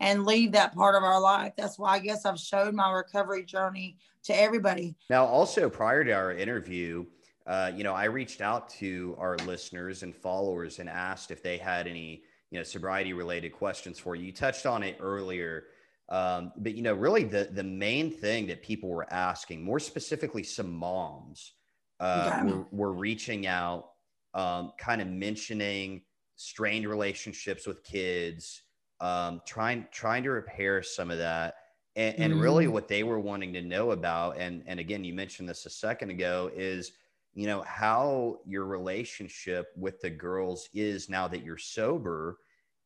and 0.00 0.26
leave 0.26 0.52
that 0.52 0.74
part 0.74 0.96
of 0.96 1.04
our 1.04 1.20
life. 1.20 1.52
That's 1.56 1.78
why 1.78 1.92
I 1.92 1.98
guess 2.00 2.26
I've 2.26 2.40
showed 2.40 2.74
my 2.74 2.90
recovery 2.90 3.44
journey 3.44 3.96
to 4.24 4.38
everybody. 4.38 4.96
Now, 5.08 5.26
also 5.26 5.70
prior 5.70 6.02
to 6.04 6.12
our 6.12 6.32
interview, 6.32 7.04
uh, 7.46 7.70
you 7.76 7.84
know, 7.84 7.94
I 7.94 8.04
reached 8.04 8.40
out 8.40 8.68
to 8.80 9.14
our 9.18 9.38
listeners 9.38 10.02
and 10.02 10.14
followers 10.14 10.78
and 10.78 10.88
asked 10.88 11.30
if 11.30 11.42
they 11.42 11.58
had 11.58 11.86
any, 11.86 12.22
you 12.50 12.58
know, 12.58 12.64
sobriety 12.64 13.12
related 13.12 13.52
questions 13.52 13.98
for 13.98 14.16
you. 14.16 14.24
You 14.26 14.32
touched 14.32 14.66
on 14.66 14.82
it 14.82 14.96
earlier, 15.00 15.66
Um, 16.08 16.52
but 16.56 16.74
you 16.74 16.82
know, 16.82 16.94
really 16.94 17.24
the 17.24 17.48
the 17.52 17.64
main 17.64 18.10
thing 18.10 18.46
that 18.48 18.62
people 18.62 18.88
were 18.90 19.10
asking, 19.12 19.62
more 19.64 19.80
specifically, 19.80 20.42
some 20.42 20.70
moms 20.72 21.54
uh, 22.00 22.32
Okay. 22.32 22.42
were, 22.42 22.66
were 22.72 22.92
reaching 22.92 23.46
out, 23.46 23.90
um, 24.34 24.72
kind 24.78 25.00
of 25.00 25.08
mentioning 25.08 26.02
strained 26.36 26.86
relationships 26.86 27.66
with 27.66 27.82
kids, 27.84 28.62
um, 29.00 29.40
trying 29.46 29.86
trying 29.92 30.22
to 30.24 30.30
repair 30.30 30.82
some 30.82 31.10
of 31.10 31.18
that. 31.18 31.54
And, 31.96 32.18
and 32.18 32.40
really, 32.40 32.66
Mm. 32.66 32.72
what 32.72 32.88
they 32.88 33.02
were 33.04 33.20
wanting 33.20 33.52
to 33.54 33.62
know 33.62 33.92
about, 33.92 34.36
and 34.38 34.62
and 34.66 34.80
again, 34.80 35.04
you 35.04 35.14
mentioned 35.14 35.48
this 35.48 35.64
a 35.66 35.70
second 35.70 36.10
ago, 36.10 36.50
is 36.54 36.92
you 37.34 37.46
know 37.46 37.62
how 37.66 38.38
your 38.46 38.64
relationship 38.64 39.66
with 39.76 40.00
the 40.00 40.10
girls 40.10 40.68
is 40.74 41.08
now 41.08 41.28
that 41.28 41.42
you're 41.42 41.58
sober. 41.58 42.38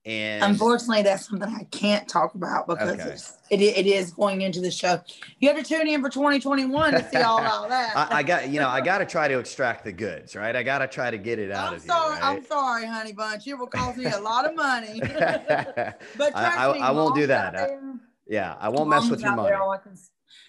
And 0.07 0.42
Unfortunately, 0.42 1.03
that's 1.03 1.28
something 1.28 1.49
I 1.53 1.64
can't 1.64 2.09
talk 2.09 2.34
about 2.34 2.66
because 2.66 2.88
Okay. 2.99 3.11
it's, 3.11 3.36
it, 3.51 3.61
it 3.61 3.86
is 3.86 4.11
going 4.12 4.40
into 4.40 4.61
the 4.61 4.70
show. 4.70 5.03
You 5.38 5.49
have 5.53 5.59
to 5.59 5.62
tune 5.64 5.86
in 5.86 6.01
for 6.01 6.09
2021 6.09 6.92
to 6.92 7.11
see 7.11 7.18
all 7.18 7.68
that. 7.68 7.94
I, 7.96 8.18
I 8.18 8.22
got 8.22 8.49
you 8.49 8.59
know 8.59 8.68
I 8.68 8.80
got 8.92 8.99
to 8.99 9.05
try 9.07 9.28
to 9.28 9.38
extract 9.38 9.84
the 9.84 9.92
goods, 9.92 10.34
right? 10.34 10.55
I 10.57 10.62
got 10.62 10.78
to 10.78 10.86
try 10.86 11.11
to 11.11 11.18
get 11.18 11.38
it 11.38 11.51
out 11.51 11.68
I'm 11.70 11.74
of 11.74 11.82
sorry. 11.82 12.16
you. 12.16 12.22
I'm 12.22 12.44
sorry, 12.44 12.86
honey 12.86 13.12
bunch. 13.12 13.46
It 13.46 13.55
will 13.55 13.66
cost 13.66 13.99
me 13.99 14.07
a 14.07 14.18
lot 14.20 14.46
of 14.46 14.55
money. 14.57 15.01
but 15.07 15.99
I- 16.18 16.30
trust 16.30 16.59
I- 16.59 16.72
me, 16.72 16.80
I 16.80 16.90
won't 16.92 17.14
do 17.14 17.26
that. 17.26 17.53
There- 17.55 17.94
yeah, 18.28 18.57
I 18.59 18.68
won't 18.70 18.88
mess 18.88 19.11
with 19.11 19.20
your 19.20 19.34
money. 19.34 19.49
there, 19.49 19.61
all 19.61 19.70
I 19.72 19.78
can, 19.78 19.94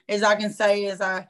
is 0.08 0.22
I 0.24 0.36
can 0.36 0.52
say 0.52 0.84
is 0.86 1.02
I 1.02 1.28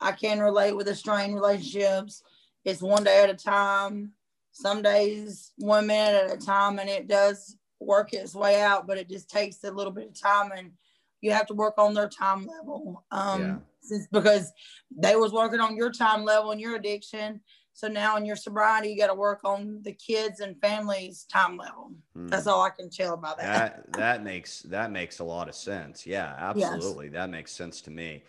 I 0.00 0.12
can 0.12 0.40
relate 0.40 0.76
with 0.76 0.86
the 0.86 0.94
strained 0.94 1.34
relationships. 1.34 2.22
It's 2.64 2.82
one 2.82 3.04
day 3.04 3.22
at 3.22 3.30
a 3.30 3.34
time. 3.34 4.12
Some 4.52 4.82
days 4.82 5.52
one 5.58 5.86
minute 5.86 6.30
at 6.30 6.36
a 6.36 6.44
time, 6.44 6.78
and 6.78 6.88
it 6.90 7.06
does 7.06 7.56
work 7.78 8.12
its 8.12 8.34
way 8.34 8.60
out. 8.60 8.86
But 8.86 8.98
it 8.98 9.08
just 9.08 9.30
takes 9.30 9.62
a 9.64 9.70
little 9.70 9.92
bit 9.92 10.08
of 10.08 10.20
time, 10.20 10.52
and 10.56 10.72
you 11.20 11.32
have 11.32 11.46
to 11.46 11.54
work 11.54 11.74
on 11.78 11.94
their 11.94 12.08
time 12.08 12.46
level. 12.46 13.04
Um, 13.10 13.40
Yeah. 13.40 13.56
since 13.82 14.06
because 14.08 14.52
they 14.94 15.16
was 15.16 15.32
working 15.32 15.60
on 15.60 15.76
your 15.76 15.90
time 15.90 16.24
level 16.24 16.50
and 16.50 16.60
your 16.60 16.76
addiction. 16.76 17.40
So 17.72 17.88
now 17.88 18.16
in 18.16 18.26
your 18.26 18.36
sobriety, 18.36 18.90
you 18.90 18.98
got 18.98 19.06
to 19.06 19.14
work 19.14 19.40
on 19.44 19.80
the 19.82 19.92
kids 19.92 20.40
and 20.40 20.60
families' 20.60 21.24
time 21.24 21.56
level. 21.56 21.92
Hmm. 22.14 22.26
That's 22.26 22.46
all 22.46 22.60
I 22.62 22.70
can 22.70 22.90
tell 22.90 23.14
about 23.14 23.38
that. 23.38 23.86
that 23.86 23.96
that 23.96 24.24
makes 24.24 24.62
that 24.62 24.90
makes 24.90 25.20
a 25.20 25.24
lot 25.24 25.48
of 25.48 25.54
sense. 25.54 26.06
Yeah, 26.06 26.34
Yes. 26.56 26.72
absolutely. 26.72 27.08
That 27.08 27.30
makes 27.30 27.52
sense 27.52 27.80
to 27.82 27.90
me. 27.90 28.22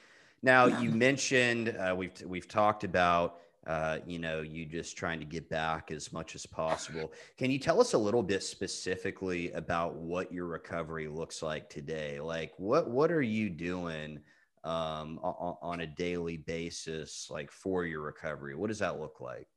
Now 0.44 0.66
Yeah. 0.66 0.82
you 0.82 0.92
mentioned 0.92 1.70
uh, 1.70 1.96
we've 1.96 2.20
we've 2.26 2.48
talked 2.48 2.84
about 2.84 3.38
uh, 3.68 4.00
you 4.08 4.18
know 4.18 4.42
you 4.42 4.66
just 4.66 4.98
trying 4.98 5.20
to 5.20 5.26
get 5.26 5.50
back 5.50 5.92
as 5.92 6.12
much 6.12 6.34
as 6.36 6.46
possible. 6.46 7.14
Can 7.38 7.52
you 7.52 7.60
tell 7.60 7.80
us 7.80 7.94
a 7.94 7.98
little 7.98 8.24
bit 8.24 8.42
specifically 8.42 9.52
about 9.52 9.96
what 9.96 10.32
your 10.32 10.48
recovery 10.48 11.08
looks 11.08 11.42
like 11.44 11.70
today? 11.70 12.20
Like 12.20 12.54
what 12.58 12.90
what 12.90 13.12
are 13.12 13.22
you 13.22 13.50
doing 13.50 14.20
um, 14.64 15.20
on, 15.24 15.58
on 15.62 15.82
a 15.82 15.88
daily 15.88 16.38
basis, 16.38 17.28
like 17.30 17.52
for 17.52 17.86
your 17.86 18.02
recovery? 18.02 18.56
What 18.56 18.68
does 18.68 18.80
that 18.80 19.00
look 19.00 19.22
like? 19.22 19.48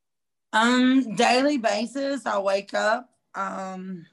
Um, 0.53 1.15
daily 1.17 1.59
basis, 1.59 2.27
I 2.27 2.39
wake 2.39 2.75
up. 2.75 3.11
Um, 3.35 4.07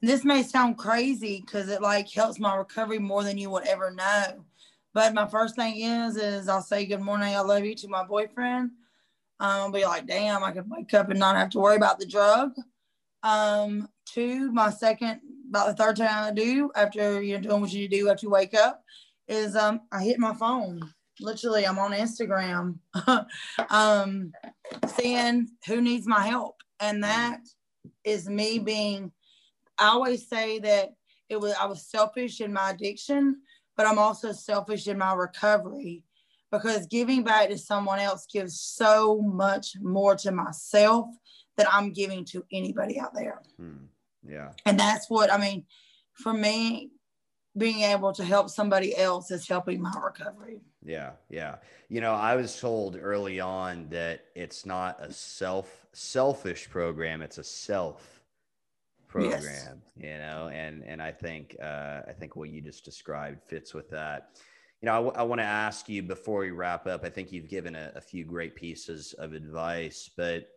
this 0.00 0.24
may 0.24 0.42
sound 0.42 0.76
crazy 0.78 1.40
because 1.44 1.68
it 1.68 1.80
like 1.80 2.10
helps 2.10 2.40
my 2.40 2.56
recovery 2.56 2.98
more 2.98 3.22
than 3.22 3.38
you 3.38 3.50
would 3.50 3.66
ever 3.66 3.90
know. 3.92 4.44
But 4.94 5.14
my 5.14 5.26
first 5.26 5.56
thing 5.56 5.80
is, 5.80 6.16
is 6.16 6.48
I'll 6.48 6.62
say 6.62 6.86
good 6.86 7.00
morning, 7.00 7.34
I 7.34 7.40
love 7.40 7.64
you 7.64 7.74
to 7.76 7.88
my 7.88 8.04
boyfriend. 8.04 8.70
Um, 9.40 9.50
I'll 9.50 9.72
be 9.72 9.84
like, 9.84 10.06
damn, 10.06 10.44
I 10.44 10.52
could 10.52 10.68
wake 10.70 10.94
up 10.94 11.10
and 11.10 11.18
not 11.18 11.36
have 11.36 11.50
to 11.50 11.58
worry 11.58 11.76
about 11.76 11.98
the 11.98 12.06
drug. 12.06 12.52
Um, 13.22 13.88
two, 14.06 14.52
my 14.52 14.70
second, 14.70 15.20
about 15.48 15.68
the 15.68 15.82
third 15.82 15.96
time 15.96 16.24
I 16.24 16.32
do 16.32 16.70
after 16.74 17.22
you're 17.22 17.40
doing 17.40 17.60
what 17.60 17.72
you 17.72 17.88
do 17.88 18.08
after 18.08 18.26
you 18.26 18.30
wake 18.30 18.54
up 18.54 18.82
is 19.28 19.54
um 19.54 19.82
I 19.92 20.02
hit 20.02 20.18
my 20.18 20.34
phone. 20.34 20.80
Literally, 21.20 21.66
I'm 21.66 21.78
on 21.78 21.92
Instagram. 21.92 22.78
um 23.70 24.32
seeing 24.86 25.48
who 25.66 25.80
needs 25.80 26.06
my 26.06 26.26
help. 26.26 26.56
And 26.80 27.02
that 27.04 27.40
is 28.04 28.28
me 28.28 28.58
being, 28.58 29.12
I 29.78 29.88
always 29.88 30.28
say 30.28 30.58
that 30.60 30.94
it 31.28 31.40
was, 31.40 31.54
I 31.60 31.66
was 31.66 31.86
selfish 31.86 32.40
in 32.40 32.52
my 32.52 32.70
addiction, 32.70 33.40
but 33.76 33.86
I'm 33.86 33.98
also 33.98 34.32
selfish 34.32 34.86
in 34.86 34.98
my 34.98 35.14
recovery 35.14 36.04
because 36.50 36.86
giving 36.86 37.24
back 37.24 37.48
to 37.48 37.58
someone 37.58 37.98
else 37.98 38.26
gives 38.26 38.60
so 38.60 39.20
much 39.22 39.76
more 39.80 40.14
to 40.16 40.30
myself 40.32 41.06
than 41.56 41.66
I'm 41.70 41.92
giving 41.92 42.24
to 42.26 42.44
anybody 42.52 43.00
out 43.00 43.14
there. 43.14 43.42
Hmm. 43.58 43.86
Yeah. 44.26 44.50
And 44.66 44.78
that's 44.78 45.08
what, 45.08 45.32
I 45.32 45.38
mean, 45.38 45.64
for 46.12 46.32
me, 46.32 46.90
being 47.56 47.82
able 47.82 48.12
to 48.12 48.24
help 48.24 48.48
somebody 48.48 48.96
else 48.96 49.30
is 49.30 49.48
helping 49.48 49.80
my 49.80 49.92
recovery. 50.02 50.60
Yeah, 50.84 51.10
yeah. 51.28 51.56
You 51.88 52.00
know, 52.00 52.14
I 52.14 52.34
was 52.36 52.58
told 52.58 52.98
early 53.00 53.40
on 53.40 53.88
that 53.90 54.24
it's 54.34 54.64
not 54.64 54.98
a 55.00 55.12
self 55.12 55.86
selfish 55.92 56.70
program; 56.70 57.20
it's 57.20 57.38
a 57.38 57.44
self 57.44 58.21
program. 59.12 59.82
You 59.96 60.18
know, 60.18 60.50
and 60.52 60.82
and 60.84 61.02
I 61.02 61.12
think 61.12 61.56
uh, 61.62 62.00
I 62.08 62.12
think 62.18 62.36
what 62.36 62.50
you 62.50 62.60
just 62.60 62.84
described 62.84 63.42
fits 63.46 63.74
with 63.74 63.90
that. 63.90 64.40
You 64.80 64.86
know, 64.86 65.10
I 65.10 65.22
want 65.22 65.40
to 65.40 65.46
ask 65.46 65.88
you 65.88 66.02
before 66.02 66.40
we 66.40 66.50
wrap 66.50 66.88
up. 66.88 67.04
I 67.04 67.08
think 67.08 67.30
you've 67.30 67.48
given 67.48 67.76
a, 67.76 67.92
a 67.94 68.00
few 68.00 68.24
great 68.24 68.56
pieces 68.56 69.12
of 69.12 69.32
advice, 69.32 70.10
but 70.16 70.48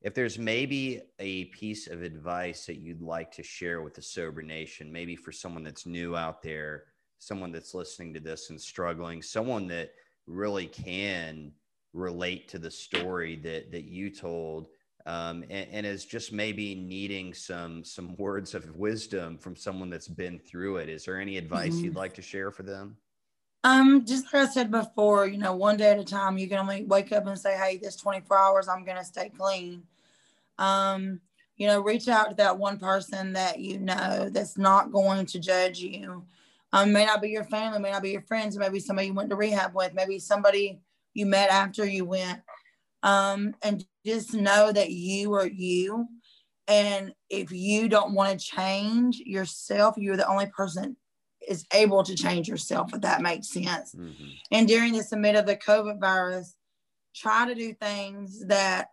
if 0.00 0.14
there's 0.14 0.38
maybe 0.38 1.02
a 1.18 1.46
piece 1.46 1.86
of 1.86 2.02
advice 2.02 2.64
that 2.64 2.76
you'd 2.76 3.02
like 3.02 3.30
to 3.32 3.42
share 3.42 3.82
with 3.82 3.94
the 3.94 4.02
sober 4.02 4.40
nation, 4.42 4.90
maybe 4.90 5.16
for 5.16 5.32
someone 5.32 5.62
that's 5.62 5.84
new 5.84 6.16
out 6.16 6.42
there 6.42 6.84
someone 7.24 7.52
that's 7.52 7.74
listening 7.74 8.14
to 8.14 8.20
this 8.20 8.50
and 8.50 8.60
struggling, 8.60 9.22
someone 9.22 9.66
that 9.68 9.92
really 10.26 10.66
can 10.66 11.52
relate 11.92 12.48
to 12.48 12.58
the 12.58 12.70
story 12.70 13.36
that 13.36 13.70
that 13.72 13.84
you 13.84 14.10
told, 14.10 14.68
um, 15.06 15.44
and, 15.50 15.68
and 15.70 15.86
is 15.86 16.04
just 16.04 16.32
maybe 16.32 16.74
needing 16.74 17.34
some 17.34 17.84
some 17.84 18.16
words 18.16 18.54
of 18.54 18.74
wisdom 18.76 19.38
from 19.38 19.56
someone 19.56 19.90
that's 19.90 20.08
been 20.08 20.38
through 20.38 20.78
it. 20.78 20.88
Is 20.88 21.04
there 21.04 21.20
any 21.20 21.36
advice 21.36 21.82
Mhm. 21.82 21.84
you'd 21.84 21.96
like 21.96 22.14
to 22.14 22.22
share 22.22 22.50
for 22.50 22.62
them? 22.62 22.96
Um, 23.62 24.04
just 24.04 24.26
like 24.32 24.48
I 24.48 24.52
said 24.52 24.70
before, 24.70 25.26
you 25.26 25.38
know, 25.38 25.56
one 25.56 25.78
day 25.78 25.90
at 25.90 25.98
a 25.98 26.04
time, 26.04 26.36
you 26.36 26.46
can 26.48 26.58
only 26.58 26.84
wake 26.84 27.12
up 27.12 27.26
and 27.26 27.38
say, 27.38 27.56
Hey, 27.56 27.78
this 27.78 27.96
24 27.96 28.38
hours, 28.38 28.68
I'm 28.68 28.84
going 28.84 28.98
to 28.98 29.04
stay 29.04 29.30
clean. 29.30 29.84
Um, 30.58 31.20
you 31.56 31.66
know, 31.66 31.80
reach 31.80 32.08
out 32.08 32.30
to 32.30 32.36
that 32.36 32.58
one 32.58 32.78
person 32.78 33.32
that 33.34 33.60
you 33.60 33.78
know 33.78 34.28
that's 34.30 34.58
not 34.58 34.92
going 34.92 35.26
to 35.26 35.38
judge 35.38 35.78
you. 35.78 36.24
Um, 36.72 36.92
may 36.92 37.06
not 37.06 37.22
be 37.22 37.30
your 37.30 37.44
family, 37.44 37.78
may 37.78 37.92
not 37.92 38.02
be 38.02 38.10
your 38.10 38.22
friends, 38.22 38.58
maybe 38.58 38.80
somebody 38.80 39.08
you 39.08 39.14
went 39.14 39.30
to 39.30 39.36
rehab 39.36 39.74
with, 39.74 39.94
maybe 39.94 40.18
somebody 40.18 40.80
you 41.14 41.26
met 41.26 41.50
after 41.50 41.86
you 41.86 42.04
went. 42.04 42.40
Um, 43.04 43.54
and 43.62 43.84
just 44.04 44.34
know 44.34 44.72
that 44.72 44.90
you 44.90 45.34
are 45.34 45.46
you. 45.46 46.08
And 46.66 47.14
if 47.28 47.52
you 47.52 47.88
don't 47.88 48.14
want 48.14 48.40
to 48.40 48.44
change 48.44 49.18
yourself, 49.18 49.96
you're 49.98 50.16
the 50.16 50.26
only 50.28 50.46
person 50.46 50.96
is 51.46 51.66
able 51.74 52.02
to 52.02 52.14
change 52.16 52.48
yourself, 52.48 52.94
if 52.94 53.02
that 53.02 53.20
makes 53.20 53.50
sense. 53.50 53.94
Mhm. 53.94 54.38
And 54.50 54.66
during 54.66 54.94
this 54.94 55.12
amid 55.12 55.36
of 55.36 55.44
the 55.46 55.56
COVID 55.56 56.00
virus, 56.00 56.56
try 57.14 57.46
to 57.46 57.54
do 57.54 57.74
things 57.74 58.46
that 58.46 58.88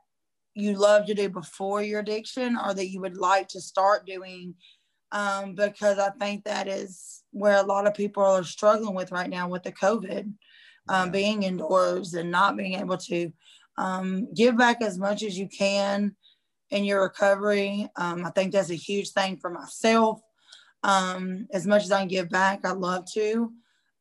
you 0.54 0.74
love 0.74 1.06
to 1.06 1.14
do 1.14 1.30
before 1.30 1.82
your 1.82 2.02
addiction 2.02 2.58
or 2.58 2.74
that 2.74 2.90
you 2.90 3.00
would 3.00 3.16
like 3.18 3.48
to 3.50 3.62
start 3.62 4.06
doing. 4.06 4.56
Um, 5.14 5.56
because 5.56 5.98
I 6.00 6.10
think 6.12 6.44
that 6.44 6.68
is 6.68 7.24
where 7.32 7.58
a 7.58 7.64
lot 7.64 7.88
of 7.88 7.94
people 7.94 8.24
are 8.24 8.44
struggling 8.44 8.96
with 8.96 9.12
right 9.12 9.30
now 9.30 9.48
with 9.48 9.64
the 9.64 9.72
COVID, 9.72 10.26
um, 10.90 11.08
Yeah. 11.08 11.12
being 11.12 11.44
indoors 11.44 12.14
and 12.14 12.32
not 12.32 12.58
being 12.58 12.74
able 12.74 12.98
to 12.98 13.32
um, 13.82 14.32
give 14.36 14.56
back 14.56 14.84
as 14.84 15.00
much 15.00 15.24
as 15.24 15.38
you 15.38 15.48
can 15.48 16.16
in 16.70 16.86
your 16.86 17.02
recovery. 17.02 17.90
Um, 17.96 18.24
I 18.24 18.30
think 18.30 18.54
that's 18.54 18.70
a 18.70 18.76
huge 18.76 19.10
thing 19.10 19.38
for 19.38 19.50
myself. 19.50 20.22
Um, 20.84 21.48
as 21.52 21.66
much 21.66 21.84
as 21.84 21.92
I 21.92 22.00
can 22.00 22.08
give 22.08 22.30
back, 22.30 22.60
I 22.64 22.74
love 22.74 23.06
to. 23.14 23.52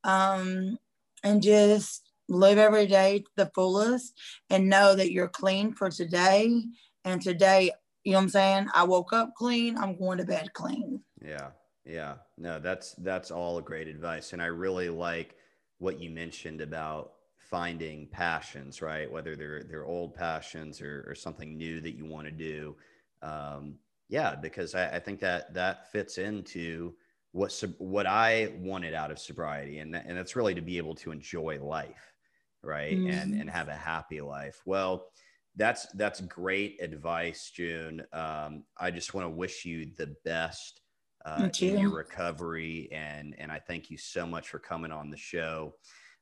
Um, 0.05 0.79
and 1.25 1.43
just 1.43 2.03
live 2.29 2.59
every 2.59 2.87
day 2.87 3.25
the 3.37 3.51
fullest 3.55 4.19
and 4.51 4.69
know 4.69 4.95
that 4.95 5.13
you're 5.13 5.29
clean 5.29 5.73
for 5.73 5.91
today. 5.91 6.63
And 7.07 7.23
today, 7.23 7.71
you 8.05 8.13
know 8.13 8.19
what 8.19 8.25
I'm 8.25 8.29
saying? 8.29 8.67
I 8.75 8.85
woke 8.85 9.15
up 9.15 9.35
clean, 9.35 9.79
I'm 9.79 9.97
going 9.97 10.19
to 10.19 10.25
bed 10.25 10.53
clean. 10.53 11.01
Yeah. 11.25 11.49
Yeah. 11.87 12.17
No, 12.37 12.59
that's 12.59 12.93
that's 12.99 13.31
all 13.31 13.63
great 13.63 13.89
advice. 13.89 14.35
And 14.35 14.43
I 14.43 14.47
really 14.47 14.91
like 14.91 15.37
what 15.79 16.01
you 16.01 16.11
mentioned 16.11 16.61
about 16.61 17.13
finding 17.51 18.09
passions, 18.09 18.81
right? 18.83 19.11
Whether 19.11 19.37
they're 19.37 19.65
they're 19.65 19.87
old 19.87 20.15
passions 20.15 20.81
or, 20.81 21.05
or 21.09 21.15
something 21.15 21.57
new 21.57 21.81
that 21.81 21.97
you 21.97 22.07
want 22.07 22.27
to 22.27 22.33
do. 22.33 22.77
Um, 23.23 23.79
yeah, 24.09 24.35
because 24.35 24.75
I, 24.75 24.97
I 24.97 25.01
think 25.01 25.21
that 25.21 25.55
that 25.55 25.91
fits 25.93 26.19
into 26.19 26.97
what 27.33 27.53
sob- 27.53 27.77
what 27.79 28.07
I 28.07 28.55
wanted 28.59 28.95
out 28.95 29.11
of 29.11 29.19
sobriety, 29.19 29.79
and 29.79 29.95
that, 29.95 30.07
and 30.07 30.17
that's 30.17 30.37
really 30.37 30.55
to 30.55 30.61
be 30.63 30.79
able 30.79 30.95
to 30.97 31.13
enjoy 31.13 31.63
life, 31.63 32.15
right? 32.63 33.01
And 33.07 33.35
Mhm. 33.35 33.39
and 33.39 33.49
have 33.51 33.69
a 33.69 33.75
happy 33.77 34.21
life. 34.21 34.63
Well, 34.67 35.11
that's 35.57 35.87
that's 35.95 36.21
great 36.23 36.81
advice, 36.81 37.51
June. 37.51 38.03
Um, 38.13 38.65
I 38.77 38.91
just 38.91 39.15
want 39.15 39.27
to 39.27 39.31
wish 39.31 39.65
you 39.65 39.93
the 39.97 40.17
best 40.25 40.81
uh, 41.25 41.49
in 41.59 41.77
your 41.77 41.91
recovery. 41.91 42.89
And, 42.93 43.35
and 43.39 43.53
I 43.53 43.59
thank 43.59 43.91
you 43.91 43.99
so 43.99 44.27
much 44.27 44.49
for 44.49 44.59
coming 44.59 44.93
on 44.93 45.11
the 45.11 45.17
show. 45.17 45.75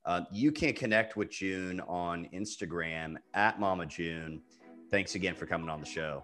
Uh, 0.05 0.23
you 0.33 0.53
can 0.53 0.73
connect 0.73 1.17
with 1.17 1.31
June 1.31 1.81
on 1.81 2.29
Instagram 2.33 3.17
at 3.35 3.61
Mama 3.61 3.87
June. 3.87 4.41
Thanks 4.91 5.15
again 5.15 5.35
for 5.35 5.47
coming 5.47 5.69
on 5.69 5.81
the 5.81 5.87
show. 5.87 6.23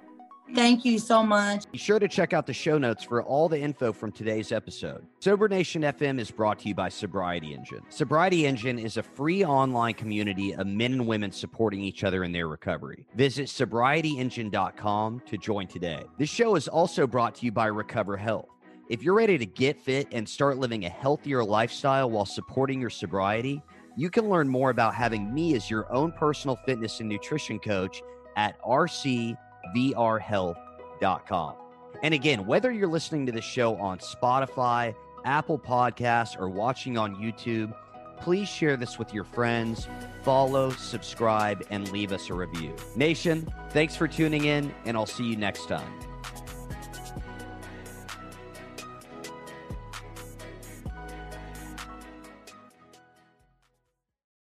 Thank 0.52 0.84
you 0.84 0.98
so 0.98 1.22
much. 1.22 1.70
Be 1.72 1.78
sure 1.78 1.98
to 1.98 2.06
check 2.06 2.32
out 2.34 2.46
the 2.46 2.52
show 2.52 2.76
notes 2.76 3.02
for 3.02 3.22
all 3.22 3.48
the 3.48 3.58
info 3.58 3.92
from 3.92 4.12
today's 4.12 4.52
episode. 4.52 5.06
Sober 5.20 5.48
Nation 5.48 5.82
FM 5.82 6.20
is 6.20 6.30
brought 6.30 6.58
to 6.60 6.68
you 6.68 6.74
by 6.74 6.90
Sobriety 6.90 7.54
Engine. 7.54 7.80
Sobriety 7.88 8.46
Engine 8.46 8.78
is 8.78 8.98
a 8.98 9.02
free 9.02 9.42
online 9.44 9.94
community 9.94 10.54
of 10.54 10.66
men 10.66 10.92
and 10.92 11.06
women 11.06 11.32
supporting 11.32 11.80
each 11.80 12.04
other 12.04 12.24
in 12.24 12.32
their 12.32 12.46
recovery. 12.46 13.06
Visit 13.14 13.46
sobrietyengine.com 13.46 15.22
to 15.26 15.38
join 15.38 15.66
today. 15.66 16.04
This 16.18 16.30
show 16.30 16.56
is 16.56 16.68
also 16.68 17.06
brought 17.06 17.36
to 17.36 17.46
you 17.46 17.52
by 17.52 17.66
Recover 17.66 18.16
Health. 18.16 18.48
If 18.90 19.02
you're 19.02 19.14
ready 19.14 19.38
to 19.38 19.46
get 19.46 19.80
fit 19.80 20.08
and 20.12 20.28
start 20.28 20.58
living 20.58 20.84
a 20.84 20.90
healthier 20.90 21.42
lifestyle 21.42 22.10
while 22.10 22.26
supporting 22.26 22.82
your 22.82 22.90
sobriety, 22.90 23.62
you 23.96 24.10
can 24.10 24.28
learn 24.28 24.46
more 24.46 24.68
about 24.68 24.94
having 24.94 25.32
me 25.32 25.54
as 25.54 25.70
your 25.70 25.90
own 25.90 26.12
personal 26.12 26.56
fitness 26.66 27.00
and 27.00 27.08
nutrition 27.08 27.58
coach 27.58 28.02
at 28.36 28.60
rcvrhealth.com. 28.62 31.54
And 32.02 32.12
again, 32.12 32.44
whether 32.44 32.70
you're 32.70 32.88
listening 32.88 33.24
to 33.24 33.32
the 33.32 33.40
show 33.40 33.74
on 33.76 34.00
Spotify, 34.00 34.94
Apple 35.24 35.58
Podcasts, 35.58 36.38
or 36.38 36.50
watching 36.50 36.98
on 36.98 37.16
YouTube, 37.16 37.74
please 38.20 38.48
share 38.48 38.76
this 38.76 38.98
with 38.98 39.14
your 39.14 39.24
friends, 39.24 39.88
follow, 40.22 40.68
subscribe, 40.70 41.66
and 41.70 41.90
leave 41.90 42.12
us 42.12 42.28
a 42.28 42.34
review. 42.34 42.76
Nation, 42.96 43.50
thanks 43.70 43.96
for 43.96 44.06
tuning 44.06 44.44
in, 44.44 44.74
and 44.84 44.94
I'll 44.94 45.06
see 45.06 45.24
you 45.24 45.36
next 45.36 45.68
time. 45.68 46.13